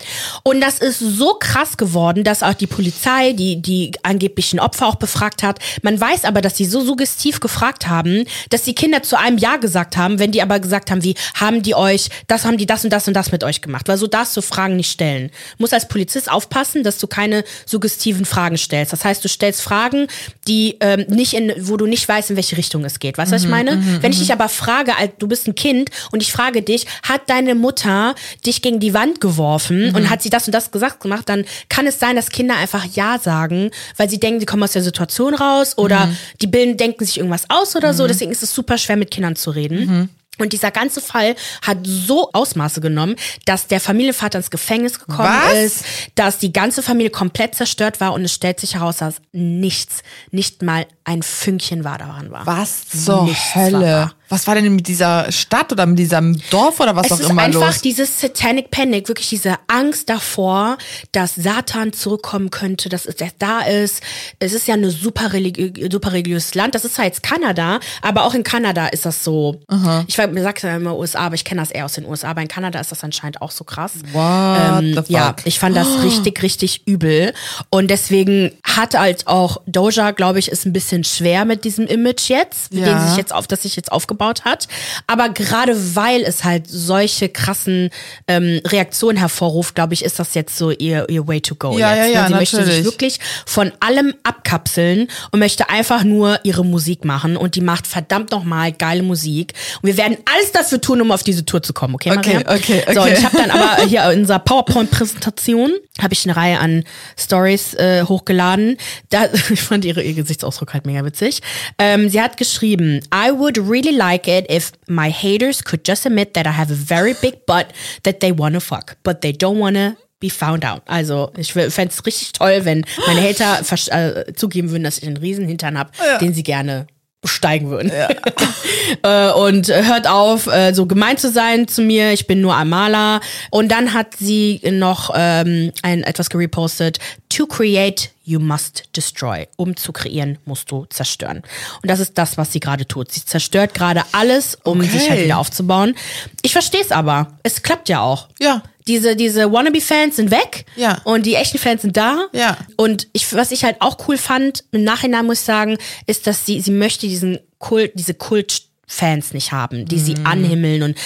Und 0.43 0.59
das 0.59 0.79
ist 0.79 0.99
so 0.99 1.35
krass 1.39 1.77
geworden, 1.77 2.25
dass 2.25 2.43
auch 2.43 2.53
die 2.53 2.67
Polizei, 2.67 3.31
die, 3.31 3.61
die 3.61 3.93
angeblichen 4.03 4.59
Opfer 4.59 4.87
auch 4.87 4.95
befragt 4.95 5.41
hat. 5.41 5.59
Man 5.83 5.99
weiß 5.99 6.25
aber, 6.25 6.41
dass 6.41 6.55
die 6.55 6.65
so, 6.65 6.83
so 6.83 6.96
suggestiv 6.97 7.39
gefragt 7.39 7.87
haben, 7.87 8.25
dass 8.49 8.63
die 8.63 8.73
Kinder 8.73 9.03
zu 9.03 9.19
einem 9.19 9.37
Ja 9.37 9.57
gesagt 9.57 9.97
haben, 9.97 10.17
wenn 10.17 10.31
die 10.31 10.41
aber 10.41 10.59
gesagt 10.59 10.89
haben, 10.89 11.03
wie 11.03 11.15
haben 11.35 11.61
die 11.61 11.75
euch, 11.75 12.09
das 12.27 12.43
haben 12.43 12.57
die 12.57 12.65
das 12.65 12.83
und 12.83 12.91
das 12.91 13.07
und 13.07 13.13
das 13.13 13.31
mit 13.31 13.43
euch 13.43 13.61
gemacht. 13.61 13.87
Weil 13.87 13.97
so 13.97 14.07
darfst 14.07 14.35
du 14.35 14.41
Fragen 14.41 14.75
nicht 14.75 14.91
stellen. 14.91 15.29
Du 15.29 15.63
musst 15.63 15.73
als 15.73 15.87
Polizist 15.87 16.31
aufpassen, 16.31 16.83
dass 16.83 16.97
du 16.97 17.05
keine 17.05 17.43
suggestiven 17.65 18.25
Fragen 18.25 18.57
stellst. 18.57 18.93
Das 18.93 19.05
heißt, 19.05 19.23
du 19.23 19.29
stellst 19.29 19.61
Fragen, 19.61 20.07
die 20.47 20.77
ähm, 20.79 21.05
nicht 21.07 21.33
in, 21.33 21.53
wo 21.59 21.77
du 21.77 21.85
nicht 21.85 22.07
weißt, 22.07 22.31
in 22.31 22.35
welche 22.35 22.57
Richtung 22.57 22.83
es 22.83 22.99
geht. 22.99 23.17
Weißt 23.17 23.31
du, 23.31 23.35
was 23.35 23.43
ich 23.43 23.49
meine? 23.49 24.01
wenn 24.01 24.11
ich 24.11 24.19
dich 24.19 24.33
aber 24.33 24.49
frage, 24.49 24.93
du 25.19 25.27
bist 25.27 25.47
ein 25.47 25.55
Kind 25.55 25.89
und 26.11 26.21
ich 26.21 26.31
frage 26.31 26.63
dich, 26.63 26.87
hat 27.03 27.29
deine 27.29 27.53
Mutter 27.53 28.15
dich 28.45 28.61
gegen 28.61 28.79
die 28.79 28.93
Wand 28.93 29.21
geworfen 29.21 29.95
und 29.95 30.09
hat 30.09 30.23
sie 30.23 30.29
das 30.29 30.47
und 30.47 30.53
das 30.53 30.71
gesagt 30.71 31.01
gemacht, 31.01 31.29
dann 31.29 31.45
kann 31.69 31.85
es 31.85 31.99
sein, 31.99 32.15
dass 32.15 32.29
Kinder 32.29 32.55
einfach 32.57 32.85
Ja 32.85 33.19
sagen, 33.19 33.69
weil 33.97 34.09
sie 34.09 34.19
denken, 34.19 34.39
sie 34.39 34.45
kommen 34.45 34.63
aus 34.63 34.71
der 34.71 34.81
Situation 34.81 35.35
raus 35.35 35.77
oder 35.77 36.09
die 36.41 36.47
bilden, 36.47 36.77
denken 36.77 36.86
sich 36.99 37.17
irgendwas 37.17 37.45
aus 37.49 37.75
oder 37.75 37.93
so. 37.93 38.07
Deswegen 38.07 38.31
ist 38.31 38.43
es 38.43 38.53
super 38.53 38.77
schwer, 38.77 38.97
mit 38.97 39.11
Kindern 39.11 39.35
zu 39.35 39.51
reden. 39.51 40.09
Und 40.39 40.53
dieser 40.53 40.71
ganze 40.71 41.01
Fall 41.01 41.35
hat 41.63 41.79
so 41.83 42.29
Ausmaße 42.31 42.79
genommen, 42.79 43.15
dass 43.45 43.67
der 43.67 43.79
Familienvater 43.79 44.37
ins 44.37 44.51
Gefängnis 44.51 44.99
gekommen 44.99 45.29
Was? 45.29 45.53
ist, 45.53 45.85
dass 46.15 46.37
die 46.37 46.53
ganze 46.53 46.83
Familie 46.83 47.09
komplett 47.09 47.55
zerstört 47.55 47.99
war 47.99 48.13
und 48.13 48.23
es 48.23 48.33
stellt 48.33 48.59
sich 48.59 48.75
heraus, 48.75 48.97
dass 48.97 49.15
nichts, 49.31 50.03
nicht 50.31 50.61
mal 50.61 50.85
ein 51.03 51.23
Fünkchen 51.23 51.83
war 51.83 51.97
daran 51.97 52.31
war. 52.31 52.45
Was 52.45 52.87
zur 52.87 53.23
Nichts 53.23 53.55
war 53.55 53.63
Hölle? 53.63 54.11
Was 54.29 54.47
war 54.47 54.55
denn 54.55 54.75
mit 54.75 54.87
dieser 54.87 55.31
Stadt 55.31 55.71
oder 55.71 55.85
mit 55.85 55.99
diesem 55.99 56.39
Dorf 56.49 56.79
oder 56.79 56.95
was 56.95 57.07
Es 57.07 57.11
auch 57.13 57.19
ist 57.19 57.29
immer 57.29 57.43
einfach 57.43 57.67
los? 57.67 57.81
dieses 57.81 58.19
Satanic 58.19 58.71
Panic, 58.71 59.07
wirklich 59.07 59.29
diese 59.29 59.55
Angst 59.67 60.09
davor, 60.09 60.77
dass 61.11 61.35
Satan 61.35 61.93
zurückkommen 61.93 62.49
könnte, 62.51 62.89
dass 62.89 63.05
er 63.05 63.15
da 63.39 63.61
ist. 63.61 64.01
Es 64.39 64.53
ist 64.53 64.67
ja 64.67 64.73
ein 64.75 64.89
super, 64.89 65.33
religi 65.33 65.87
super 65.91 66.11
religiöses 66.11 66.53
Land. 66.55 66.75
Das 66.75 66.83
ist 66.85 66.95
zwar 66.95 67.05
jetzt 67.05 67.23
Kanada, 67.23 67.79
aber 68.01 68.25
auch 68.25 68.33
in 68.33 68.43
Kanada 68.43 68.87
ist 68.87 69.05
das 69.05 69.23
so. 69.23 69.61
Ich 70.07 70.17
weiß, 70.17 70.29
mir 70.31 70.43
sagt 70.43 70.61
ja 70.63 70.75
immer 70.75 70.97
USA, 70.97 71.19
aber 71.21 71.35
ich 71.35 71.45
kenne 71.45 71.61
das 71.61 71.71
eher 71.71 71.85
aus 71.85 71.93
den 71.93 72.05
USA. 72.05 72.29
Aber 72.29 72.41
in 72.41 72.47
Kanada 72.47 72.79
ist 72.79 72.91
das 72.91 73.03
anscheinend 73.03 73.41
auch 73.41 73.51
so 73.51 73.63
krass. 73.63 73.93
What 74.11 74.95
fuck? 74.95 75.09
Ja, 75.09 75.35
ich 75.45 75.59
fand 75.59 75.75
das 75.77 75.87
richtig, 76.03 76.41
richtig 76.43 76.87
übel. 76.87 77.33
Und 77.69 77.89
deswegen 77.89 78.51
hat 78.63 78.97
halt 78.97 79.27
auch 79.27 79.61
Doja, 79.67 80.11
glaube 80.11 80.39
ich, 80.39 80.49
ist 80.49 80.65
ein 80.65 80.73
bisschen 80.73 81.03
schwer 81.03 81.45
mit 81.45 81.63
diesem 81.63 81.87
Image 81.87 82.29
jetzt, 82.29 82.73
mit 82.73 82.85
Ja. 82.85 82.93
dem 82.99 83.07
sich 83.07 83.17
jetzt 83.17 83.33
auf, 83.33 83.47
das 83.47 83.61
sich 83.63 83.75
jetzt 83.75 83.91
aufgebaut 83.91 84.16
hat. 84.45 84.67
Aber 85.07 85.29
gerade 85.29 85.95
weil 85.95 86.21
es 86.23 86.43
halt 86.43 86.65
solche 86.67 87.29
krassen 87.29 87.89
ähm, 88.27 88.61
Reaktionen 88.65 89.17
hervorruft, 89.17 89.75
glaube 89.75 89.93
ich, 89.93 90.03
ist 90.03 90.19
das 90.19 90.33
jetzt 90.33 90.57
so 90.57 90.71
ihr, 90.71 91.07
ihr 91.09 91.27
Way 91.27 91.41
to 91.41 91.55
go. 91.55 91.77
Ja, 91.77 91.95
jetzt, 91.95 92.05
ja, 92.07 92.13
ja, 92.13 92.21
ne? 92.23 92.27
Sie 92.27 92.33
möchte 92.33 92.57
natürlich. 92.57 92.75
sich 92.77 92.85
wirklich 92.85 93.19
von 93.45 93.71
allem 93.79 94.13
abkapseln 94.23 95.07
und 95.31 95.39
möchte 95.39 95.69
einfach 95.69 96.03
nur 96.03 96.39
ihre 96.43 96.65
Musik 96.65 97.05
machen. 97.05 97.37
Und 97.37 97.55
die 97.55 97.61
macht 97.61 97.87
verdammt 97.87 98.31
nochmal 98.31 98.71
geile 98.71 99.03
Musik. 99.03 99.53
Und 99.81 99.87
wir 99.87 99.97
werden 99.97 100.17
alles 100.33 100.51
dafür 100.51 100.81
tun, 100.81 101.01
um 101.01 101.11
auf 101.11 101.23
diese 101.23 101.45
Tour 101.45 101.61
zu 101.61 101.73
kommen, 101.73 101.95
okay, 101.95 102.11
Okay, 102.11 102.43
Maria? 102.45 102.55
okay, 102.55 102.83
So, 102.93 103.01
und 103.01 103.07
okay. 103.07 103.15
ich 103.17 103.25
habe 103.25 103.37
dann 103.37 103.51
aber 103.51 103.83
hier 103.87 104.09
in 104.11 104.21
unserer 104.21 104.39
PowerPoint-Präsentation 104.39 105.71
habe 106.01 106.13
ich 106.13 106.25
eine 106.25 106.35
Reihe 106.35 106.59
an 106.59 106.83
Stories 107.17 107.73
äh, 107.73 108.03
hochgeladen. 108.03 108.77
Da, 109.09 109.25
ich 109.49 109.61
fand 109.61 109.85
ihre, 109.85 110.01
ihr 110.03 110.13
Gesichtsausdruck 110.13 110.73
halt 110.73 110.85
mega 110.85 111.03
witzig. 111.03 111.41
Ähm, 111.79 112.09
sie 112.09 112.21
hat 112.21 112.37
geschrieben, 112.37 113.01
I 113.13 113.31
would 113.31 113.57
really 113.57 113.91
like 113.91 114.06
it 114.15 114.45
if 114.49 114.71
my 114.87 115.09
haters 115.09 115.61
could 115.61 115.83
just 115.83 116.05
admit 116.05 116.33
that 116.33 116.47
I 116.47 116.51
have 116.51 116.71
a 116.71 116.75
very 116.75 117.13
big 117.21 117.45
butt 117.45 117.73
that 118.03 118.19
they 118.21 118.31
wanna 118.31 118.59
fuck, 118.59 118.97
but 119.03 119.21
they 119.21 119.31
don't 119.33 119.59
wanna 119.59 119.97
be 120.19 120.29
found 120.29 120.63
out. 120.65 120.81
Also 120.87 121.31
ich 121.37 121.53
fände 121.53 121.93
es 121.93 122.05
richtig 122.05 122.33
toll, 122.33 122.65
wenn 122.65 122.85
meine 123.05 123.21
Hater 123.21 123.59
äh, 123.91 124.33
zugeben 124.33 124.71
würden, 124.71 124.83
dass 124.83 124.97
ich 124.97 125.05
einen 125.05 125.17
riesen 125.17 125.45
Hintern 125.45 125.77
habe, 125.77 125.91
den 126.19 126.33
sie 126.33 126.43
gerne 126.43 126.87
besteigen 127.21 127.69
würden. 127.69 127.91
äh, 129.03 129.31
und 129.31 129.67
hört 129.67 130.07
auf, 130.07 130.47
äh, 130.47 130.73
so 130.73 130.85
gemein 130.85 131.17
zu 131.17 131.31
sein 131.31 131.67
zu 131.67 131.81
mir. 131.81 132.13
Ich 132.13 132.27
bin 132.27 132.41
nur 132.41 132.55
ein 132.55 132.69
Maler. 132.69 133.21
Und 133.49 133.69
dann 133.69 133.93
hat 133.93 134.15
sie 134.17 134.61
noch 134.71 135.11
ähm, 135.15 135.71
ein 135.81 136.03
etwas 136.03 136.29
gerepostet. 136.29 136.99
To 137.29 137.47
create, 137.47 138.11
you 138.23 138.39
must 138.39 138.83
destroy. 138.95 139.47
Um 139.55 139.75
zu 139.75 139.91
kreieren, 139.91 140.37
musst 140.45 140.69
du 140.71 140.85
zerstören. 140.89 141.37
Und 141.81 141.89
das 141.89 141.99
ist 141.99 142.17
das, 142.17 142.37
was 142.37 142.53
sie 142.53 142.59
gerade 142.59 142.87
tut. 142.87 143.11
Sie 143.11 143.25
zerstört 143.25 143.73
gerade 143.73 144.03
alles, 144.11 144.57
um 144.63 144.79
Okay. 144.79 144.89
sich 144.89 145.09
halt 145.09 145.23
wieder 145.23 145.37
aufzubauen. 145.39 145.95
Ich 146.43 146.53
verstehe 146.53 146.81
es 146.81 146.91
aber. 146.91 147.37
Es 147.43 147.63
klappt 147.63 147.89
ja 147.89 148.01
auch. 148.01 148.27
Ja. 148.39 148.61
Diese, 148.87 149.15
diese 149.15 149.51
Wannabe-Fans 149.51 150.15
sind 150.15 150.31
weg. 150.31 150.65
Ja. 150.75 151.01
Und 151.03 151.25
die 151.25 151.35
echten 151.35 151.57
Fans 151.57 151.81
sind 151.81 151.97
da. 151.97 152.27
Ja. 152.33 152.57
Und 152.77 153.07
ich, 153.13 153.33
was 153.33 153.51
ich 153.51 153.63
halt 153.63 153.77
auch 153.81 153.97
cool 154.07 154.17
fand, 154.17 154.63
im 154.71 154.83
Nachhinein 154.83 155.25
muss 155.25 155.39
ich 155.39 155.45
sagen, 155.45 155.77
ist, 156.05 156.25
dass 156.27 156.45
sie, 156.45 156.61
sie 156.61 156.71
möchte 156.71 157.07
diesen 157.07 157.39
Kult, 157.59 157.91
diese 157.95 158.13
Kult-Fans 158.13 159.33
nicht 159.33 159.51
haben, 159.51 159.85
die 159.85 159.97
Mhm. 159.97 160.05
sie 160.05 160.15
anhimmeln 160.23 160.83
und 160.83 160.97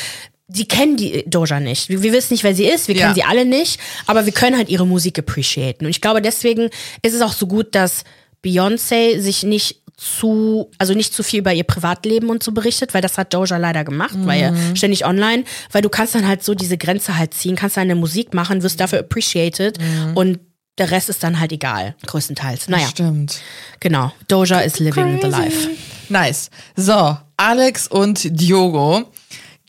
die 0.48 0.68
kennen 0.68 0.98
die 0.98 1.24
Doja 1.28 1.60
nicht. 1.62 1.88
Wir, 1.90 2.04
wir 2.04 2.12
wissen 2.12 2.34
nicht, 2.34 2.44
wer 2.44 2.54
sie 2.54 2.66
ist, 2.66 2.88
wir 2.90 2.96
Ja. 2.96 3.02
kennen 3.04 3.16
sie 3.16 3.24
alle 3.24 3.46
nicht, 3.46 3.80
aber 4.06 4.26
wir 4.26 4.34
können 4.34 4.58
halt 4.58 4.68
ihre 4.70 4.86
Musik 4.86 5.18
appreciaten. 5.18 5.86
Und 5.86 5.92
ich 5.92 6.02
glaube, 6.02 6.22
deswegen 6.22 6.70
ist 7.02 7.14
es 7.14 7.22
auch 7.22 7.32
so 7.34 7.48
gut, 7.48 7.74
dass 7.74 8.04
Beyoncé 8.46 9.20
sich 9.22 9.44
nicht 9.44 9.81
zu, 9.98 10.70
also 10.78 10.94
nicht 10.94 11.14
zu 11.14 11.24
viel 11.24 11.40
über 11.40 11.54
ihr 11.54 11.64
Privatleben 11.64 12.30
und 12.30 12.42
so 12.44 12.52
berichtet, 12.52 12.94
weil 12.94 13.02
das 13.02 13.18
hat 13.18 13.34
Doja 13.34 13.58
leider 13.58 13.84
gemacht, 13.84 14.16
weil 14.24 14.52
Mhm. 14.52 14.58
er 14.72 14.76
ständig 14.76 15.06
online, 15.06 15.44
weil 15.72 15.82
du 15.82 15.90
kannst 15.90 16.16
dann 16.16 16.28
halt 16.28 16.44
so 16.44 16.56
diese 16.56 16.78
Grenze 16.78 17.18
halt 17.18 17.34
ziehen, 17.34 17.56
kannst 17.56 17.78
deine 17.78 17.96
Musik 17.96 18.34
machen, 18.34 18.64
wirst 18.64 18.80
dafür 18.80 19.00
appreciated 19.00 19.78
und 20.16 20.40
der 20.78 20.90
Rest 20.90 21.10
ist 21.10 21.22
dann 21.24 21.40
halt 21.40 21.52
egal, 21.52 21.96
größtenteils. 22.08 22.68
Naja, 22.70 22.88
Stimmt. 22.88 23.42
genau. 23.80 24.12
Doja 24.28 24.60
is 24.62 24.80
living 24.80 25.20
the 25.22 25.28
life. 25.28 25.70
Nice. 26.10 26.50
So, 26.76 27.18
Alex 27.38 27.88
und 27.88 28.20
Diogo. 28.40 29.04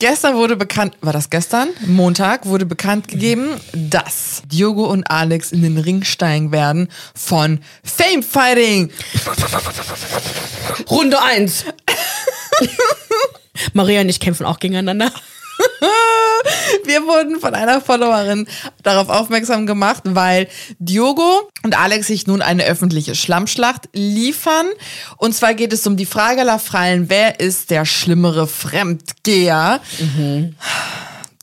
Gestern 0.02 0.34
wurde 0.34 0.56
bekannt, 0.56 0.96
war 1.00 1.12
das 1.12 1.30
gestern? 1.30 1.68
Montag 1.86 2.46
wurde 2.46 2.66
bekannt 2.66 3.06
gegeben, 3.06 3.50
dass 3.72 4.42
Diogo 4.46 4.86
und 4.86 5.08
Alex 5.08 5.52
in 5.52 5.62
den 5.62 5.78
Ring 5.78 6.02
steigen 6.02 6.50
werden 6.50 6.88
von 7.14 7.60
Fame 7.84 8.24
Fighting. 8.24 8.90
Runde 10.90 11.22
1. 11.22 11.66
Maria 13.74 14.00
und 14.00 14.08
ich 14.08 14.18
kämpfen 14.18 14.44
auch 14.44 14.58
gegeneinander. 14.58 15.12
Wir 16.84 17.02
wurden 17.06 17.40
von 17.40 17.54
einer 17.54 17.80
Followerin 17.80 18.46
darauf 18.82 19.08
aufmerksam 19.08 19.66
gemacht, 19.66 20.02
weil 20.04 20.48
Diogo 20.78 21.48
und 21.62 21.78
Alex 21.78 22.08
sich 22.08 22.26
nun 22.26 22.42
eine 22.42 22.64
öffentliche 22.64 23.14
Schlammschlacht 23.14 23.88
liefern. 23.92 24.66
Und 25.16 25.34
zwar 25.34 25.54
geht 25.54 25.72
es 25.72 25.86
um 25.86 25.96
die 25.96 26.06
Frage 26.06 26.40
aller 26.40 26.58
Freien, 26.58 27.08
wer 27.08 27.40
ist 27.40 27.70
der 27.70 27.84
schlimmere 27.84 28.46
Fremdgeher? 28.46 29.80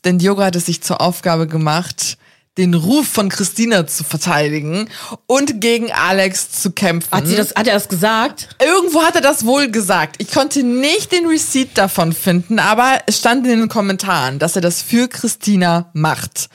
Denn 0.04 0.18
Diogo 0.18 0.42
hat 0.42 0.56
es 0.56 0.66
sich 0.66 0.82
zur 0.82 1.00
Aufgabe 1.00 1.46
gemacht, 1.46 2.16
den 2.58 2.74
Ruf 2.74 3.06
von 3.06 3.28
Christina 3.28 3.86
zu 3.86 4.02
verteidigen 4.02 4.88
und 5.26 5.60
gegen 5.60 5.92
Alex 5.92 6.50
zu 6.50 6.72
kämpfen. 6.72 7.10
Hat, 7.12 7.26
sie 7.26 7.36
das, 7.36 7.54
hat 7.54 7.68
er 7.68 7.74
das 7.74 7.88
gesagt? 7.88 8.48
Irgendwo 8.60 9.02
hat 9.02 9.14
er 9.14 9.20
das 9.20 9.46
wohl 9.46 9.70
gesagt. 9.70 10.16
Ich 10.18 10.32
konnte 10.32 10.64
nicht 10.64 11.12
den 11.12 11.26
Receipt 11.26 11.78
davon 11.78 12.12
finden, 12.12 12.58
aber 12.58 12.98
es 13.06 13.18
stand 13.18 13.46
in 13.46 13.60
den 13.60 13.68
Kommentaren, 13.68 14.40
dass 14.40 14.56
er 14.56 14.62
das 14.62 14.82
für 14.82 15.08
Christina 15.08 15.90
macht. 15.92 16.48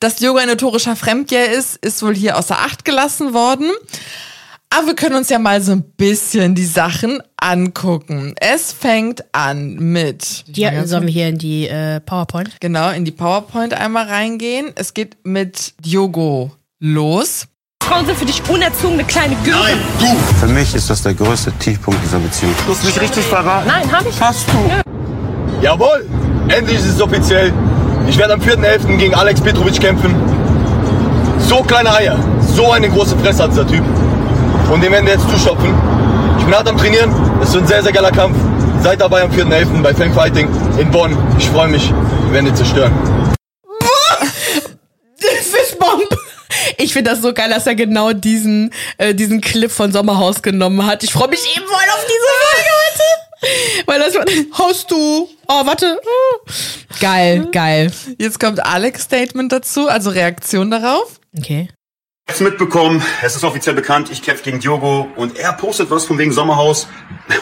Dass 0.00 0.16
Diogo 0.16 0.38
ein 0.38 0.48
notorischer 0.48 0.96
Fremdgeher 0.96 1.50
ist, 1.50 1.76
ist 1.76 2.02
wohl 2.02 2.14
hier 2.14 2.36
außer 2.36 2.58
Acht 2.58 2.84
gelassen 2.84 3.32
worden. 3.32 3.70
Aber 4.70 4.88
wir 4.88 4.94
können 4.94 5.16
uns 5.16 5.30
ja 5.30 5.38
mal 5.38 5.62
so 5.62 5.72
ein 5.72 5.82
bisschen 5.82 6.54
die 6.54 6.64
Sachen 6.64 7.22
angucken. 7.40 8.34
Es 8.38 8.70
fängt 8.72 9.24
an 9.32 9.76
mit. 9.76 10.44
Die, 10.46 10.68
sollen 10.84 11.06
wir 11.06 11.12
hier 11.12 11.28
in 11.28 11.38
die 11.38 11.68
äh, 11.68 12.00
PowerPoint? 12.00 12.60
Genau, 12.60 12.90
in 12.90 13.04
die 13.04 13.10
PowerPoint 13.10 13.72
einmal 13.72 14.06
reingehen. 14.06 14.72
Es 14.74 14.92
geht 14.92 15.16
mit 15.24 15.72
Diogo 15.84 16.52
los. 16.80 17.46
Frauen 17.82 18.04
sind 18.04 18.18
für 18.18 18.26
dich 18.26 18.42
unerzogene 18.50 19.04
kleine 19.04 19.34
Göre. 19.44 19.58
Nein, 19.58 19.78
du! 19.98 20.36
Für 20.38 20.52
mich 20.52 20.74
ist 20.74 20.90
das 20.90 21.02
der 21.02 21.14
größte 21.14 21.50
Tiefpunkt 21.52 22.04
dieser 22.04 22.18
Beziehung. 22.18 22.52
Du 22.66 22.72
hast 22.72 22.84
mich 22.84 23.00
richtig 23.00 23.24
verraten. 23.24 23.66
Nein, 23.66 23.90
hab 23.90 24.06
ich. 24.06 24.20
Hast 24.20 24.46
du? 24.48 25.62
Jawohl, 25.62 26.06
endlich 26.48 26.78
ist 26.78 26.88
es 26.88 27.00
offiziell. 27.00 27.52
Ich 28.06 28.18
werde 28.18 28.34
am 28.34 28.40
4.11. 28.40 28.98
gegen 28.98 29.14
Alex 29.14 29.40
Petrovic 29.40 29.80
kämpfen. 29.80 30.14
So 31.38 31.62
kleine 31.62 31.90
Eier, 31.94 32.18
so 32.54 32.70
eine 32.70 32.90
große 32.90 33.16
Fresse 33.16 33.44
hat 33.44 33.52
dieser 33.52 33.66
Typ. 33.66 33.82
Und 34.70 34.82
den 34.82 34.92
werden 34.92 35.06
wir 35.06 35.14
jetzt 35.14 35.28
zuschopfen. 35.30 35.74
Ich 36.38 36.44
bin 36.44 36.54
hart 36.54 36.68
am 36.68 36.76
Trainieren. 36.76 37.10
Es 37.42 37.52
wird 37.52 37.64
ein 37.64 37.68
sehr, 37.68 37.82
sehr 37.82 37.92
geiler 37.92 38.12
Kampf. 38.12 38.36
Seid 38.82 39.00
dabei 39.00 39.22
am 39.22 39.30
4.11. 39.30 39.82
bei 39.82 39.94
Fang 39.94 40.12
Fighting 40.12 40.48
in 40.78 40.90
Bonn. 40.90 41.16
Ich 41.38 41.48
freue 41.48 41.68
mich. 41.68 41.90
Wir 41.90 42.32
werden 42.32 42.46
ihn 42.46 42.56
zerstören. 42.56 42.92
Ich 46.80 46.92
finde 46.92 47.10
das 47.10 47.20
so 47.20 47.32
geil, 47.32 47.50
dass 47.50 47.66
er 47.66 47.74
genau 47.74 48.12
diesen, 48.12 48.72
äh, 48.98 49.12
diesen 49.14 49.40
Clip 49.40 49.70
von 49.70 49.90
Sommerhaus 49.90 50.42
genommen 50.42 50.86
hat. 50.86 51.02
Ich 51.02 51.12
freue 51.12 51.28
mich 51.28 51.40
eben 51.56 51.66
voll 51.66 51.74
auf 51.74 52.06
diese 52.06 52.28
Folge 52.46 52.70
heute. 52.86 53.86
Weil 53.86 53.98
das 53.98 54.14
war, 54.14 54.24
hast 54.64 54.90
du. 54.90 55.28
Oh, 55.48 55.66
warte. 55.66 56.00
Geil, 57.00 57.48
geil. 57.52 57.92
Jetzt 58.18 58.38
kommt 58.38 58.64
Alex 58.64 59.02
Statement 59.02 59.50
dazu, 59.52 59.88
also 59.88 60.10
Reaktion 60.10 60.70
darauf. 60.70 61.20
Okay. 61.36 61.68
Jetzt 62.28 62.42
mitbekommen, 62.42 63.02
es 63.22 63.36
ist 63.36 63.42
offiziell 63.42 63.74
bekannt, 63.74 64.10
ich 64.10 64.20
kämpfe 64.20 64.44
gegen 64.44 64.60
Diogo 64.60 65.08
und 65.16 65.38
er 65.38 65.54
postet 65.54 65.90
was 65.90 66.04
von 66.04 66.18
wegen 66.18 66.30
Sommerhaus. 66.30 66.86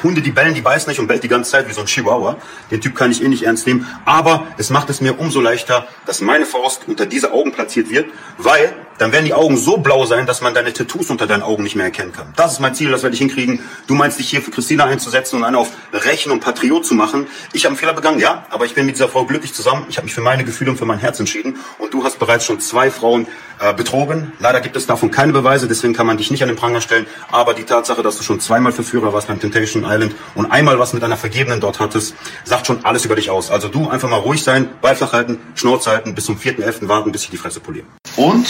Hunde, 0.05 0.23
die 0.23 0.31
bellen, 0.31 0.55
die 0.55 0.61
beißen 0.61 0.89
nicht 0.89 1.01
und 1.01 1.09
bellt 1.09 1.25
die 1.25 1.29
ganze 1.29 1.51
Zeit 1.51 1.69
wie 1.69 1.73
so 1.73 1.81
ein 1.81 1.89
Chihuahua. 1.89 2.37
Den 2.71 2.81
Typ 2.81 2.95
kann 2.95 3.11
ich 3.11 3.21
eh 3.21 3.27
nicht 3.27 3.43
ernst 3.43 3.67
nehmen. 3.67 3.85
Aber 4.05 4.47
es 4.59 4.71
macht 4.71 4.89
es 4.89 5.01
mir 5.01 5.19
umso 5.19 5.41
leichter, 5.41 5.89
dass 6.07 6.21
meine 6.21 6.47
Faust 6.47 6.83
unter 6.87 7.05
diese 7.05 7.33
Augen 7.33 7.51
platziert 7.51 7.91
wird, 7.91 8.07
weil 8.39 8.73
dann 8.99 9.13
werden 9.13 9.25
die 9.25 9.35
Augen 9.35 9.57
so 9.57 9.79
blau 9.79 10.07
sein, 10.07 10.27
dass 10.27 10.41
man 10.41 10.55
deine 10.55 10.73
Tattoos 10.73 11.11
unter 11.11 11.27
deinen 11.27 11.43
Augen 11.43 11.63
nicht 11.63 11.77
mehr 11.77 11.87
erkennen 11.87 12.13
kann. 12.13 12.33
Das 12.37 12.53
ist 12.53 12.61
mein 12.61 12.75
Ziel, 12.75 12.91
das 12.91 13.03
werde 13.03 13.15
ich 13.15 13.21
hinkriegen. 13.21 13.61
Du 13.87 13.95
meinst 13.95 14.19
dich 14.19 14.29
hier 14.29 14.43
für 14.43 14.51
Christina 14.51 14.85
einzusetzen 14.85 15.37
und 15.37 15.45
einen 15.45 15.57
auf 15.57 15.71
Rechen 15.93 16.33
und 16.33 16.41
Patriot 16.41 16.87
zu 16.87 16.95
machen. 16.95 17.27
Ich 17.53 17.65
habe 17.65 17.73
einen 17.73 17.79
Fehler 17.79 17.93
begangen, 17.93 18.19
ja, 18.19 18.47
aber 18.51 18.65
ich 18.65 18.75
bin 18.75 18.87
mit 18.87 18.97
dieser 18.97 19.09
Frau 19.09 19.25
glücklich 19.25 19.55
zusammen. 19.55 19.87
Ich 19.89 19.97
habe 19.97 20.05
mich 20.05 20.15
für 20.15 20.21
meine 20.21 20.45
Gefühle 20.45 20.71
und 20.71 20.77
für 20.77 20.85
mein 20.85 20.99
Herz 20.99 21.21
entschieden. 21.21 21.59
Und 21.79 21.95
du 21.95 22.05
hast 22.05 22.19
bereits 22.19 22.45
schon 22.45 22.61
zwei 22.61 22.91
Frauen 22.91 23.27
äh, 23.59 23.73
betrogen. 23.73 24.33
Leider 24.39 24.61
gibt 24.61 24.77
es 24.77 24.87
davon 24.87 25.11
keine 25.11 25.33
Beweise, 25.33 25.69
deswegen 25.69 25.95
kann 25.95 26.07
man 26.07 26.17
dich 26.17 26.31
nicht 26.31 26.43
an 26.43 26.49
den 26.49 26.57
Pranger 26.57 26.81
stellen. 26.81 27.07
Aber 27.31 27.55
die 27.55 27.65
Tatsache, 27.65 28.03
dass 28.03 28.17
du 28.17 28.23
schon 28.23 28.41
zweimal 28.41 28.73
Verführer 28.73 29.13
warst 29.13 29.29
beim 29.29 29.41
Temptation 29.41 29.85
Island 29.85 30.15
und 30.35 30.47
einmal 30.47 30.79
was 30.79 30.93
mit 30.93 31.03
einer 31.03 31.17
Vergebenen 31.17 31.61
dort 31.61 31.81
hattest, 31.81 32.15
sagt 32.45 32.67
schon 32.67 32.85
alles 32.85 33.05
über 33.05 33.17
dich 33.17 33.31
aus. 33.31 33.51
Also 33.51 33.69
du 33.69 33.89
einfach 33.89 34.09
mal 34.09 34.17
ruhig 34.17 34.43
sein, 34.43 34.69
Beifach 34.81 35.13
halten, 35.13 35.39
Schnauze 35.55 35.91
halten, 35.91 36.15
bis 36.15 36.27
zum 36.27 36.37
4.11. 36.37 36.89
warten, 36.89 37.13
bis 37.13 37.25
ich 37.25 37.31
die 37.31 37.37
Fresse 37.37 37.61
poliere. 37.61 37.87
Und 38.17 38.47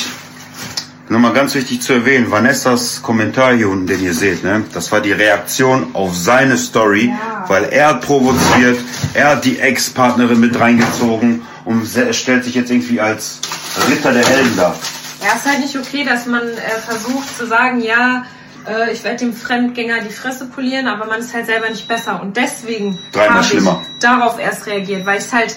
Nochmal 1.08 1.34
ganz 1.34 1.54
wichtig 1.54 1.82
zu 1.82 1.92
erwähnen, 1.92 2.32
Vanessas 2.32 3.00
Kommentar 3.00 3.54
hier 3.54 3.68
unten, 3.68 3.86
den 3.86 4.02
ihr 4.02 4.14
seht, 4.14 4.42
ne? 4.42 4.64
das 4.74 4.90
war 4.90 5.00
die 5.00 5.12
Reaktion 5.12 5.94
auf 5.94 6.16
seine 6.16 6.56
Story, 6.56 7.12
weil 7.46 7.64
er 7.64 7.94
provoziert, 7.94 8.78
er 9.14 9.28
hat 9.28 9.44
die 9.44 9.60
Ex-Partnerin 9.60 10.40
mit 10.40 10.58
reingezogen 10.58 11.42
und 11.64 11.86
stellt 12.10 12.42
sich 12.44 12.56
jetzt 12.56 12.72
irgendwie 12.72 13.00
als 13.00 13.40
Ritter 13.88 14.12
der 14.12 14.26
Helden 14.26 14.56
dar. 14.56 14.74
Ja, 15.22 15.36
ist 15.36 15.46
halt 15.46 15.60
nicht 15.60 15.76
okay, 15.78 16.04
dass 16.04 16.26
man 16.26 16.42
äh, 16.42 16.78
versucht 16.84 17.36
zu 17.36 17.46
sagen, 17.46 17.80
ja, 17.80 18.24
äh, 18.68 18.92
ich 18.92 19.04
werde 19.04 19.18
dem 19.18 19.34
Fremdgänger 19.34 20.00
die 20.02 20.12
Fresse 20.12 20.46
polieren, 20.46 20.88
aber 20.88 21.06
man 21.06 21.20
ist 21.20 21.34
halt 21.34 21.46
selber 21.46 21.68
nicht 21.70 21.88
besser. 21.88 22.20
Und 22.20 22.36
deswegen 22.36 22.98
habe 23.16 23.40
ich 23.40 23.62
darauf 24.00 24.38
erst 24.38 24.66
reagiert, 24.66 25.06
weil 25.06 25.20
ich 25.20 25.32
halt, 25.32 25.56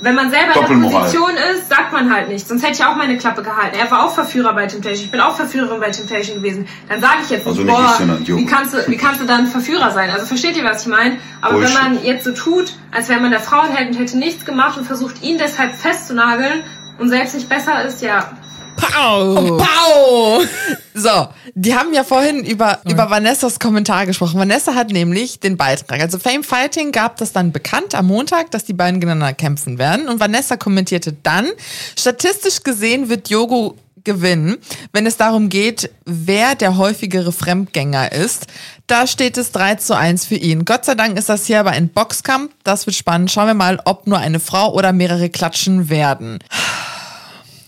wenn 0.00 0.14
man 0.14 0.30
selber 0.30 0.54
in 0.68 0.82
der. 0.82 0.88
Position 0.88 1.30
ist, 1.54 1.68
sagt 1.68 1.92
man 1.92 2.12
halt 2.12 2.28
nichts. 2.28 2.48
Sonst 2.48 2.62
hätte 2.62 2.74
ich 2.74 2.84
auch 2.84 2.96
meine 2.96 3.16
Klappe 3.16 3.42
gehalten. 3.42 3.76
Er 3.78 3.90
war 3.90 4.04
auch 4.04 4.14
Verführer 4.14 4.52
bei 4.52 4.66
Temptation. 4.66 5.04
Ich 5.04 5.10
bin 5.10 5.20
auch 5.20 5.36
Verführerin 5.36 5.80
bei 5.80 5.90
Temptation 5.90 6.36
gewesen. 6.36 6.68
Dann 6.88 7.00
sage 7.00 7.18
ich 7.24 7.30
jetzt 7.30 7.46
Also 7.46 7.62
nicht, 7.62 7.74
boah, 7.74 7.98
wie 7.98 8.46
kannst, 8.46 8.74
du, 8.74 8.86
wie 8.88 8.96
kannst 8.96 9.20
du 9.20 9.26
dann 9.26 9.46
Verführer 9.46 9.90
sein? 9.92 10.10
Also 10.10 10.26
versteht 10.26 10.56
ihr, 10.56 10.64
was 10.64 10.82
ich 10.82 10.88
meine? 10.88 11.16
Aber 11.40 11.54
Bullshit. 11.54 11.76
wenn 11.76 11.94
man 11.94 12.04
jetzt 12.04 12.24
so 12.24 12.32
tut, 12.32 12.74
als 12.92 13.08
wäre 13.08 13.20
man 13.20 13.30
der 13.30 13.40
Frauenheld 13.40 13.90
und 13.90 13.98
hätte 13.98 14.18
nichts 14.18 14.44
gemacht 14.44 14.76
und 14.76 14.86
versucht, 14.86 15.22
ihn 15.22 15.38
deshalb 15.38 15.74
festzunageln 15.74 16.62
und 16.98 17.08
selbst 17.08 17.34
nicht 17.34 17.48
besser 17.48 17.82
ist, 17.84 18.02
ja, 18.02 18.30
Pow. 18.76 19.58
Pow! 19.58 20.46
So, 20.94 21.28
die 21.54 21.74
haben 21.74 21.92
ja 21.92 22.04
vorhin 22.04 22.44
über, 22.44 22.80
über 22.84 23.10
Vanessas 23.10 23.58
Kommentar 23.58 24.06
gesprochen. 24.06 24.38
Vanessa 24.38 24.74
hat 24.74 24.90
nämlich 24.90 25.40
den 25.40 25.56
Beitrag. 25.56 26.00
Also 26.00 26.18
Fame 26.18 26.42
Fighting 26.42 26.92
gab 26.92 27.16
das 27.16 27.32
dann 27.32 27.52
bekannt 27.52 27.94
am 27.94 28.06
Montag, 28.06 28.50
dass 28.50 28.64
die 28.64 28.72
beiden 28.72 29.00
gegeneinander 29.00 29.34
kämpfen 29.34 29.78
werden. 29.78 30.08
Und 30.08 30.20
Vanessa 30.20 30.56
kommentierte 30.56 31.12
dann, 31.22 31.50
statistisch 31.98 32.62
gesehen 32.62 33.08
wird 33.08 33.28
Yogo 33.28 33.76
gewinnen, 34.06 34.56
wenn 34.92 35.04
es 35.04 35.18
darum 35.18 35.50
geht, 35.50 35.90
wer 36.06 36.54
der 36.54 36.78
häufigere 36.78 37.32
Fremdgänger 37.32 38.12
ist. 38.12 38.46
Da 38.86 39.06
steht 39.06 39.36
es 39.36 39.52
3 39.52 39.74
zu 39.74 39.94
1 39.94 40.24
für 40.24 40.36
ihn. 40.36 40.64
Gott 40.64 40.86
sei 40.86 40.94
Dank 40.94 41.18
ist 41.18 41.28
das 41.28 41.44
hier 41.44 41.60
aber 41.60 41.72
ein 41.72 41.90
Boxkampf. 41.90 42.52
Das 42.64 42.86
wird 42.86 42.96
spannend. 42.96 43.30
Schauen 43.30 43.48
wir 43.48 43.54
mal, 43.54 43.80
ob 43.84 44.06
nur 44.06 44.18
eine 44.18 44.40
Frau 44.40 44.72
oder 44.72 44.94
mehrere 44.94 45.28
klatschen 45.28 45.90
werden. 45.90 46.38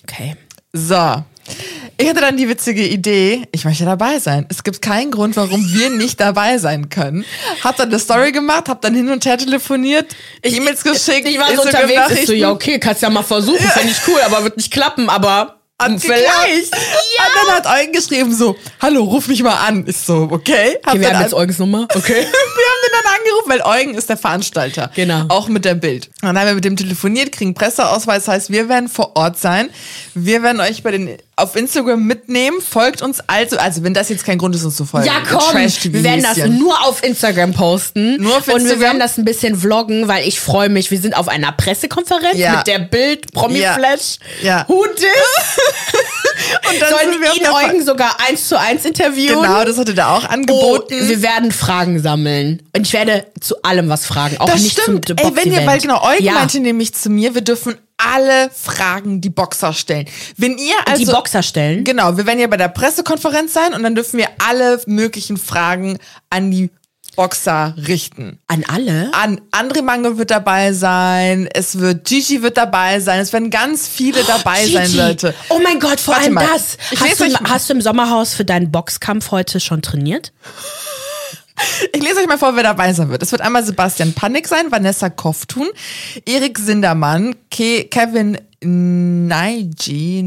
Okay. 0.05 0.37
So. 0.79 1.25
Ich 1.97 2.09
hatte 2.09 2.21
dann 2.21 2.37
die 2.37 2.49
witzige 2.49 2.87
Idee, 2.87 3.49
ich 3.51 3.65
möchte 3.65 3.85
dabei 3.85 4.21
sein. 4.21 4.47
Es 4.49 4.63
gibt 4.63 4.81
keinen 4.81 5.11
Grund, 5.11 5.37
warum 5.37 5.61
wir 5.73 5.91
nicht 5.91 6.21
dabei 6.21 6.59
sein 6.59 6.89
können. 6.91 7.25
Hab 7.65 7.77
dann 7.77 7.89
eine 7.89 7.99
Story 7.99 8.31
gemacht, 8.31 8.69
hab 8.69 8.81
dann 8.83 8.95
hin 8.95 9.09
und 9.11 9.25
her 9.27 9.37
telefoniert, 9.37 10.07
E-Mails 10.45 10.85
geschickt, 10.85 11.27
Ich 11.27 11.39
war 11.41 11.53
so 11.57 11.63
unterwegs, 11.63 12.13
ich 12.13 12.27
so, 12.27 12.33
ja 12.35 12.53
okay, 12.53 12.79
kannst 12.79 13.03
ja 13.03 13.11
mal 13.11 13.25
versuchen, 13.25 13.59
fände 13.59 13.91
ich 13.91 13.99
cool, 14.07 14.21
aber 14.25 14.45
wird 14.45 14.57
nicht 14.57 14.73
klappen, 14.73 15.09
aber 15.11 15.58
Und 15.85 16.01
vielleicht. 16.01 16.25
Ja. 16.25 17.25
Und 17.25 17.47
dann 17.49 17.55
hat 17.57 17.67
Eugen 17.81 17.93
geschrieben 17.93 18.35
so, 18.35 18.57
hallo, 18.83 19.05
ruf 19.05 19.29
mich 19.29 19.43
mal 19.45 19.55
an. 19.55 19.85
Ich 19.87 19.97
so, 19.99 20.27
okay. 20.31 20.77
Hab 20.85 20.95
Okay, 20.95 21.01
wir 21.03 21.15
haben 21.15 21.23
jetzt 21.23 21.35
Eugens 21.35 21.59
Nummer, 21.59 21.83
okay. 21.95 22.15
wir 22.15 22.25
haben 22.25 22.25
den 22.25 22.93
dann 22.93 23.13
angerufen, 23.17 23.49
weil 23.49 23.63
Eugen 23.63 23.95
ist 23.95 24.09
der 24.09 24.17
Veranstalter. 24.17 24.91
Genau. 24.97 25.25
Auch 25.29 25.47
mit 25.49 25.65
der 25.65 25.75
Bild. 25.75 26.07
Und 26.21 26.29
dann 26.29 26.39
haben 26.39 26.47
wir 26.49 26.55
mit 26.55 26.65
dem 26.65 26.77
telefoniert, 26.77 27.31
kriegen 27.31 27.55
Presseausweis, 27.55 28.25
das 28.25 28.35
heißt, 28.35 28.51
wir 28.51 28.69
werden 28.69 28.89
vor 28.89 29.15
Ort 29.15 29.39
sein. 29.39 29.71
Wir 30.15 30.43
werden 30.43 30.61
euch 30.61 30.83
bei 30.83 30.91
den, 30.91 31.17
auf 31.37 31.55
Instagram 31.55 32.03
mitnehmen. 32.03 32.61
Folgt 32.61 33.01
uns 33.01 33.21
also, 33.29 33.57
also 33.59 33.85
wenn 33.85 33.95
das 33.95 34.09
jetzt 34.09 34.25
kein 34.25 34.39
Grund 34.39 34.57
ist, 34.57 34.65
uns 34.65 34.77
zu 34.77 34.85
folgen. 34.85 35.07
Ja, 35.07 35.23
komm, 35.29 35.55
wir 35.55 36.03
werden 36.03 36.25
das 36.25 36.39
nur 36.49 36.85
auf 36.85 37.05
Instagram 37.05 37.53
posten. 37.55 38.21
Nur 38.21 38.39
auf 38.39 38.49
Und 38.49 38.55
wir 38.55 38.57
Instagram? 38.57 38.81
werden 38.81 38.99
das 38.99 39.17
ein 39.17 39.25
bisschen 39.25 39.57
vloggen, 39.57 40.09
weil 40.09 40.27
ich 40.27 40.41
freue 40.41 40.69
mich. 40.69 40.91
Wir 40.91 40.99
sind 41.01 41.17
auf 41.17 41.29
einer 41.29 41.53
Pressekonferenz 41.53 42.37
Ja. 42.37 42.57
mit 42.57 42.67
der 42.67 42.81
Bild 42.81 43.33
Promi 43.33 43.61
Ja. 43.61 43.75
Flash. 43.75 44.19
Ja. 44.43 44.65
Who 44.67 44.85
dis? 44.97 45.05
Und 46.71 46.81
dann 46.81 46.91
Sollen 46.91 47.21
wir 47.21 47.35
ihn 47.35 47.47
Eugen 47.47 47.85
sogar 47.85 48.17
eins 48.27 48.49
zu 48.49 48.59
eins 48.59 48.85
interviewen? 48.85 49.43
Genau, 49.43 49.65
das 49.65 49.79
hatte 49.79 49.95
der 49.95 50.11
auch 50.11 50.25
angeboten. 50.25 51.09
wir 51.09 51.23
werden 51.23 51.53
Fragen 51.53 52.01
sammeln. 52.01 52.63
Und 52.75 52.87
ich 52.87 52.93
werde 52.93 53.27
zu 53.41 53.61
allem 53.63 53.89
was 53.89 54.07
fragen. 54.07 54.39
Auch 54.39 54.47
das 54.47 54.63
nicht 54.63 54.81
stimmt. 54.81 55.09
zum 55.09 55.17
Ey, 55.17 55.37
wenn 55.37 55.53
ihr, 55.53 55.67
weil 55.67 55.81
genau, 55.81 56.03
Eugen 56.03 56.25
ja. 56.25 56.33
meinte 56.33 56.61
nämlich 56.61 56.95
zu 56.95 57.11
mir, 57.11 57.35
wir 57.35 57.43
dürfen 57.43 57.77
alle 57.97 58.51
Fragen 58.51 59.21
die 59.21 59.31
Boxer 59.31 59.73
stellen. 59.73 60.07
Wenn 60.37 60.57
ihr 60.57 60.77
also 60.87 61.05
die 61.05 61.11
Boxer 61.11 61.43
stellen? 61.43 61.85
Genau, 61.85 62.17
wir 62.17 62.27
werden 62.27 62.39
ja 62.39 62.47
bei 62.47 62.57
der 62.57 62.69
Pressekonferenz 62.69 63.53
sein 63.53 63.75
und 63.75 63.83
dann 63.83 63.95
dürfen 63.95 64.19
wir 64.19 64.29
alle 64.49 64.81
möglichen 64.87 65.37
Fragen 65.37 65.99
an 66.31 66.51
die 66.51 66.71
Boxer 67.17 67.75
richten. 67.77 68.39
An 68.47 68.65
alle? 68.69 69.11
An 69.13 69.41
André 69.51 69.83
Mangel 69.83 70.19
wird 70.19 70.31
dabei 70.31 70.73
sein, 70.73 71.49
es 71.53 71.79
wird 71.79 72.07
Gigi 72.07 72.43
wird 72.43 72.57
dabei 72.57 73.01
sein, 73.01 73.21
es 73.21 73.33
werden 73.33 73.51
ganz 73.51 73.89
viele 73.89 74.23
dabei 74.25 74.67
sein, 74.67 74.87
Gigi. 74.87 74.99
Leute. 74.99 75.35
Oh 75.49 75.59
mein 75.63 75.81
Gott, 75.81 75.99
vor 76.01 76.15
Warte 76.15 76.27
allem 76.27 76.35
mal. 76.35 76.47
das. 76.47 76.77
Hast 77.01 77.21
du, 77.21 77.25
hast 77.49 77.69
du 77.69 77.75
im 77.75 77.81
Sommerhaus 77.81 78.35
für 78.35 78.45
deinen 78.45 78.71
Boxkampf 78.71 79.31
heute 79.31 79.61
schon 79.61 79.83
trainiert? 79.83 80.33
Ich 81.93 82.03
lese 82.03 82.21
euch 82.21 82.27
mal 82.27 82.39
vor, 82.39 82.57
wer 82.57 82.63
dabei 82.63 82.93
sein 82.93 83.09
wird. 83.09 83.23
Es 83.23 83.33
wird 83.33 83.43
einmal 83.43 83.65
Sebastian 83.65 84.13
Panik 84.13 84.47
sein, 84.49 84.71
Vanessa 84.71 85.09
Koftun, 85.11 85.69
Erik 86.27 86.59
Sindermann, 86.59 87.35
Ke 87.51 87.85
Kevin 87.85 88.39
Naiji, 88.61 90.25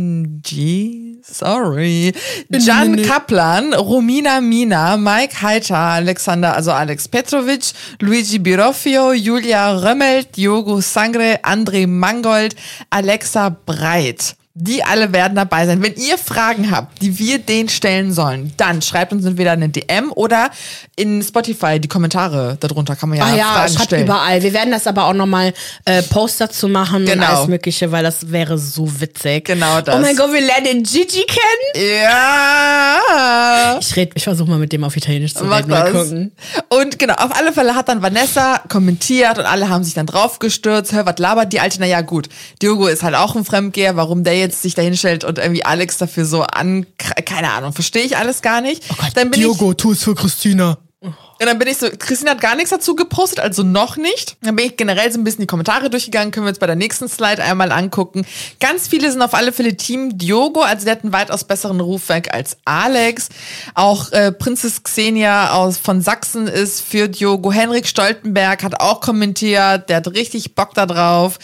sorry, 1.21 2.13
Jan 2.49 3.01
Kaplan, 3.01 3.73
Romina 3.73 4.39
Mina, 4.39 4.95
Mike 4.95 5.41
Heiter, 5.41 5.75
Alexander, 5.75 6.55
also 6.55 6.71
Alex 6.71 7.09
Petrovic, 7.09 7.73
Luigi 7.99 8.39
Biroffio, 8.39 9.11
Julia 9.11 9.73
Römmelt, 9.77 10.37
Diogo 10.37 10.79
Sangre, 10.79 11.39
André 11.43 11.87
Mangold, 11.87 12.55
Alexa 12.89 13.49
Breit. 13.49 14.37
Die 14.53 14.83
alle 14.83 15.13
werden 15.13 15.35
dabei 15.35 15.65
sein. 15.65 15.81
Wenn 15.81 15.95
ihr 15.95 16.17
Fragen 16.17 16.71
habt, 16.71 17.01
die 17.01 17.17
wir 17.17 17.39
denen 17.39 17.69
stellen 17.69 18.11
sollen, 18.11 18.51
dann 18.57 18.81
schreibt 18.81 19.13
uns 19.13 19.23
entweder 19.25 19.51
eine 19.51 19.69
DM 19.69 20.11
oder 20.13 20.49
in 20.97 21.21
Spotify 21.23 21.79
die 21.79 21.87
Kommentare 21.87 22.57
darunter 22.59 22.97
kann 22.97 23.07
man 23.09 23.17
ja, 23.17 23.25
Ah 23.25 23.35
ja, 23.35 23.45
Fragen 23.45 23.73
schreibt 23.73 23.85
stellen. 23.85 24.03
überall. 24.03 24.43
Wir 24.43 24.51
werden 24.53 24.71
das 24.71 24.87
aber 24.87 25.05
auch 25.05 25.13
nochmal 25.13 25.53
äh, 25.85 26.01
Poster 26.03 26.49
zu 26.49 26.67
machen 26.67 27.05
Genau. 27.05 27.13
und 27.13 27.29
alles 27.29 27.47
mögliche, 27.47 27.93
weil 27.93 28.03
das 28.03 28.29
wäre 28.31 28.57
so 28.57 28.99
witzig. 28.99 29.45
Genau 29.45 29.79
das. 29.79 29.95
Oh 29.95 29.99
mein 29.99 30.17
Gott, 30.17 30.33
wir 30.33 30.41
lernen 30.41 30.65
den 30.65 30.83
Gigi 30.83 31.23
kennen. 31.25 31.87
Ja. 32.01 33.77
Ich 33.79 33.95
red, 33.95 34.11
ich 34.15 34.23
versuche 34.23 34.49
mal 34.49 34.59
mit 34.59 34.71
dem 34.73 34.83
auf 34.83 34.97
Italienisch 34.97 35.33
zu 35.33 35.45
Mach 35.45 35.59
reden. 35.59 35.69
Mal 35.69 35.91
gucken. 35.91 36.31
Und 36.69 36.99
genau, 36.99 37.13
auf 37.15 37.35
alle 37.37 37.53
Fälle 37.53 37.75
hat 37.75 37.87
dann 37.89 38.01
Vanessa 38.01 38.61
kommentiert 38.69 39.37
und 39.37 39.45
alle 39.45 39.69
haben 39.69 39.83
sich 39.83 39.93
dann 39.93 40.05
draufgestürzt. 40.07 40.91
Hör, 40.91 41.05
was 41.05 41.17
labert 41.19 41.53
die 41.53 41.59
Alte? 41.59 41.77
Na 41.79 41.85
ja, 41.85 42.01
gut. 42.01 42.27
Diogo 42.61 42.87
ist 42.87 43.03
halt 43.03 43.15
auch 43.15 43.35
ein 43.35 43.45
Fremdgeher. 43.45 43.95
Warum 43.95 44.23
der 44.23 44.40
jetzt 44.41 44.61
sich 44.61 44.75
da 44.75 44.81
hinstellt 44.81 45.23
und 45.23 45.37
irgendwie 45.37 45.63
Alex 45.63 45.97
dafür 45.97 46.25
so 46.25 46.43
an, 46.43 46.85
keine 46.97 47.51
Ahnung, 47.51 47.73
verstehe 47.73 48.03
ich 48.03 48.17
alles 48.17 48.41
gar 48.41 48.61
nicht. 48.61 48.83
Oh 48.91 48.95
Gott, 48.97 49.11
dann 49.15 49.31
bin 49.31 49.39
Diogo, 49.39 49.73
tu 49.73 49.93
es 49.93 50.03
für 50.03 50.15
Christina. 50.15 50.77
ich, 51.01 51.07
Und 51.41 51.47
dann 51.47 51.57
bin 51.57 51.67
ich 51.67 51.77
so, 51.77 51.87
Christine 51.97 52.31
hat 52.31 52.41
gar 52.41 52.55
nichts 52.55 52.69
dazu 52.69 52.95
gepostet, 52.95 53.39
also 53.39 53.63
noch 53.63 53.97
nicht. 53.97 54.37
Dann 54.41 54.55
bin 54.55 54.67
ich 54.67 54.77
generell 54.77 55.11
so 55.11 55.19
ein 55.19 55.23
bisschen 55.23 55.41
die 55.41 55.47
Kommentare 55.47 55.89
durchgegangen, 55.89 56.31
können 56.31 56.45
wir 56.45 56.49
uns 56.49 56.59
bei 56.59 56.67
der 56.67 56.75
nächsten 56.75 57.09
Slide 57.09 57.43
einmal 57.43 57.71
angucken. 57.71 58.25
Ganz 58.59 58.87
viele 58.87 59.11
sind 59.11 59.21
auf 59.23 59.33
alle 59.33 59.51
Fälle 59.51 59.75
Team 59.75 60.17
Diogo, 60.19 60.61
also 60.61 60.85
der 60.85 60.95
hat 60.95 61.03
einen 61.03 61.13
weitaus 61.13 61.43
besseren 61.43 61.79
Ruf 61.79 62.09
weg 62.09 62.33
als 62.33 62.57
Alex. 62.65 63.29
Auch 63.73 64.11
äh, 64.11 64.31
Prinzess 64.31 64.83
Xenia 64.83 65.53
aus 65.53 65.77
von 65.77 66.01
Sachsen 66.01 66.47
ist 66.47 66.81
für 66.81 67.09
Diogo. 67.09 67.51
Henrik 67.51 67.87
Stoltenberg 67.87 68.63
hat 68.63 68.79
auch 68.79 69.01
kommentiert, 69.01 69.89
der 69.89 69.97
hat 69.97 70.07
richtig 70.09 70.53
Bock 70.53 70.75
da 70.75 70.85
drauf. 70.85 71.39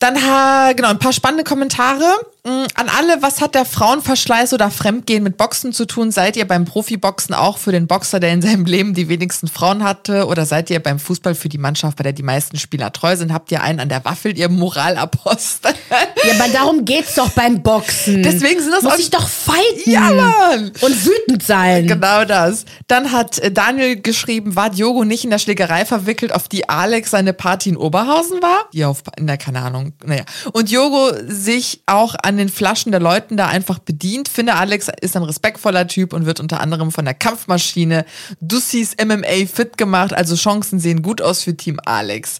Dann 0.00 0.20
ha, 0.26 0.72
genau, 0.72 0.88
ein 0.88 0.98
paar 0.98 1.12
spannende 1.12 1.44
Kommentare. 1.44 2.04
Mm, 2.44 2.48
An 2.74 2.88
alle, 2.96 3.20
was 3.22 3.40
hat 3.40 3.54
der 3.54 3.64
Frauenverschleiß 3.66 4.54
oder 4.54 4.70
Fremdgehen 4.70 5.22
mit 5.22 5.36
Boxen 5.36 5.72
zu 5.72 5.84
tun? 5.86 6.10
Seid 6.10 6.36
ihr 6.36 6.46
beim 6.48 6.64
Profiboxen 6.64 7.34
auch 7.34 7.58
für 7.58 7.70
den 7.72 7.86
Boxer, 7.86 8.18
der 8.20 8.32
in 8.32 8.40
seinem 8.40 8.64
Leben 8.64 8.94
die 8.94 9.08
wenigsten 9.08 9.46
Frauen 9.48 9.84
hatte? 9.84 10.26
Oder 10.26 10.46
seid 10.46 10.70
ihr 10.70 10.80
beim 10.80 10.98
Fußball 10.98 11.34
für 11.34 11.48
die 11.50 11.58
Mannschaft, 11.58 11.98
bei 11.98 12.02
der 12.04 12.12
die 12.14 12.22
meisten 12.22 12.58
Spieler 12.58 12.92
treu 12.92 13.14
sind? 13.16 13.32
Habt 13.32 13.52
ihr 13.52 13.62
einen 13.62 13.78
an 13.80 13.88
der 13.90 14.04
Waffel, 14.04 14.36
ihr 14.38 14.48
Moralapostel? 14.48 15.72
Ja, 16.22 16.34
aber 16.38 16.52
darum 16.52 16.84
geht's 16.84 17.14
doch 17.14 17.30
beim 17.30 17.62
Boxen. 17.62 18.22
Deswegen 18.22 18.60
sind 18.60 18.72
das 18.72 18.82
Muss 18.82 18.92
auch- 18.92 18.98
ich 18.98 19.08
doch 19.08 19.26
fighten. 19.26 19.90
Ja, 19.90 20.00
Mann! 20.12 20.70
Und 20.82 21.06
wütend 21.06 21.42
sein. 21.42 21.86
Genau 21.86 22.26
das. 22.26 22.66
Dann 22.88 23.10
hat 23.10 23.38
äh, 23.38 23.50
Daniel 23.50 23.98
geschrieben, 24.00 24.54
war 24.54 24.68
Diogo 24.68 25.04
nicht 25.04 25.24
in 25.24 25.30
der 25.30 25.38
Schlägerei 25.38 25.86
verwickelt, 25.86 26.34
auf 26.34 26.46
die 26.46 26.68
Alex 26.68 27.12
seine 27.12 27.32
Party 27.32 27.70
in 27.70 27.76
Oberhausen 27.78 28.42
war? 28.42 28.66
Ja, 28.72 28.88
auf, 28.88 29.02
in 29.16 29.26
der, 29.28 29.38
keine 29.38 29.62
Ahnung. 29.62 29.94
Naja. 30.04 30.24
Und 30.52 30.70
Diogo 30.70 31.10
sich 31.26 31.82
auch 31.86 32.14
an 32.22 32.29
den 32.36 32.48
Flaschen 32.48 32.92
der 32.92 33.00
Leuten 33.00 33.36
da 33.36 33.46
einfach 33.46 33.78
bedient. 33.78 34.28
Finde, 34.28 34.54
Alex 34.54 34.88
ist 35.00 35.16
ein 35.16 35.22
respektvoller 35.22 35.86
Typ 35.86 36.12
und 36.12 36.26
wird 36.26 36.40
unter 36.40 36.60
anderem 36.60 36.92
von 36.92 37.04
der 37.04 37.14
Kampfmaschine 37.14 38.04
Dussis 38.40 38.96
MMA 39.02 39.46
fit 39.52 39.76
gemacht. 39.76 40.12
Also 40.12 40.34
Chancen 40.36 40.80
sehen 40.80 41.02
gut 41.02 41.22
aus 41.22 41.42
für 41.42 41.56
Team 41.56 41.78
Alex. 41.84 42.38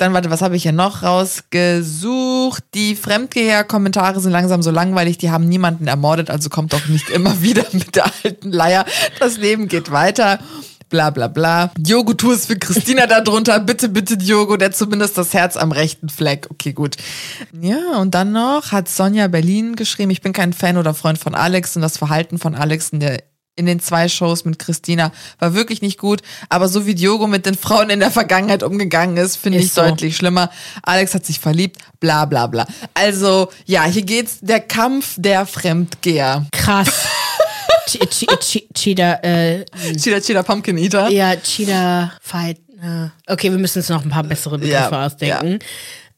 Dann, 0.00 0.14
warte, 0.14 0.30
was 0.30 0.40
habe 0.40 0.56
ich 0.56 0.62
hier 0.62 0.72
noch 0.72 1.02
rausgesucht? 1.02 2.64
Die 2.72 2.96
Fremdgeher-Kommentare 2.96 4.18
sind 4.20 4.32
langsam 4.32 4.62
so 4.62 4.70
langweilig, 4.70 5.18
die 5.18 5.30
haben 5.30 5.46
niemanden 5.46 5.88
ermordet, 5.88 6.30
also 6.30 6.48
kommt 6.48 6.72
doch 6.72 6.88
nicht 6.88 7.10
immer 7.14 7.42
wieder 7.42 7.66
mit 7.72 7.96
der 7.96 8.06
alten 8.24 8.50
Leier. 8.50 8.86
Das 9.18 9.36
Leben 9.36 9.68
geht 9.68 9.90
weiter. 9.90 10.38
Bla 10.90 11.10
bla 11.10 11.28
bla. 11.28 11.70
Diogo, 11.78 12.14
tu 12.14 12.32
es 12.32 12.46
für 12.46 12.58
Christina 12.58 13.06
da 13.06 13.20
drunter. 13.20 13.60
Bitte, 13.60 13.88
bitte, 13.88 14.16
Diogo, 14.16 14.56
der 14.56 14.72
zumindest 14.72 15.16
das 15.16 15.32
Herz 15.32 15.56
am 15.56 15.70
rechten 15.70 16.08
Fleck. 16.08 16.48
Okay, 16.50 16.72
gut. 16.72 16.96
Ja, 17.58 17.98
und 17.98 18.14
dann 18.14 18.32
noch 18.32 18.72
hat 18.72 18.88
Sonja 18.88 19.28
Berlin 19.28 19.76
geschrieben, 19.76 20.10
ich 20.10 20.20
bin 20.20 20.32
kein 20.32 20.52
Fan 20.52 20.76
oder 20.76 20.92
Freund 20.92 21.16
von 21.16 21.36
Alex 21.36 21.76
und 21.76 21.82
das 21.82 21.96
Verhalten 21.96 22.38
von 22.38 22.56
Alex 22.56 22.90
in 22.90 22.98
der 22.98 23.22
in 23.56 23.66
den 23.66 23.78
zwei 23.78 24.08
Shows 24.08 24.44
mit 24.44 24.58
Christina 24.58 25.12
war 25.38 25.54
wirklich 25.54 25.82
nicht 25.82 25.98
gut, 25.98 26.22
aber 26.48 26.68
so 26.68 26.86
wie 26.86 26.94
Diogo 26.94 27.26
mit 27.26 27.44
den 27.46 27.56
Frauen 27.56 27.90
in 27.90 28.00
der 28.00 28.10
Vergangenheit 28.10 28.62
umgegangen 28.62 29.16
ist, 29.18 29.36
finde 29.36 29.58
ich 29.58 29.72
so. 29.72 29.82
deutlich 29.82 30.16
schlimmer. 30.16 30.50
Alex 30.82 31.14
hat 31.14 31.26
sich 31.26 31.40
verliebt, 31.40 31.76
bla 32.00 32.24
bla 32.24 32.46
bla. 32.46 32.66
Also, 32.94 33.50
ja, 33.66 33.84
hier 33.84 34.02
geht's 34.02 34.38
der 34.40 34.60
Kampf 34.60 35.14
der 35.18 35.46
Fremdgeher. 35.46 36.46
Krass. 36.52 37.06
Ch 37.90 37.98
Ch 38.08 38.26
Ch 38.40 38.62
Cheetah, 38.74 39.18
äh, 39.24 39.64
Cheetah 39.96 40.20
Cheetah 40.20 40.42
Pumpkin 40.42 40.78
Eater. 40.78 41.08
ja, 41.10 41.34
Cheetah 41.36 42.12
Fight. 42.20 42.58
äh. 42.82 43.08
Okay, 43.32 43.50
wir 43.50 43.58
müssen 43.58 43.78
uns 43.78 43.88
noch 43.88 44.04
ein 44.04 44.10
paar 44.10 44.22
bessere 44.24 44.58
Begriffe 44.58 44.72
Ja, 44.92 45.06
ausdenken. 45.06 45.58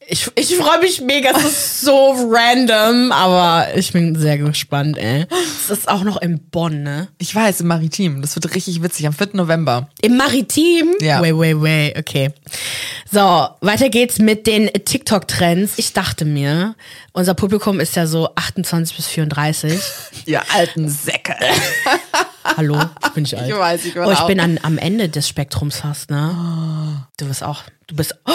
Ich, 0.06 0.30
ich 0.34 0.56
freue 0.56 0.80
mich 0.80 1.00
mega, 1.00 1.30
es 1.30 1.44
ist 1.44 1.80
so 1.82 2.14
random, 2.28 3.12
aber 3.12 3.74
ich 3.76 3.92
bin 3.92 4.18
sehr 4.18 4.38
gespannt, 4.38 4.98
ey. 4.98 5.26
Es 5.30 5.70
ist 5.70 5.88
auch 5.88 6.02
noch 6.02 6.20
in 6.20 6.38
Bonn, 6.50 6.82
ne? 6.82 7.08
Ich 7.18 7.34
weiß, 7.34 7.60
im 7.60 7.68
Maritim. 7.68 8.20
Das 8.22 8.34
wird 8.34 8.54
richtig 8.54 8.82
witzig 8.82 9.06
am 9.06 9.12
4. 9.12 9.30
November. 9.32 9.88
Im 10.00 10.16
Maritim? 10.16 10.94
Ja. 11.00 11.22
Wait, 11.22 11.36
wait, 11.36 11.60
wait, 11.60 11.98
okay. 11.98 12.30
So, 13.10 13.48
weiter 13.60 13.88
geht's 13.88 14.18
mit 14.18 14.46
den 14.46 14.70
TikTok-Trends. 14.72 15.74
Ich 15.76 15.92
dachte 15.92 16.24
mir, 16.24 16.74
unser 17.12 17.34
Publikum 17.34 17.80
ist 17.80 17.96
ja 17.96 18.06
so 18.06 18.30
28 18.34 18.96
bis 18.96 19.06
34. 19.06 19.80
Ihr 20.26 20.42
alten 20.52 20.88
Säcke. 20.88 21.34
Hallo, 22.44 22.80
ich 23.04 23.08
bin 23.10 23.22
nicht 23.22 23.36
alt. 23.36 23.48
Ich 23.48 23.56
weiß, 23.56 23.84
ich 23.84 23.94
bin 23.94 24.02
Oh, 24.04 24.10
ich 24.12 24.20
bin 24.22 24.40
an, 24.40 24.58
am 24.62 24.78
Ende 24.78 25.08
des 25.08 25.28
Spektrums 25.28 25.76
fast, 25.78 26.10
ne? 26.10 27.06
Du 27.18 27.26
bist 27.26 27.42
auch, 27.42 27.62
du 27.86 27.96
bist, 27.96 28.14
oh, 28.26 28.32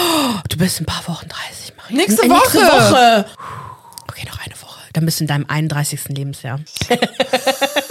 du 0.49 0.57
bist 0.57 0.79
in 0.79 0.83
ein 0.83 0.87
paar 0.87 1.07
Wochen 1.13 1.27
30, 1.27 1.73
Marie. 1.77 1.95
Nächste 1.95 2.23
N- 2.23 2.29
Nächste 2.29 2.59
Woche. 2.59 2.91
Woche. 2.91 3.25
Okay, 4.09 4.25
noch 4.27 4.39
eine 4.45 4.53
Woche. 4.61 4.79
Dann 4.93 5.05
bist 5.05 5.19
du 5.19 5.23
in 5.25 5.27
deinem 5.27 5.45
31. 5.47 6.07
Lebensjahr. 6.09 6.59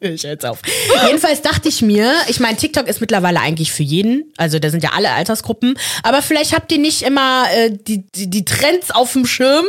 Ich 0.00 0.22
jetzt 0.24 0.46
auf. 0.46 0.60
Jedenfalls 1.06 1.42
dachte 1.42 1.68
ich 1.68 1.82
mir, 1.82 2.12
ich 2.28 2.40
meine, 2.40 2.56
TikTok 2.56 2.88
ist 2.88 3.00
mittlerweile 3.00 3.40
eigentlich 3.40 3.72
für 3.72 3.82
jeden, 3.82 4.32
also 4.36 4.58
da 4.58 4.70
sind 4.70 4.82
ja 4.82 4.90
alle 4.94 5.10
Altersgruppen, 5.10 5.78
aber 6.02 6.22
vielleicht 6.22 6.54
habt 6.54 6.72
ihr 6.72 6.78
nicht 6.78 7.02
immer 7.02 7.44
äh, 7.54 7.70
die, 7.70 8.04
die, 8.14 8.28
die 8.28 8.44
Trends 8.44 8.90
auf 8.90 9.12
dem 9.12 9.26
Schirm, 9.26 9.66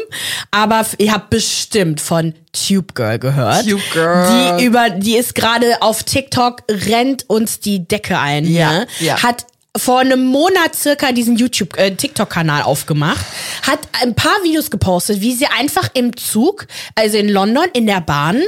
aber 0.49 0.85
ihr 0.97 1.11
habt 1.11 1.29
bestimmt 1.29 2.01
von 2.01 2.33
Tube 2.53 2.95
Girl 2.95 3.19
gehört. 3.19 3.67
Tube 3.67 3.81
Girl. 3.93 4.57
Die 4.57 4.65
über, 4.65 4.89
die 4.89 5.17
ist 5.17 5.35
gerade 5.35 5.81
auf 5.81 6.03
TikTok, 6.03 6.63
rennt 6.69 7.29
uns 7.29 7.59
die 7.59 7.87
Decke 7.87 8.17
ein. 8.17 8.45
Ja, 8.45 8.71
ne? 8.71 8.87
ja. 8.99 9.21
Hat 9.21 9.45
vor 9.77 9.99
einem 9.99 10.25
Monat 10.25 10.75
circa 10.75 11.11
diesen 11.11 11.37
YouTube, 11.37 11.77
äh, 11.77 11.91
TikTok-Kanal 11.91 12.63
aufgemacht, 12.63 13.25
hat 13.65 13.79
ein 14.01 14.15
paar 14.15 14.43
Videos 14.43 14.69
gepostet, 14.69 15.21
wie 15.21 15.33
sie 15.33 15.45
einfach 15.45 15.89
im 15.93 16.15
Zug, 16.17 16.67
also 16.95 17.17
in 17.17 17.29
London, 17.29 17.65
in 17.73 17.85
der 17.85 18.01
Bahn, 18.01 18.41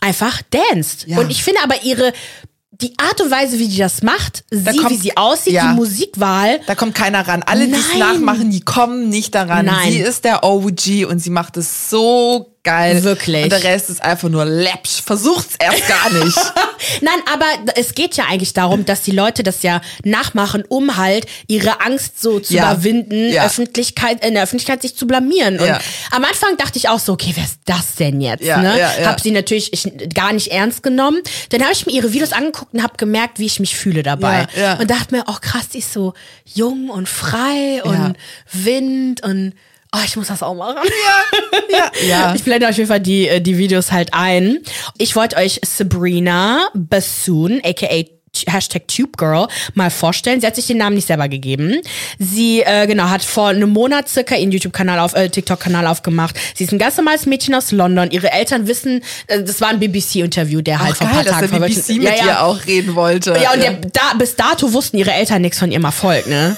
einfach 0.00 0.42
danced. 0.50 1.06
Ja. 1.06 1.18
Und 1.18 1.30
ich 1.30 1.42
finde 1.42 1.60
aber 1.62 1.82
ihre, 1.82 2.12
die 2.72 2.94
Art 2.98 3.20
und 3.20 3.30
Weise, 3.30 3.58
wie 3.58 3.68
die 3.68 3.76
das 3.78 4.02
macht, 4.02 4.44
sie, 4.50 4.64
kommt- 4.64 4.90
wie 4.90 4.96
sie 4.96 5.16
aussieht, 5.16 5.52
ja. 5.52 5.68
die 5.70 5.74
Musikwahl, 5.76 6.60
Da 6.66 6.74
kommt 6.74 6.94
keiner 6.94 7.26
ran. 7.28 7.42
Alle, 7.42 7.66
die 7.68 7.74
es 7.74 7.96
nachmachen, 7.98 8.50
die 8.50 8.60
kommen 8.62 9.08
nicht 9.10 9.34
daran. 9.34 9.66
Nein. 9.66 9.92
Sie 9.92 9.98
ist 9.98 10.24
der 10.24 10.44
OG 10.44 11.04
und 11.08 11.18
sie 11.18 11.30
macht 11.30 11.56
es 11.58 11.90
so 11.90 12.56
geil. 12.62 13.02
Wirklich. 13.04 13.44
Und 13.44 13.52
der 13.52 13.64
Rest 13.64 13.90
ist 13.90 14.02
einfach 14.02 14.28
nur 14.28 14.44
läppsch. 14.44 15.02
Versucht's 15.04 15.54
erst 15.58 15.86
gar 15.88 16.10
nicht. 16.24 16.36
Nein, 17.00 17.18
aber 17.32 17.46
es 17.76 17.94
geht 17.94 18.16
ja 18.16 18.24
eigentlich 18.28 18.52
darum, 18.52 18.84
dass 18.84 19.02
die 19.02 19.10
Leute 19.12 19.42
das 19.42 19.62
ja 19.62 19.80
nachmachen, 20.04 20.64
um 20.68 20.96
halt 20.96 21.26
ihre 21.46 21.80
Angst 21.80 22.20
so 22.20 22.38
zu 22.40 22.54
Ja. 22.54 22.72
überwinden, 22.72 23.30
Ja. 23.32 23.44
Öffentlichkeit, 23.46 24.24
in 24.24 24.34
der 24.34 24.42
Öffentlichkeit 24.44 24.82
sich 24.82 24.96
zu 24.96 25.06
blamieren. 25.06 25.58
Und 25.58 25.66
Ja. 25.66 25.78
am 26.10 26.24
Anfang 26.24 26.56
dachte 26.58 26.78
ich 26.78 26.88
auch 26.88 26.98
so, 27.00 27.12
okay, 27.14 27.32
wer 27.34 27.44
ist 27.44 27.60
das 27.64 27.94
denn 27.96 28.20
jetzt? 28.20 28.44
Ja, 28.44 28.58
ne? 28.60 28.78
ja. 28.78 28.90
Hab 29.06 29.20
sie 29.20 29.30
natürlich 29.30 29.72
ich, 29.72 29.90
gar 30.14 30.32
nicht 30.32 30.48
ernst 30.48 30.82
genommen. 30.82 31.20
Dann 31.50 31.62
habe 31.62 31.72
ich 31.72 31.86
mir 31.86 31.92
ihre 31.92 32.12
Videos 32.12 32.32
angeguckt 32.32 32.74
und 32.74 32.82
habe 32.82 32.96
gemerkt, 32.96 33.38
wie 33.38 33.46
ich 33.46 33.60
mich 33.60 33.76
fühle 33.76 34.02
dabei. 34.02 34.46
Und 34.78 34.90
dachte 34.90 35.14
mir, 35.14 35.24
oh 35.28 35.36
krass, 35.40 35.68
die 35.72 35.78
ist 35.78 35.92
so 35.92 36.14
jung 36.44 36.90
und 36.90 37.08
frei 37.08 37.82
und 37.84 38.16
Wind 38.52 39.22
und 39.22 39.54
Oh, 39.92 39.98
ich 40.04 40.16
muss 40.16 40.28
das 40.28 40.42
auch 40.42 40.54
machen. 40.54 40.78
ja, 41.72 41.90
ja. 42.06 42.34
Ich 42.34 42.44
blende 42.44 42.68
auf 42.68 42.76
jeden 42.76 42.88
Fall 42.88 43.00
die, 43.00 43.28
äh, 43.28 43.40
die 43.40 43.58
Videos 43.58 43.90
halt 43.90 44.10
ein. 44.12 44.58
Ich 44.98 45.16
wollte 45.16 45.36
euch 45.36 45.60
Sabrina 45.64 46.68
Bassoon, 46.74 47.60
aka 47.64 48.04
Hashtag 48.46 48.86
Tube 48.88 49.16
Girl 49.16 49.48
mal 49.74 49.90
vorstellen. 49.90 50.40
Sie 50.40 50.46
hat 50.46 50.56
sich 50.56 50.66
den 50.66 50.78
Namen 50.78 50.96
nicht 50.96 51.06
selber 51.06 51.28
gegeben. 51.28 51.80
Sie 52.18 52.60
äh, 52.62 52.86
genau 52.86 53.04
hat 53.04 53.22
vor 53.22 53.48
einem 53.48 53.70
Monat 53.70 54.08
circa 54.08 54.36
ihren 54.36 54.52
YouTube-Kanal 54.52 54.98
auf 54.98 55.14
äh, 55.14 55.28
TikTok-Kanal 55.28 55.86
aufgemacht. 55.86 56.36
Sie 56.54 56.64
ist 56.64 56.72
ein 56.72 56.78
ganz 56.78 56.96
normales 56.96 57.26
Mädchen 57.26 57.54
aus 57.54 57.72
London. 57.72 58.10
Ihre 58.10 58.32
Eltern 58.32 58.66
wissen, 58.66 59.02
äh, 59.26 59.42
das 59.42 59.60
war 59.60 59.68
ein 59.68 59.80
BBC-Interview, 59.80 60.60
der 60.60 60.80
halt 60.80 60.92
Auch 60.92 60.96
vor 60.96 61.06
ein 61.08 61.12
paar 61.12 61.24
geil, 61.24 61.32
dass 61.32 61.50
Tagen 61.50 61.60
der 61.60 61.68
BBC 61.68 61.88
mit 61.88 62.02
Ja, 62.02 62.14
ja. 62.14 62.24
ihr 62.26 62.42
auch 62.44 62.66
reden 62.66 62.94
wollte. 62.94 63.38
Ja, 63.42 63.52
und 63.52 63.62
der, 63.62 63.72
da, 63.72 64.14
bis 64.18 64.36
dato 64.36 64.72
wussten 64.72 64.98
ihre 64.98 65.12
Eltern 65.12 65.42
nichts 65.42 65.58
von 65.58 65.70
ihrem 65.70 65.84
Erfolg, 65.84 66.26
ne? 66.26 66.56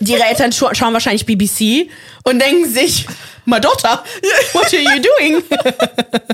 ihre 0.00 0.24
Eltern 0.24 0.52
scha 0.52 0.74
schauen 0.74 0.92
wahrscheinlich 0.92 1.26
BBC 1.26 1.88
und 2.24 2.40
denken 2.40 2.68
sich, 2.68 3.06
my 3.44 3.60
daughter, 3.60 4.02
what 4.52 4.64
are 4.64 4.76
you 4.76 5.02
doing? 5.02 5.42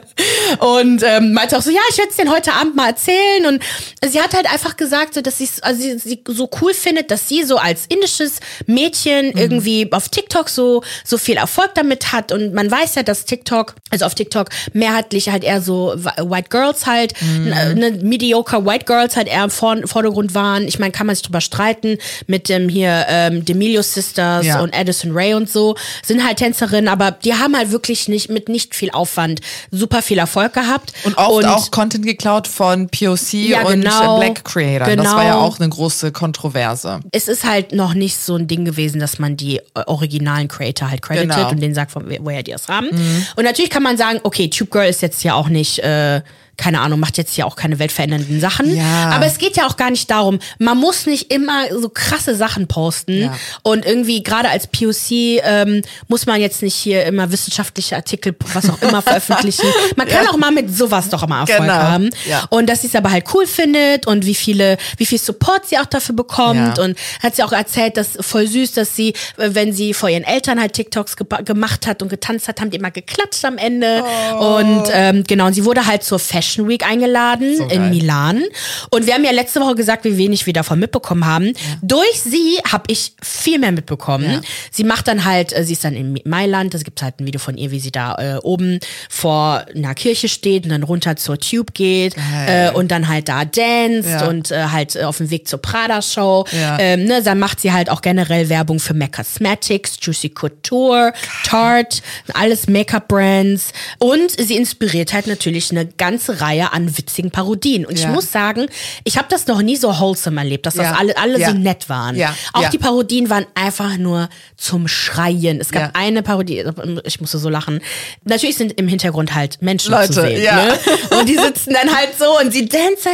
und 0.61 1.03
ähm, 1.03 1.33
meinte 1.33 1.57
auch 1.57 1.63
so, 1.63 1.71
ja, 1.71 1.81
ich 1.91 1.99
werde 1.99 2.11
es 2.11 2.17
dir 2.17 2.31
heute 2.31 2.53
Abend 2.53 2.77
mal 2.77 2.89
erzählen. 2.89 3.47
Und 3.47 3.63
sie 4.07 4.21
hat 4.21 4.35
halt 4.35 4.51
einfach 4.53 4.77
gesagt, 4.77 5.15
so, 5.15 5.21
dass 5.21 5.39
sie's- 5.39 5.61
also 5.63 5.81
sie, 5.81 5.99
sie 5.99 6.23
so 6.29 6.49
cool 6.61 6.75
findet, 6.75 7.11
dass 7.11 7.29
sie 7.29 7.45
so 7.45 7.57
als 7.57 7.87
indisches 7.89 8.41
Mädchen 8.67 9.33
irgendwie 9.37 9.89
auf 9.93 10.09
TikTok 10.09 10.49
so, 10.49 10.83
so 11.05 11.19
viel 11.19 11.37
Erfolg 11.37 11.71
damit 11.75 12.13
hat. 12.13 12.33
Und 12.33 12.55
man 12.55 12.71
weiß 12.71 12.95
ja, 12.97 13.03
dass 13.03 13.25
TikTok, 13.25 13.75
also 13.91 14.05
auf 14.05 14.15
TikTok 14.15 14.49
mehrheitlich 14.73 15.29
halt 15.31 15.45
eher 15.45 15.61
so 15.63 15.95
White 15.97 16.49
Girls 16.51 16.87
halt, 16.87 17.15
ne, 17.23 17.99
mediocre 18.03 18.65
White 18.65 18.85
Girls 18.85 19.17
halt 19.17 19.29
eher 19.29 19.45
im 19.45 19.51
Vor 19.51 19.77
Vordergrund 19.87 20.35
waren. 20.35 20.67
Ich 20.69 20.79
meine, 20.79 20.93
kann 20.93 21.07
man 21.07 21.15
sich 21.17 21.23
drüber 21.23 21.41
streiten 21.41 21.99
mit 22.27 22.49
dem 22.49 22.69
hier 22.69 23.07
ähm, 23.09 23.45
D'Amelio 23.45 23.83
Sisters 23.83 24.45
Ja. 24.47 24.61
und 24.61 24.75
Addison 24.77 25.13
Ray 25.13 25.35
und 25.35 25.49
so. 25.51 25.77
Sind 26.05 26.25
halt 26.27 26.39
Tänzerinnen, 26.39 26.89
aber 26.89 27.13
die 27.13 27.35
haben 27.35 27.57
halt 27.57 27.71
wirklich 27.71 28.09
nicht 28.09 28.29
mit 28.31 28.49
nicht 28.49 28.75
viel 28.75 28.91
Aufwand 28.91 29.41
super 29.71 30.03
viel 30.03 30.19
Erfolg 30.19 30.50
gehabt. 30.53 30.93
Und 31.05 31.17
oft 31.17 31.45
auch 31.47 31.71
Content 31.71 32.05
geklaut 32.05 32.47
von 32.47 32.89
POC 32.89 33.33
Ja, 33.49 33.63
und 33.67 33.83
genau. 33.83 34.19
Black 34.19 34.45
Creator. 34.45 34.87
Das 34.87 34.97
Genau. 34.97 35.17
war 35.17 35.25
ja 35.25 35.37
auch 35.37 35.59
eine 35.59 35.69
große 35.69 36.13
Kontroverse. 36.13 37.01
es 37.13 37.29
ist 37.29 37.45
halt 37.45 37.73
noch 37.73 37.95
nicht 37.95 38.17
so 38.17 38.37
ein 38.37 38.47
Ding 38.47 38.65
gewesen, 38.65 39.01
dass 39.01 39.19
man 39.19 39.37
die 39.37 39.61
originalen 39.87 40.49
Creator 40.49 40.91
halt 40.91 41.03
credited 41.03 41.31
Genau. 41.37 41.51
und 41.51 41.61
denen 41.61 41.75
sagt, 41.75 41.91
von 41.93 42.05
woher 42.21 42.43
die 42.43 42.53
das 42.53 42.69
haben. 42.69 42.89
Und 43.37 43.45
natürlich 43.45 43.71
kann 43.71 43.83
man 43.83 43.97
sagen, 43.97 44.21
okay, 44.23 44.49
Tube 44.49 44.71
Girl 44.71 44.89
ist 44.89 45.03
jetzt 45.03 45.23
ja 45.25 45.35
auch 45.35 45.49
nicht, 45.49 45.79
äh, 45.81 46.23
keine 46.61 46.81
Ahnung, 46.81 47.01
macht 47.01 47.17
jetzt 47.19 47.37
ja 47.37 47.47
auch 47.47 47.57
keine 47.57 47.79
weltverändernden 47.79 48.39
Sachen. 48.41 48.77
Ja. 48.77 49.11
Aber 49.11 49.25
es 49.27 49.39
geht 49.39 49.57
ja 49.57 49.67
auch 49.67 49.77
gar 49.77 49.91
nicht 49.91 50.11
darum, 50.11 50.39
man 50.59 50.77
muss 50.77 51.07
nicht 51.07 51.33
immer 51.33 51.65
so 51.81 51.89
krasse 51.89 52.35
Sachen 52.37 52.69
posten. 52.69 53.23
Ja. 53.23 53.37
Und 53.63 53.87
irgendwie, 53.87 54.23
gerade 54.23 54.51
als 54.51 54.67
POC, 54.67 55.41
ähm, 55.43 55.83
muss 56.09 56.27
man 56.27 56.41
jetzt 56.41 56.63
nicht 56.63 56.75
hier 56.75 57.05
immer 57.07 57.33
wissenschaftliche 57.33 57.97
Artikel, 57.97 58.37
was 58.53 58.69
auch 58.69 58.81
immer 58.83 59.01
veröffentlichen. 59.11 59.67
Man 59.97 60.07
kann 60.07 60.27
auch 60.29 60.37
mal 60.37 60.51
mit 60.53 60.75
sowas 60.77 61.09
doch 61.09 61.27
mal 61.27 61.41
Erfolg 61.41 61.61
Genau. 61.61 61.73
haben. 61.73 62.11
Ja. 62.29 62.45
Und 62.51 62.69
dass 62.69 62.83
sie 62.83 62.89
es 62.89 62.95
aber 62.95 63.11
halt 63.11 63.25
cool 63.35 63.47
findet 63.47 64.07
und 64.07 64.27
wie 64.27 64.35
viele, 64.35 64.77
wie 64.99 65.07
viel 65.07 65.19
Support 65.19 65.67
sie 65.69 65.79
auch 65.79 65.87
dafür 65.87 66.15
bekommt. 66.15 66.77
Ja. 66.79 66.85
Und 66.85 66.99
hat 67.23 67.37
sie 67.37 67.43
auch 67.43 67.53
erzählt, 67.53 67.97
dass 67.97 68.11
voll 68.21 68.47
süß, 68.47 68.73
dass 68.73 68.95
sie, 68.95 69.11
äh, 69.39 69.51
wenn 69.55 69.73
sie 69.73 69.95
vor 69.95 70.11
ihren 70.11 70.25
Eltern 70.25 70.61
halt 70.61 70.75
TikToks 70.75 71.17
geba- 71.17 71.43
gemacht 71.43 71.87
hat 71.87 72.03
und 72.03 72.09
getanzt 72.11 72.49
hat, 72.49 72.61
haben 72.61 72.71
die 72.71 72.77
immer 72.77 72.91
geklatscht 72.91 73.45
am 73.47 73.57
Ende. 73.57 74.05
Oh. 74.39 74.57
Und 74.59 74.85
ähm, 74.93 75.25
genau, 75.27 75.47
und 75.47 75.55
sie 75.55 75.65
wurde 75.65 75.87
halt 75.87 76.03
zur 76.03 76.19
Fashion 76.19 76.50
Week 76.59 76.87
eingeladen 76.87 77.57
So 77.57 77.65
in. 77.65 77.91
Milan. 77.91 78.43
Und 78.91 79.07
wir 79.07 79.15
haben 79.15 79.25
ja 79.25 79.31
letzte 79.33 79.61
Woche 79.61 79.75
gesagt, 79.75 80.05
wie 80.05 80.17
wenig 80.17 80.47
wir 80.47 80.53
davon 80.53 80.79
mitbekommen 80.79 81.27
haben. 81.27 81.53
Durch 81.83 82.21
sie 82.21 82.59
habe 82.71 82.85
ich 82.89 83.13
viel 83.23 83.59
mehr 83.59 83.73
mitbekommen. 83.73 84.31
Ja. 84.31 84.41
Sie 84.71 84.85
macht 84.85 85.09
dann 85.09 85.25
halt, 85.25 85.53
äh, 85.53 85.65
sie 85.65 85.73
ist 85.73 85.85
dann 85.85 85.95
in 85.95 86.21
Mailand, 86.25 86.75
es 86.75 86.85
gibt 86.85 87.03
halt 87.03 87.21
ein 87.21 87.27
Video 87.27 87.41
von 87.41 87.57
ihr, 87.57 87.71
wie 87.71 87.81
sie 87.81 87.91
da 87.93 88.15
äh, 88.17 88.37
oben 88.43 88.79
vor 89.09 89.65
einer 89.75 89.95
Kirche 89.95 90.29
steht 90.29 90.65
und 90.65 90.71
dann 90.71 90.83
runter 90.83 91.17
zur 91.17 91.39
Tube 91.39 91.73
geht 91.75 92.15
Geil. 92.17 92.71
äh, 92.73 92.77
und 92.77 92.91
dann 92.91 93.09
halt 93.09 93.29
da 93.29 93.45
danced 93.45 94.11
Ja. 94.11 94.29
und 94.29 94.51
äh, 94.51 94.65
halt 94.67 94.97
äh, 94.97 95.05
auf 95.05 95.17
dem 95.19 95.31
Weg 95.31 95.49
zur 95.49 95.61
Prada-Show. 95.61 96.47
Ja. 96.53 96.79
Ähm, 96.79 97.05
ne, 97.05 97.23
dann 97.23 97.39
macht 97.39 97.61
sie 97.61 97.73
halt 97.73 97.91
auch 97.91 98.03
generell 98.03 98.49
Werbung 98.49 98.79
für 98.81 98.95
MAC 98.95 99.13
Cosmetics, 99.17 99.97
Juicy 100.01 100.31
Couture, 100.31 101.13
Tarte, 101.45 102.01
alles 102.35 102.69
Make-up-Brands 102.69 103.73
und 103.99 104.31
sie 104.39 104.57
inspiriert 104.57 105.13
halt 105.13 105.27
natürlich 105.27 105.71
eine 105.71 105.87
ganze 105.87 106.30
Reihe 106.31 106.73
an 106.73 106.97
witzigen 106.97 107.31
Parodien. 107.31 107.85
Und 107.87 107.95
ich 107.99 108.05
Ja. 108.05 108.11
muss 108.11 108.31
sagen, 108.33 108.67
ich 109.05 109.17
habe 109.19 109.27
das 109.31 109.47
noch 109.47 109.63
nie 109.63 109.77
so 109.77 109.89
wholesome 109.99 110.41
erlebt, 110.41 110.67
dass 110.67 110.75
Ja. 110.77 110.85
das 110.91 110.99
alle, 110.99 111.17
alle 111.17 111.39
Ja. 111.39 111.51
so 111.51 111.57
nett 111.57 111.89
waren. 111.89 112.17
Auch 112.53 112.69
die 112.71 112.79
Parodien 112.79 113.31
waren 113.31 113.47
einfach 113.55 113.97
nur 113.97 114.29
zum 114.57 114.89
Schreien. 114.89 115.61
Es 115.61 115.71
gab 115.71 115.97
eine 115.97 116.23
Parodie, 116.23 116.65
ich 117.05 117.21
musste 117.21 117.39
so 117.39 117.49
lachen. 117.49 117.81
Natürlich 118.25 118.57
sind 118.57 118.73
im 118.79 118.89
Hintergrund 118.89 119.35
halt 119.35 119.61
Menschen 119.63 119.91
Leute, 119.93 120.13
zu 120.13 120.21
sehen. 120.23 120.43
ja. 120.43 120.57
Ne? 120.67 120.79
Und 121.19 121.29
die 121.29 121.37
sitzen 121.37 121.73
dann 121.75 121.95
halt 121.95 122.11
so 122.19 122.39
und 122.41 122.53
sie 122.53 122.67
dancen 122.69 123.11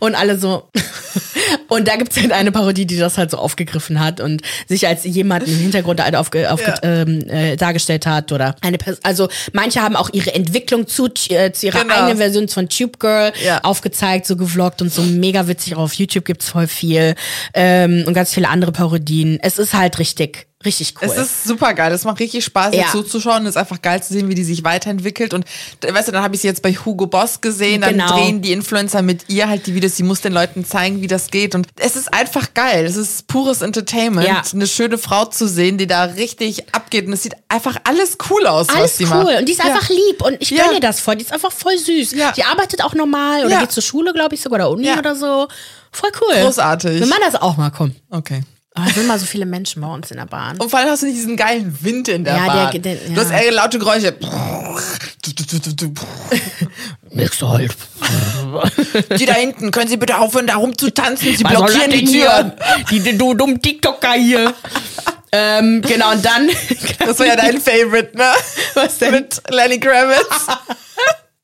und 0.00 0.14
alle 0.14 0.38
so. 0.38 0.68
Und 1.68 1.86
da 1.86 1.96
gibt's 1.96 2.16
halt 2.16 2.32
eine 2.32 2.50
Parodie, 2.50 2.86
die 2.86 2.96
das 2.96 3.18
halt 3.18 3.30
so 3.30 3.38
aufgegriffen 3.38 4.00
hat 4.00 4.20
und 4.20 4.42
sich 4.68 4.86
als 4.86 5.04
jemand 5.04 5.46
im 5.46 5.56
Hintergrund 5.58 6.02
halt 6.02 6.16
aufge, 6.16 6.50
aufge, 6.50 6.74
ähm, 6.82 7.20
äh, 7.28 7.56
dargestellt 7.56 8.06
hat 8.06 8.32
oder 8.32 8.56
eine 8.62 8.78
Person. 8.78 9.00
Also 9.04 9.28
manche 9.52 9.80
haben 9.82 9.96
auch 9.96 10.08
ihre 10.12 10.34
Entwicklung 10.34 10.86
zu, 10.86 11.06
äh, 11.30 11.52
zu 11.52 11.66
ihrer 11.66 11.82
Genau. 11.82 11.94
Eigenen 12.06 12.18
Version 12.18 12.48
von 12.48 12.68
Tube 12.68 12.98
Girl 12.98 13.32
Ja. 13.44 13.60
aufgezeigt, 13.62 14.26
so 14.26 14.36
gevloggt 14.36 14.82
und 14.82 14.92
so 14.92 15.02
mega 15.02 15.46
witzig. 15.48 15.74
Auch 15.76 15.80
auf 15.82 15.94
YouTube 15.94 16.24
gibt's 16.24 16.48
voll 16.48 16.66
viel 16.66 17.14
ähm, 17.54 18.04
und 18.06 18.14
ganz 18.14 18.32
viele 18.32 18.48
andere 18.48 18.72
Parodien. 18.72 19.38
Es 19.42 19.58
ist 19.58 19.74
halt 19.74 19.98
richtig, 19.98 20.46
richtig 20.66 20.94
cool. 21.00 21.08
Es 21.10 21.16
ist 21.16 21.44
super 21.44 21.72
geil. 21.72 21.90
Es 21.92 22.04
macht 22.04 22.20
richtig 22.20 22.44
Spaß, 22.44 22.74
Ja. 22.74 22.86
zuzuschauen. 22.92 23.44
Es 23.46 23.50
ist 23.50 23.56
einfach 23.56 23.80
geil 23.80 24.02
zu 24.02 24.12
sehen, 24.12 24.28
wie 24.28 24.34
die 24.34 24.44
sich 24.44 24.62
weiterentwickelt. 24.64 25.32
Und 25.32 25.46
d- 25.82 25.92
weißt 25.94 26.08
du, 26.08 26.12
dann 26.12 26.22
habe 26.22 26.34
ich 26.34 26.42
sie 26.42 26.46
jetzt 26.48 26.60
bei 26.62 26.72
Hugo 26.74 27.06
Boss 27.06 27.40
gesehen. 27.40 27.80
Dann 27.80 27.92
Genau. 27.92 28.08
drehen 28.08 28.42
die 28.42 28.52
Influencer 28.52 29.00
mit 29.02 29.28
ihr 29.28 29.48
halt 29.48 29.66
die 29.66 29.74
Videos. 29.74 29.96
Sie 29.96 30.02
muss 30.02 30.20
den 30.20 30.32
Leuten 30.34 30.64
zeigen, 30.64 31.00
wie 31.00 31.06
das 31.06 31.28
geht. 31.30 31.54
Und 31.54 31.68
es 31.76 31.96
ist 31.96 32.12
einfach 32.12 32.52
geil. 32.52 32.84
Es 32.84 32.96
ist 32.96 33.26
pures 33.28 33.62
Entertainment. 33.62 34.26
Ja. 34.26 34.42
Eine 34.52 34.66
schöne 34.66 34.98
Frau 34.98 35.24
zu 35.24 35.48
sehen, 35.48 35.78
die 35.78 35.86
da 35.86 36.04
richtig 36.04 36.74
abgeht. 36.74 37.06
Und 37.06 37.12
es 37.14 37.22
sieht 37.22 37.34
einfach 37.48 37.76
alles 37.84 38.18
cool 38.30 38.46
aus, 38.46 38.68
was 38.68 38.76
Alles 38.76 38.96
sie 38.98 39.04
cool 39.06 39.24
macht. 39.24 39.38
und 39.38 39.46
die 39.46 39.52
ist 39.52 39.58
Ja. 39.64 39.72
einfach 39.72 39.88
lieb 39.88 40.22
und 40.22 40.36
ich 40.40 40.50
Ja. 40.50 40.64
gönne 40.64 40.74
ihr 40.74 40.80
das 40.80 41.00
voll. 41.00 41.16
Die 41.16 41.24
ist 41.24 41.32
einfach 41.32 41.52
voll 41.52 41.78
süß. 41.78 42.12
Ja. 42.12 42.32
Die 42.32 42.44
arbeitet 42.44 42.82
auch 42.82 42.94
normal 42.94 43.40
oder 43.46 43.50
Ja. 43.54 43.60
geht 43.60 43.72
zur 43.72 43.82
Schule, 43.82 44.12
glaube 44.12 44.34
ich, 44.34 44.40
sogar 44.40 44.56
oder 44.58 44.70
Uni 44.70 44.86
Ja. 44.86 44.98
oder 44.98 45.14
so. 45.14 45.46
Voll 45.92 46.10
cool. 46.20 46.42
Großartig. 46.42 47.00
Will 47.00 47.06
man 47.06 47.20
das 47.24 47.34
auch 47.40 47.56
mal 47.56 47.70
kommen? 47.70 47.96
Okay. 48.10 48.42
Oh, 48.78 48.82
es 48.86 48.94
sind 48.94 49.06
mal 49.06 49.18
so 49.18 49.24
viele 49.24 49.46
Menschen 49.46 49.80
bei 49.80 49.88
uns 49.88 50.10
in 50.10 50.18
der 50.18 50.26
Bahn. 50.26 50.58
Und 50.58 50.68
vor 50.68 50.78
allem 50.78 50.90
hast 50.90 51.02
du 51.02 51.06
nicht 51.06 51.16
diesen 51.16 51.36
geilen 51.36 51.76
Wind 51.82 52.08
in 52.08 52.24
der 52.24 52.36
Ja, 52.36 52.46
Bahn. 52.46 52.70
der- 52.72 52.80
der- 52.80 52.96
Du 52.96 53.12
ja. 53.12 53.16
hast 53.20 53.30
eher 53.30 53.52
laute 53.52 53.78
Geräusche. 53.78 54.14
Nix 57.10 57.40
halt. 57.42 57.72
Die 59.18 59.26
da 59.26 59.34
hinten, 59.34 59.70
können 59.70 59.88
Sie 59.88 59.96
bitte 59.96 60.18
aufhören, 60.18 60.46
da 60.46 60.56
rumzutanzen? 60.56 61.36
Sie 61.36 61.44
Was 61.44 61.50
blockieren 61.52 61.90
die 61.90 62.04
Türen. 62.04 62.52
hier? 62.90 63.00
Die, 63.00 63.16
du 63.18 63.34
dummen 63.34 63.60
TikToker 63.62 64.12
hier. 64.12 64.54
ähm, 65.32 65.82
genau, 65.82 66.12
und 66.12 66.24
dann. 66.24 66.48
Das 66.98 67.18
war 67.18 67.26
ja 67.26 67.36
dein 67.36 67.60
Favorite, 67.60 68.16
ne? 68.16 68.30
Was 68.74 68.98
denn? 68.98 69.12
Mit 69.12 69.42
Lenny 69.50 69.80
Kravitz. 69.80 70.46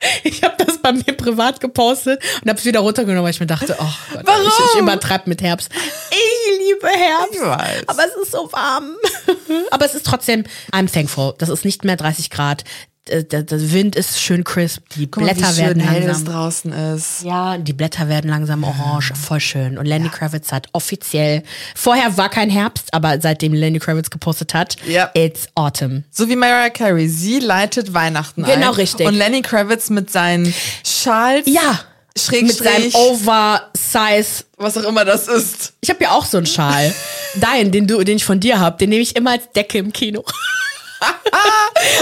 Ich 0.25 0.43
habe 0.43 0.55
das 0.65 0.79
bei 0.79 0.93
mir 0.93 1.17
privat 1.17 1.61
gepostet 1.61 2.23
und 2.43 2.49
habe 2.49 2.59
es 2.59 2.65
wieder 2.65 2.81
runtergenommen, 2.81 3.25
weil 3.25 3.31
ich 3.31 3.41
mir 3.41 3.47
dachte, 3.47 3.77
oh 3.79 3.85
Gott, 4.13 4.23
Warum? 4.25 4.47
ich, 4.47 4.75
ich 4.75 4.81
übertreibe 4.81 5.29
mit 5.29 5.43
Herbst. 5.43 5.71
Ich 6.11 6.59
liebe 6.59 6.89
Herbst. 6.89 7.35
Ich 7.35 7.41
weiß. 7.41 7.89
Aber 7.89 8.03
es 8.05 8.15
ist 8.23 8.33
so 8.33 8.51
warm. 8.53 8.97
aber 9.71 9.87
es 9.87 9.95
ist 9.95 10.07
trotzdem, 10.07 10.45
I'm 10.73 10.93
thankful. 10.93 11.35
Das 11.39 11.49
ist 11.49 11.65
nicht 11.65 11.85
mehr 11.85 11.97
30 11.97 12.31
Grad. 12.31 12.65
Der, 13.09 13.25
der, 13.25 13.43
der 13.43 13.73
Wind 13.73 13.97
ist 13.97 14.21
schön 14.21 14.45
crisp. 14.45 14.83
Die 14.95 15.11
Guck 15.11 15.25
mal, 15.25 15.35
Blätter 15.35 15.49
schön 15.53 15.57
werden 15.65 15.83
hell 15.83 16.05
langsam. 16.07 16.25
draußen 16.33 16.73
ist. 16.73 17.23
Ja, 17.25 17.59
die 17.59 17.73
Blätter 17.73 18.09
werden 18.09 18.31
langsam 18.31 18.63
orange, 18.63 19.13
voll 19.15 19.41
schön. 19.41 19.77
Und 19.77 19.87
Lenny 19.87 20.09
Kravitz 20.09 20.53
hat 20.53 20.69
offiziell, 20.73 21.43
vorher 21.75 22.17
war 22.17 22.29
kein 22.29 22.49
Herbst, 22.49 22.95
aber 22.95 23.21
seitdem 23.21 23.55
Lenny 23.55 23.81
Kravitz 23.81 24.09
gepostet 24.09 24.55
hat, 24.55 24.77
Ja. 24.87 25.11
it's 25.15 25.49
autumn. 25.57 26.05
So 26.13 26.29
wie 26.29 26.37
Mariah 26.37 26.71
Carey. 26.71 27.09
Sie 27.09 27.41
leitet 27.41 27.93
Weihnachten 27.93 28.45
ein. 28.45 28.55
Genau, 28.61 28.71
richtig. 28.71 29.05
Und 29.07 29.15
Lenny 29.15 29.43
Kravitz 29.43 29.91
mit 29.91 30.09
seinen 30.09 30.55
Schals. 30.87 31.45
Ja, 31.47 31.81
mit 32.15 32.23
seinem 32.23 32.49
Schrägstrich. 32.51 32.95
Oversize 32.95 34.45
was 34.59 34.77
auch 34.79 34.85
immer 34.85 35.05
das 35.05 35.27
ist. 35.27 35.73
Ich 35.81 35.91
habe 35.91 36.05
ja 36.05 36.13
auch 36.13 36.25
so 36.25 36.37
einen 36.37 36.47
Schal. 36.47 36.95
Dein, 37.35 37.73
den 37.73 37.89
du, 37.89 38.05
den 38.05 38.17
ich 38.17 38.25
von 38.25 38.39
dir 38.39 38.61
hab, 38.61 38.79
den 38.79 38.91
nehme 38.91 39.03
ich 39.03 39.17
immer 39.17 39.33
als 39.33 39.51
Decke 39.57 39.79
im 39.79 39.93
Kino. 39.93 40.23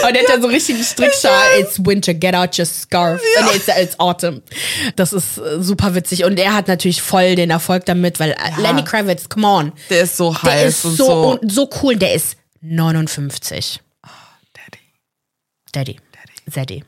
Aber 0.02 0.12
der 0.12 0.22
hat 0.22 0.28
ja 0.28 0.40
so 0.40 0.46
richtigen 0.48 0.82
Strickschal. 0.82 1.60
It's 1.60 1.84
winter, 1.84 2.14
get 2.14 2.34
out 2.34 2.58
your 2.58 2.66
scarf. 2.66 3.20
Ja. 3.36 3.44
Nee, 3.46 3.56
it's, 3.56 3.68
it's 3.68 3.98
autumn. 3.98 4.42
Das 4.96 5.12
ist 5.12 5.38
äh, 5.38 5.62
super 5.62 5.94
witzig. 5.94 6.24
Und 6.24 6.38
er 6.38 6.54
hat 6.54 6.68
natürlich 6.68 7.02
voll 7.02 7.34
den 7.34 7.50
Erfolg 7.50 7.84
damit, 7.86 8.20
weil 8.20 8.32
äh, 8.32 8.60
Lenny 8.60 8.84
Kravitz, 8.84 9.28
come 9.28 9.46
on. 9.46 9.72
Der 9.88 10.02
ist 10.02 10.16
so 10.16 10.34
Der 10.42 10.52
heiß 10.52 10.68
ist 10.68 10.84
und 10.84 10.96
so, 10.96 11.06
so. 11.06 11.12
und 11.40 11.52
so 11.52 11.70
cool. 11.82 11.96
Der 11.96 12.14
ist 12.14 12.36
59. 12.62 13.80
Daddy. 15.72 15.98
Daddy. 16.52 16.84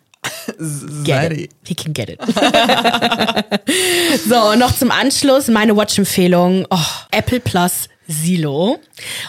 Get 1.04 1.06
Daddy. 1.06 1.44
it. 1.44 1.50
He 1.64 1.74
can 1.74 1.92
get 1.92 2.08
it. 2.08 2.20
so, 4.28 4.36
und 4.50 4.58
noch 4.58 4.76
zum 4.76 4.90
Anschluss 4.90 5.48
meine 5.48 5.76
Watch-Empfehlung. 5.76 6.66
Oh, 6.70 6.78
Apple 7.10 7.40
Plus 7.40 7.88
Silo. 8.08 8.80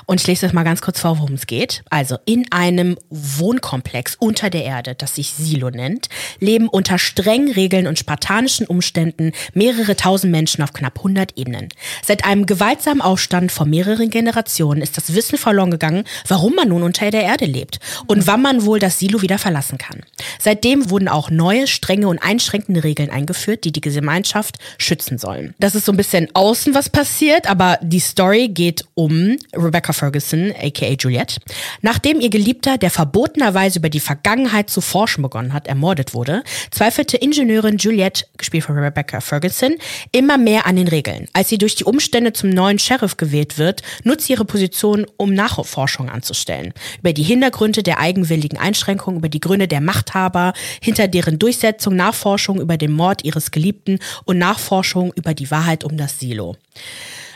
Und 0.06 0.22
ich 0.22 0.28
lese 0.28 0.46
euch 0.46 0.54
mal 0.54 0.64
ganz 0.64 0.82
kurz 0.82 1.00
vor, 1.00 1.20
worum 1.20 1.34
es 1.34 1.48
geht. 1.48 1.84
Also, 1.90 2.18
in 2.26 2.52
einem 2.52 2.98
Wohnkomplex 3.10 4.16
unter 4.20 4.50
der 4.50 4.64
Erde, 4.64 4.96
das 4.96 5.16
sich 5.16 5.32
Silo 5.32 5.70
nennt, 5.70 6.10
leben 6.40 6.68
unter 6.68 6.98
strengen 6.98 7.52
Regeln 7.52 7.88
und 7.88 8.00
spartanischen 8.00 8.68
Umständen 8.68 9.32
mehrere 9.54 9.96
tausend 9.96 10.32
Menschen 10.32 10.64
auf 10.64 10.74
knapp 10.74 10.98
100 10.98 11.38
Ebenen. 11.38 11.70
Seit 12.04 12.26
einem 12.26 12.46
gewaltsamen 12.46 13.02
Aufstand 13.02 13.52
vor 13.52 13.66
mehreren 13.66 14.10
Generationen 14.10 14.82
ist 14.82 14.98
das 14.98 15.14
Wissen 15.16 15.38
verloren 15.38 15.72
gegangen, 15.72 16.04
warum 16.28 16.56
man 16.56 16.70
nun 16.70 16.84
unter 16.84 17.10
der 17.12 17.24
Erde 17.24 17.46
lebt 17.46 17.80
und 18.08 18.28
wann 18.28 18.42
man 18.42 18.66
wohl 18.66 18.80
das 18.80 19.00
Silo 19.00 19.22
wieder 19.22 19.38
verlassen 19.38 19.78
kann. 19.78 20.04
Seitdem 20.40 20.90
wurden 20.90 21.08
auch 21.08 21.30
neue, 21.30 21.68
strenge 21.68 22.08
und 22.08 22.20
einschränkende 22.20 22.84
Regeln 22.84 23.10
eingeführt, 23.10 23.64
die 23.64 23.72
die 23.72 23.82
Gemeinschaft 23.82 24.58
schützen 24.78 25.18
sollen. 25.18 25.54
Das 25.60 25.76
ist 25.76 25.86
so 25.86 25.92
ein 25.92 25.98
bisschen 25.98 26.30
außen 26.34 26.74
was 26.74 26.90
passiert, 26.90 27.50
aber 27.50 27.78
die 27.82 28.00
Story 28.00 28.50
geht 28.50 28.86
um 28.94 29.38
Rebecca 29.64 29.94
Ferguson, 29.94 30.54
aka 30.62 30.96
Juliette. 31.00 31.40
Nachdem 31.82 32.20
ihr 32.20 32.30
Geliebter, 32.30 32.78
der 32.78 32.90
verbotenerweise 32.90 33.80
über 33.80 33.90
die 33.90 34.00
Vergangenheit 34.00 34.70
zu 34.70 34.82
forschen 34.82 35.22
begonnen 35.22 35.54
hat, 35.54 35.68
ermordet 35.68 36.14
wurde, 36.14 36.44
zweifelte 36.72 37.18
Ingenieurin 37.18 37.78
Juliette, 37.78 38.26
gespielt 38.38 38.64
von 38.64 38.78
Rebecca 38.78 39.22
Ferguson, 39.22 39.76
immer 40.12 40.38
mehr 40.38 40.66
an 40.66 40.76
den 40.76 40.88
Regeln. 40.88 41.28
Als 41.34 41.50
sie 41.50 41.58
durch 41.58 41.76
die 41.76 41.84
Umstände 41.84 42.34
zum 42.34 42.50
neuen 42.50 42.80
Sheriff 42.80 43.18
gewählt 43.18 43.58
wird, 43.58 43.82
nutzt 44.04 44.28
sie 44.28 44.34
ihre 44.34 44.46
Position, 44.46 45.06
um 45.18 45.34
Nachforschung 45.34 46.10
anzustellen. 46.10 46.74
Über 47.00 47.14
die 47.14 47.24
Hintergründe 47.24 47.84
der 47.84 48.00
eigenwilligen 48.00 48.58
Einschränkungen, 48.58 49.20
über 49.20 49.30
die 49.30 49.40
Gründe 49.40 49.68
der 49.68 49.82
Machthaber, 49.82 50.54
hinter 50.82 51.08
deren 51.08 51.40
Durchsetzung, 51.40 51.96
Nachforschung 51.96 52.60
über 52.60 52.78
den 52.78 52.92
Mord 52.92 53.24
ihres 53.24 53.52
Geliebten 53.52 54.00
und 54.26 54.38
Nachforschung 54.38 55.14
über 55.16 55.34
die 55.34 55.50
Wahrheit 55.52 55.84
um 55.84 55.98
das 55.98 56.20
Silo. 56.20 56.58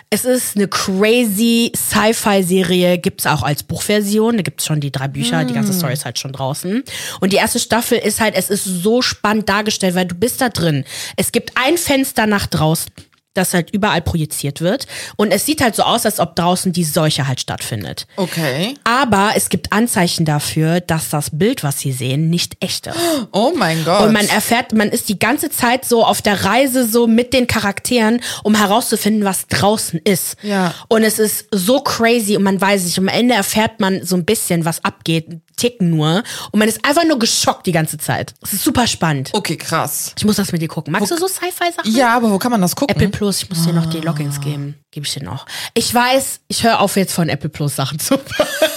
Es 0.10 0.24
ist 0.24 0.55
eine 0.55 0.70
crazy 0.70 1.70
Sci-Fi-Serie, 1.76 2.97
gibt's 2.97 3.26
auch 3.26 3.43
als 3.43 3.64
Buchversion. 3.64 4.38
Da 4.38 4.41
gibt's 4.41 4.66
schon 4.66 4.80
die 4.80 4.91
drei 4.91 5.10
Bücher, 5.10 5.43
die 5.43 5.53
ganze 5.53 5.74
Story 5.74 5.91
ist 5.93 6.05
halt 6.05 6.18
schon 6.18 6.32
draußen. 6.32 6.84
Und 7.20 7.34
die 7.34 7.36
erste 7.36 7.60
Staffel 7.60 7.97
ist 7.97 8.22
halt, 8.22 8.34
es 8.36 8.49
ist 8.49 8.64
so 8.64 9.01
spannend 9.01 9.49
dargestellt, 9.49 9.95
weil 9.95 10.05
du 10.05 10.16
bist 10.16 10.39
da 10.39 10.47
drin. 10.47 10.86
Es 11.18 11.34
gibt 11.34 11.51
ein 11.55 11.78
Fenster 11.78 12.26
nach 12.26 12.47
draußen. 12.47 12.89
Das 13.38 13.53
halt 13.53 13.69
überall 13.71 14.01
projiziert 14.01 14.61
wird. 14.61 14.88
Und 15.15 15.31
es 15.31 15.45
sieht 15.45 15.61
halt 15.61 15.75
so 15.75 15.83
aus, 15.83 16.05
als 16.05 16.19
ob 16.19 16.35
draußen 16.35 16.73
die 16.73 16.83
Seuche 16.83 17.27
halt 17.27 17.39
stattfindet. 17.39 18.07
Okay. 18.15 18.73
Aber 18.83 19.31
es 19.35 19.49
gibt 19.49 19.71
Anzeichen 19.71 20.25
dafür, 20.25 20.81
dass 20.81 21.09
das 21.09 21.29
Bild, 21.31 21.63
was 21.63 21.79
sie 21.79 21.91
sehen, 21.91 22.29
nicht 22.29 22.57
echt 22.59 22.88
ist. 22.88 22.97
Oh 23.31 23.53
mein 23.55 23.83
Gott. 23.85 24.03
Und 24.03 24.13
man 24.13 24.27
erfährt, 24.27 24.73
man 24.73 24.89
ist 24.89 25.09
die 25.09 25.19
ganze 25.19 25.49
Zeit 25.49 25.85
so 25.85 26.03
auf 26.03 26.21
der 26.21 26.43
Reise 26.43 26.88
so 26.88 27.07
mit 27.07 27.33
den 27.33 27.47
Charakteren, 27.47 28.21
um 28.43 28.55
herauszufinden, 28.55 29.23
was 29.23 29.47
draußen 29.47 29.99
ist. 30.03 30.38
Ja. 30.41 30.73
Und 30.88 31.03
es 31.03 31.19
ist 31.19 31.47
so 31.51 31.81
crazy 31.81 32.35
und 32.38 32.43
man 32.43 32.59
weiß 32.59 32.83
nicht. 32.85 32.97
Am 32.97 33.07
Ende 33.07 33.35
erfährt 33.35 33.79
man 33.79 34.03
so 34.03 34.15
ein 34.15 34.25
bisschen, 34.25 34.65
was 34.65 34.83
abgeht, 34.83 35.27
Ticken 35.58 35.89
nur. 35.89 36.24
Und 36.51 36.60
man 36.60 36.70
ist 36.70 36.84
einfach 36.86 37.03
nur 37.03 37.20
geschockt 37.20 37.66
die 37.68 37.72
ganze 37.74 37.97
Zeit. 37.97 38.34
Es 38.41 38.53
ist 38.53 38.64
super 38.64 38.88
spannend. 38.88 39.32
okay, 39.34 39.58
krass. 39.58 40.14
Ich 40.18 40.24
muss 40.24 40.38
das 40.38 40.51
mit 40.51 40.62
dir 40.62 40.68
gucken. 40.70 40.93
Magst 40.93 41.12
du 41.12 41.18
so 41.18 41.28
Sci-Fi-Sachen? 41.28 41.93
Ja, 41.93 42.16
aber 42.16 42.32
wo 42.32 42.38
kann 42.38 42.51
man 42.51 42.62
das 42.62 42.76
gucken? 42.76 42.95
Apple 42.95 43.10
Plus, 43.10 43.43
ich 43.43 43.49
muss 43.49 43.66
dir 43.66 43.74
noch 43.74 43.88
die 43.88 43.99
Logins 43.99 44.39
geben. 44.39 44.76
Gebe 44.91 45.05
ich 45.05 45.14
dir 45.14 45.24
noch. 45.24 45.45
Ich 45.74 45.93
weiß, 45.93 46.39
ich 46.47 46.64
höre 46.64 46.80
auf 46.80 46.95
jetzt 46.95 47.14
von 47.14 47.28
Apple 47.28 47.49
Plus 47.49 47.76
Sachen 47.76 47.99
zu, 47.99 48.18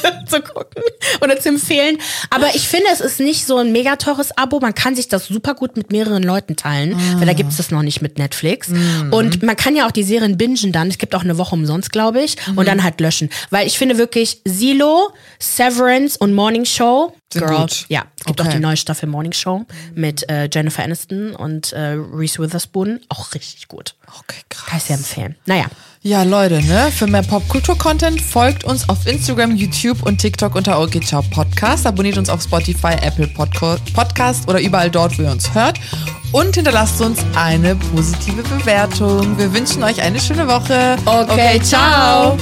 zu 0.27 0.41
gucken 0.43 0.83
oder 1.23 1.39
zu 1.39 1.49
empfehlen. 1.51 1.99
Aber 2.31 2.55
ich 2.55 2.69
finde, 2.69 2.87
es 2.93 3.01
ist 3.01 3.21
nicht 3.21 3.47
so 3.47 3.57
ein 3.59 3.73
mega 3.73 3.97
teures 3.97 4.37
Abo. 4.37 4.61
Man 4.61 4.75
kann 4.75 4.95
sich 4.97 5.09
das 5.09 5.27
super 5.27 5.55
gut 5.55 5.77
mit 5.77 5.91
mehreren 5.93 6.23
Leuten 6.23 6.57
teilen, 6.57 6.97
weil 7.19 7.27
da 7.27 7.33
gibt 7.33 7.51
es 7.51 7.57
das 7.57 7.71
noch 7.71 7.83
nicht 7.83 8.01
mit 8.03 8.19
Netflix. 8.19 8.69
Und 9.11 9.43
man 9.43 9.57
kann 9.57 9.77
ja 9.77 9.87
auch 9.87 9.91
die 9.91 10.03
Serien 10.05 10.37
bingen 10.37 10.73
dann. 10.73 10.89
Es 10.89 10.99
gibt 10.99 11.15
auch 11.15 11.23
eine 11.23 11.39
Woche 11.39 11.55
umsonst, 11.55 11.93
glaube 11.93 12.21
ich. 12.23 12.37
Und 12.57 12.67
dann 12.67 12.83
halt 12.83 13.01
löschen. 13.01 13.31
Weil 13.51 13.67
ich 13.67 13.79
finde 13.79 13.99
wirklich 13.99 14.41
Silo, 14.45 15.11
Severance 15.39 16.17
und 16.19 16.35
Morning 16.35 16.65
Show. 16.65 17.15
Sind 17.33 17.47
Girl. 17.47 17.61
gut. 17.61 17.87
Ja, 17.89 18.05
es 18.19 18.25
gibt 18.25 18.41
Okay. 18.41 18.49
auch 18.49 18.53
die 18.53 18.59
neue 18.61 18.77
Staffel 18.77 19.09
Morning 19.09 19.33
Show 19.33 19.65
mit 19.95 20.29
äh, 20.29 20.49
Jennifer 20.53 20.83
Aniston 20.83 21.35
und 21.37 21.73
äh, 21.73 21.97
Reese 22.13 22.41
Witherspoon. 22.43 23.01
Auch 23.09 23.33
richtig 23.35 23.69
gut. 23.69 23.95
Okay, 24.09 24.41
krass. 24.49 24.67
Kann 24.69 24.79
ich 24.79 24.85
sehr 24.85 24.97
empfehlen. 24.97 25.37
Naja. 25.47 25.67
Ja, 26.03 26.23
Leute, 26.23 26.63
ne? 26.65 26.91
Für 26.91 27.07
mehr 27.07 27.23
Popkultur-Content 27.23 28.23
folgt 28.23 28.65
uns 28.65 28.89
auf 28.89 29.07
Instagram, 29.07 29.55
YouTube 29.55 30.03
und 30.05 30.17
TikTok 30.17 30.55
unter 30.55 30.81
OK 30.81 31.05
Ciao 31.05 31.21
Podcast. 31.21 31.87
Abonniert 31.87 32.17
uns 32.17 32.31
auf 32.31 32.41
Spotify, 32.43 32.95
Apple 33.03 33.27
Podco 33.27 33.77
Podcast 33.93 34.49
oder 34.49 34.63
überall 34.63 34.91
dort, 34.91 35.19
wo 35.19 35.25
ihr 35.25 35.31
uns 35.31 35.55
hört. 35.55 35.79
Und 36.33 36.55
hinterlasst 36.55 37.03
uns 37.03 37.19
eine 37.35 37.77
positive 37.77 38.43
Bewertung. 38.45 39.37
Wir 39.37 39.53
wünschen 39.53 39.83
euch 39.83 40.01
eine 40.01 40.19
schöne 40.19 40.49
Woche. 40.49 40.97
Okay, 41.05 41.61
ciao. 41.61 42.39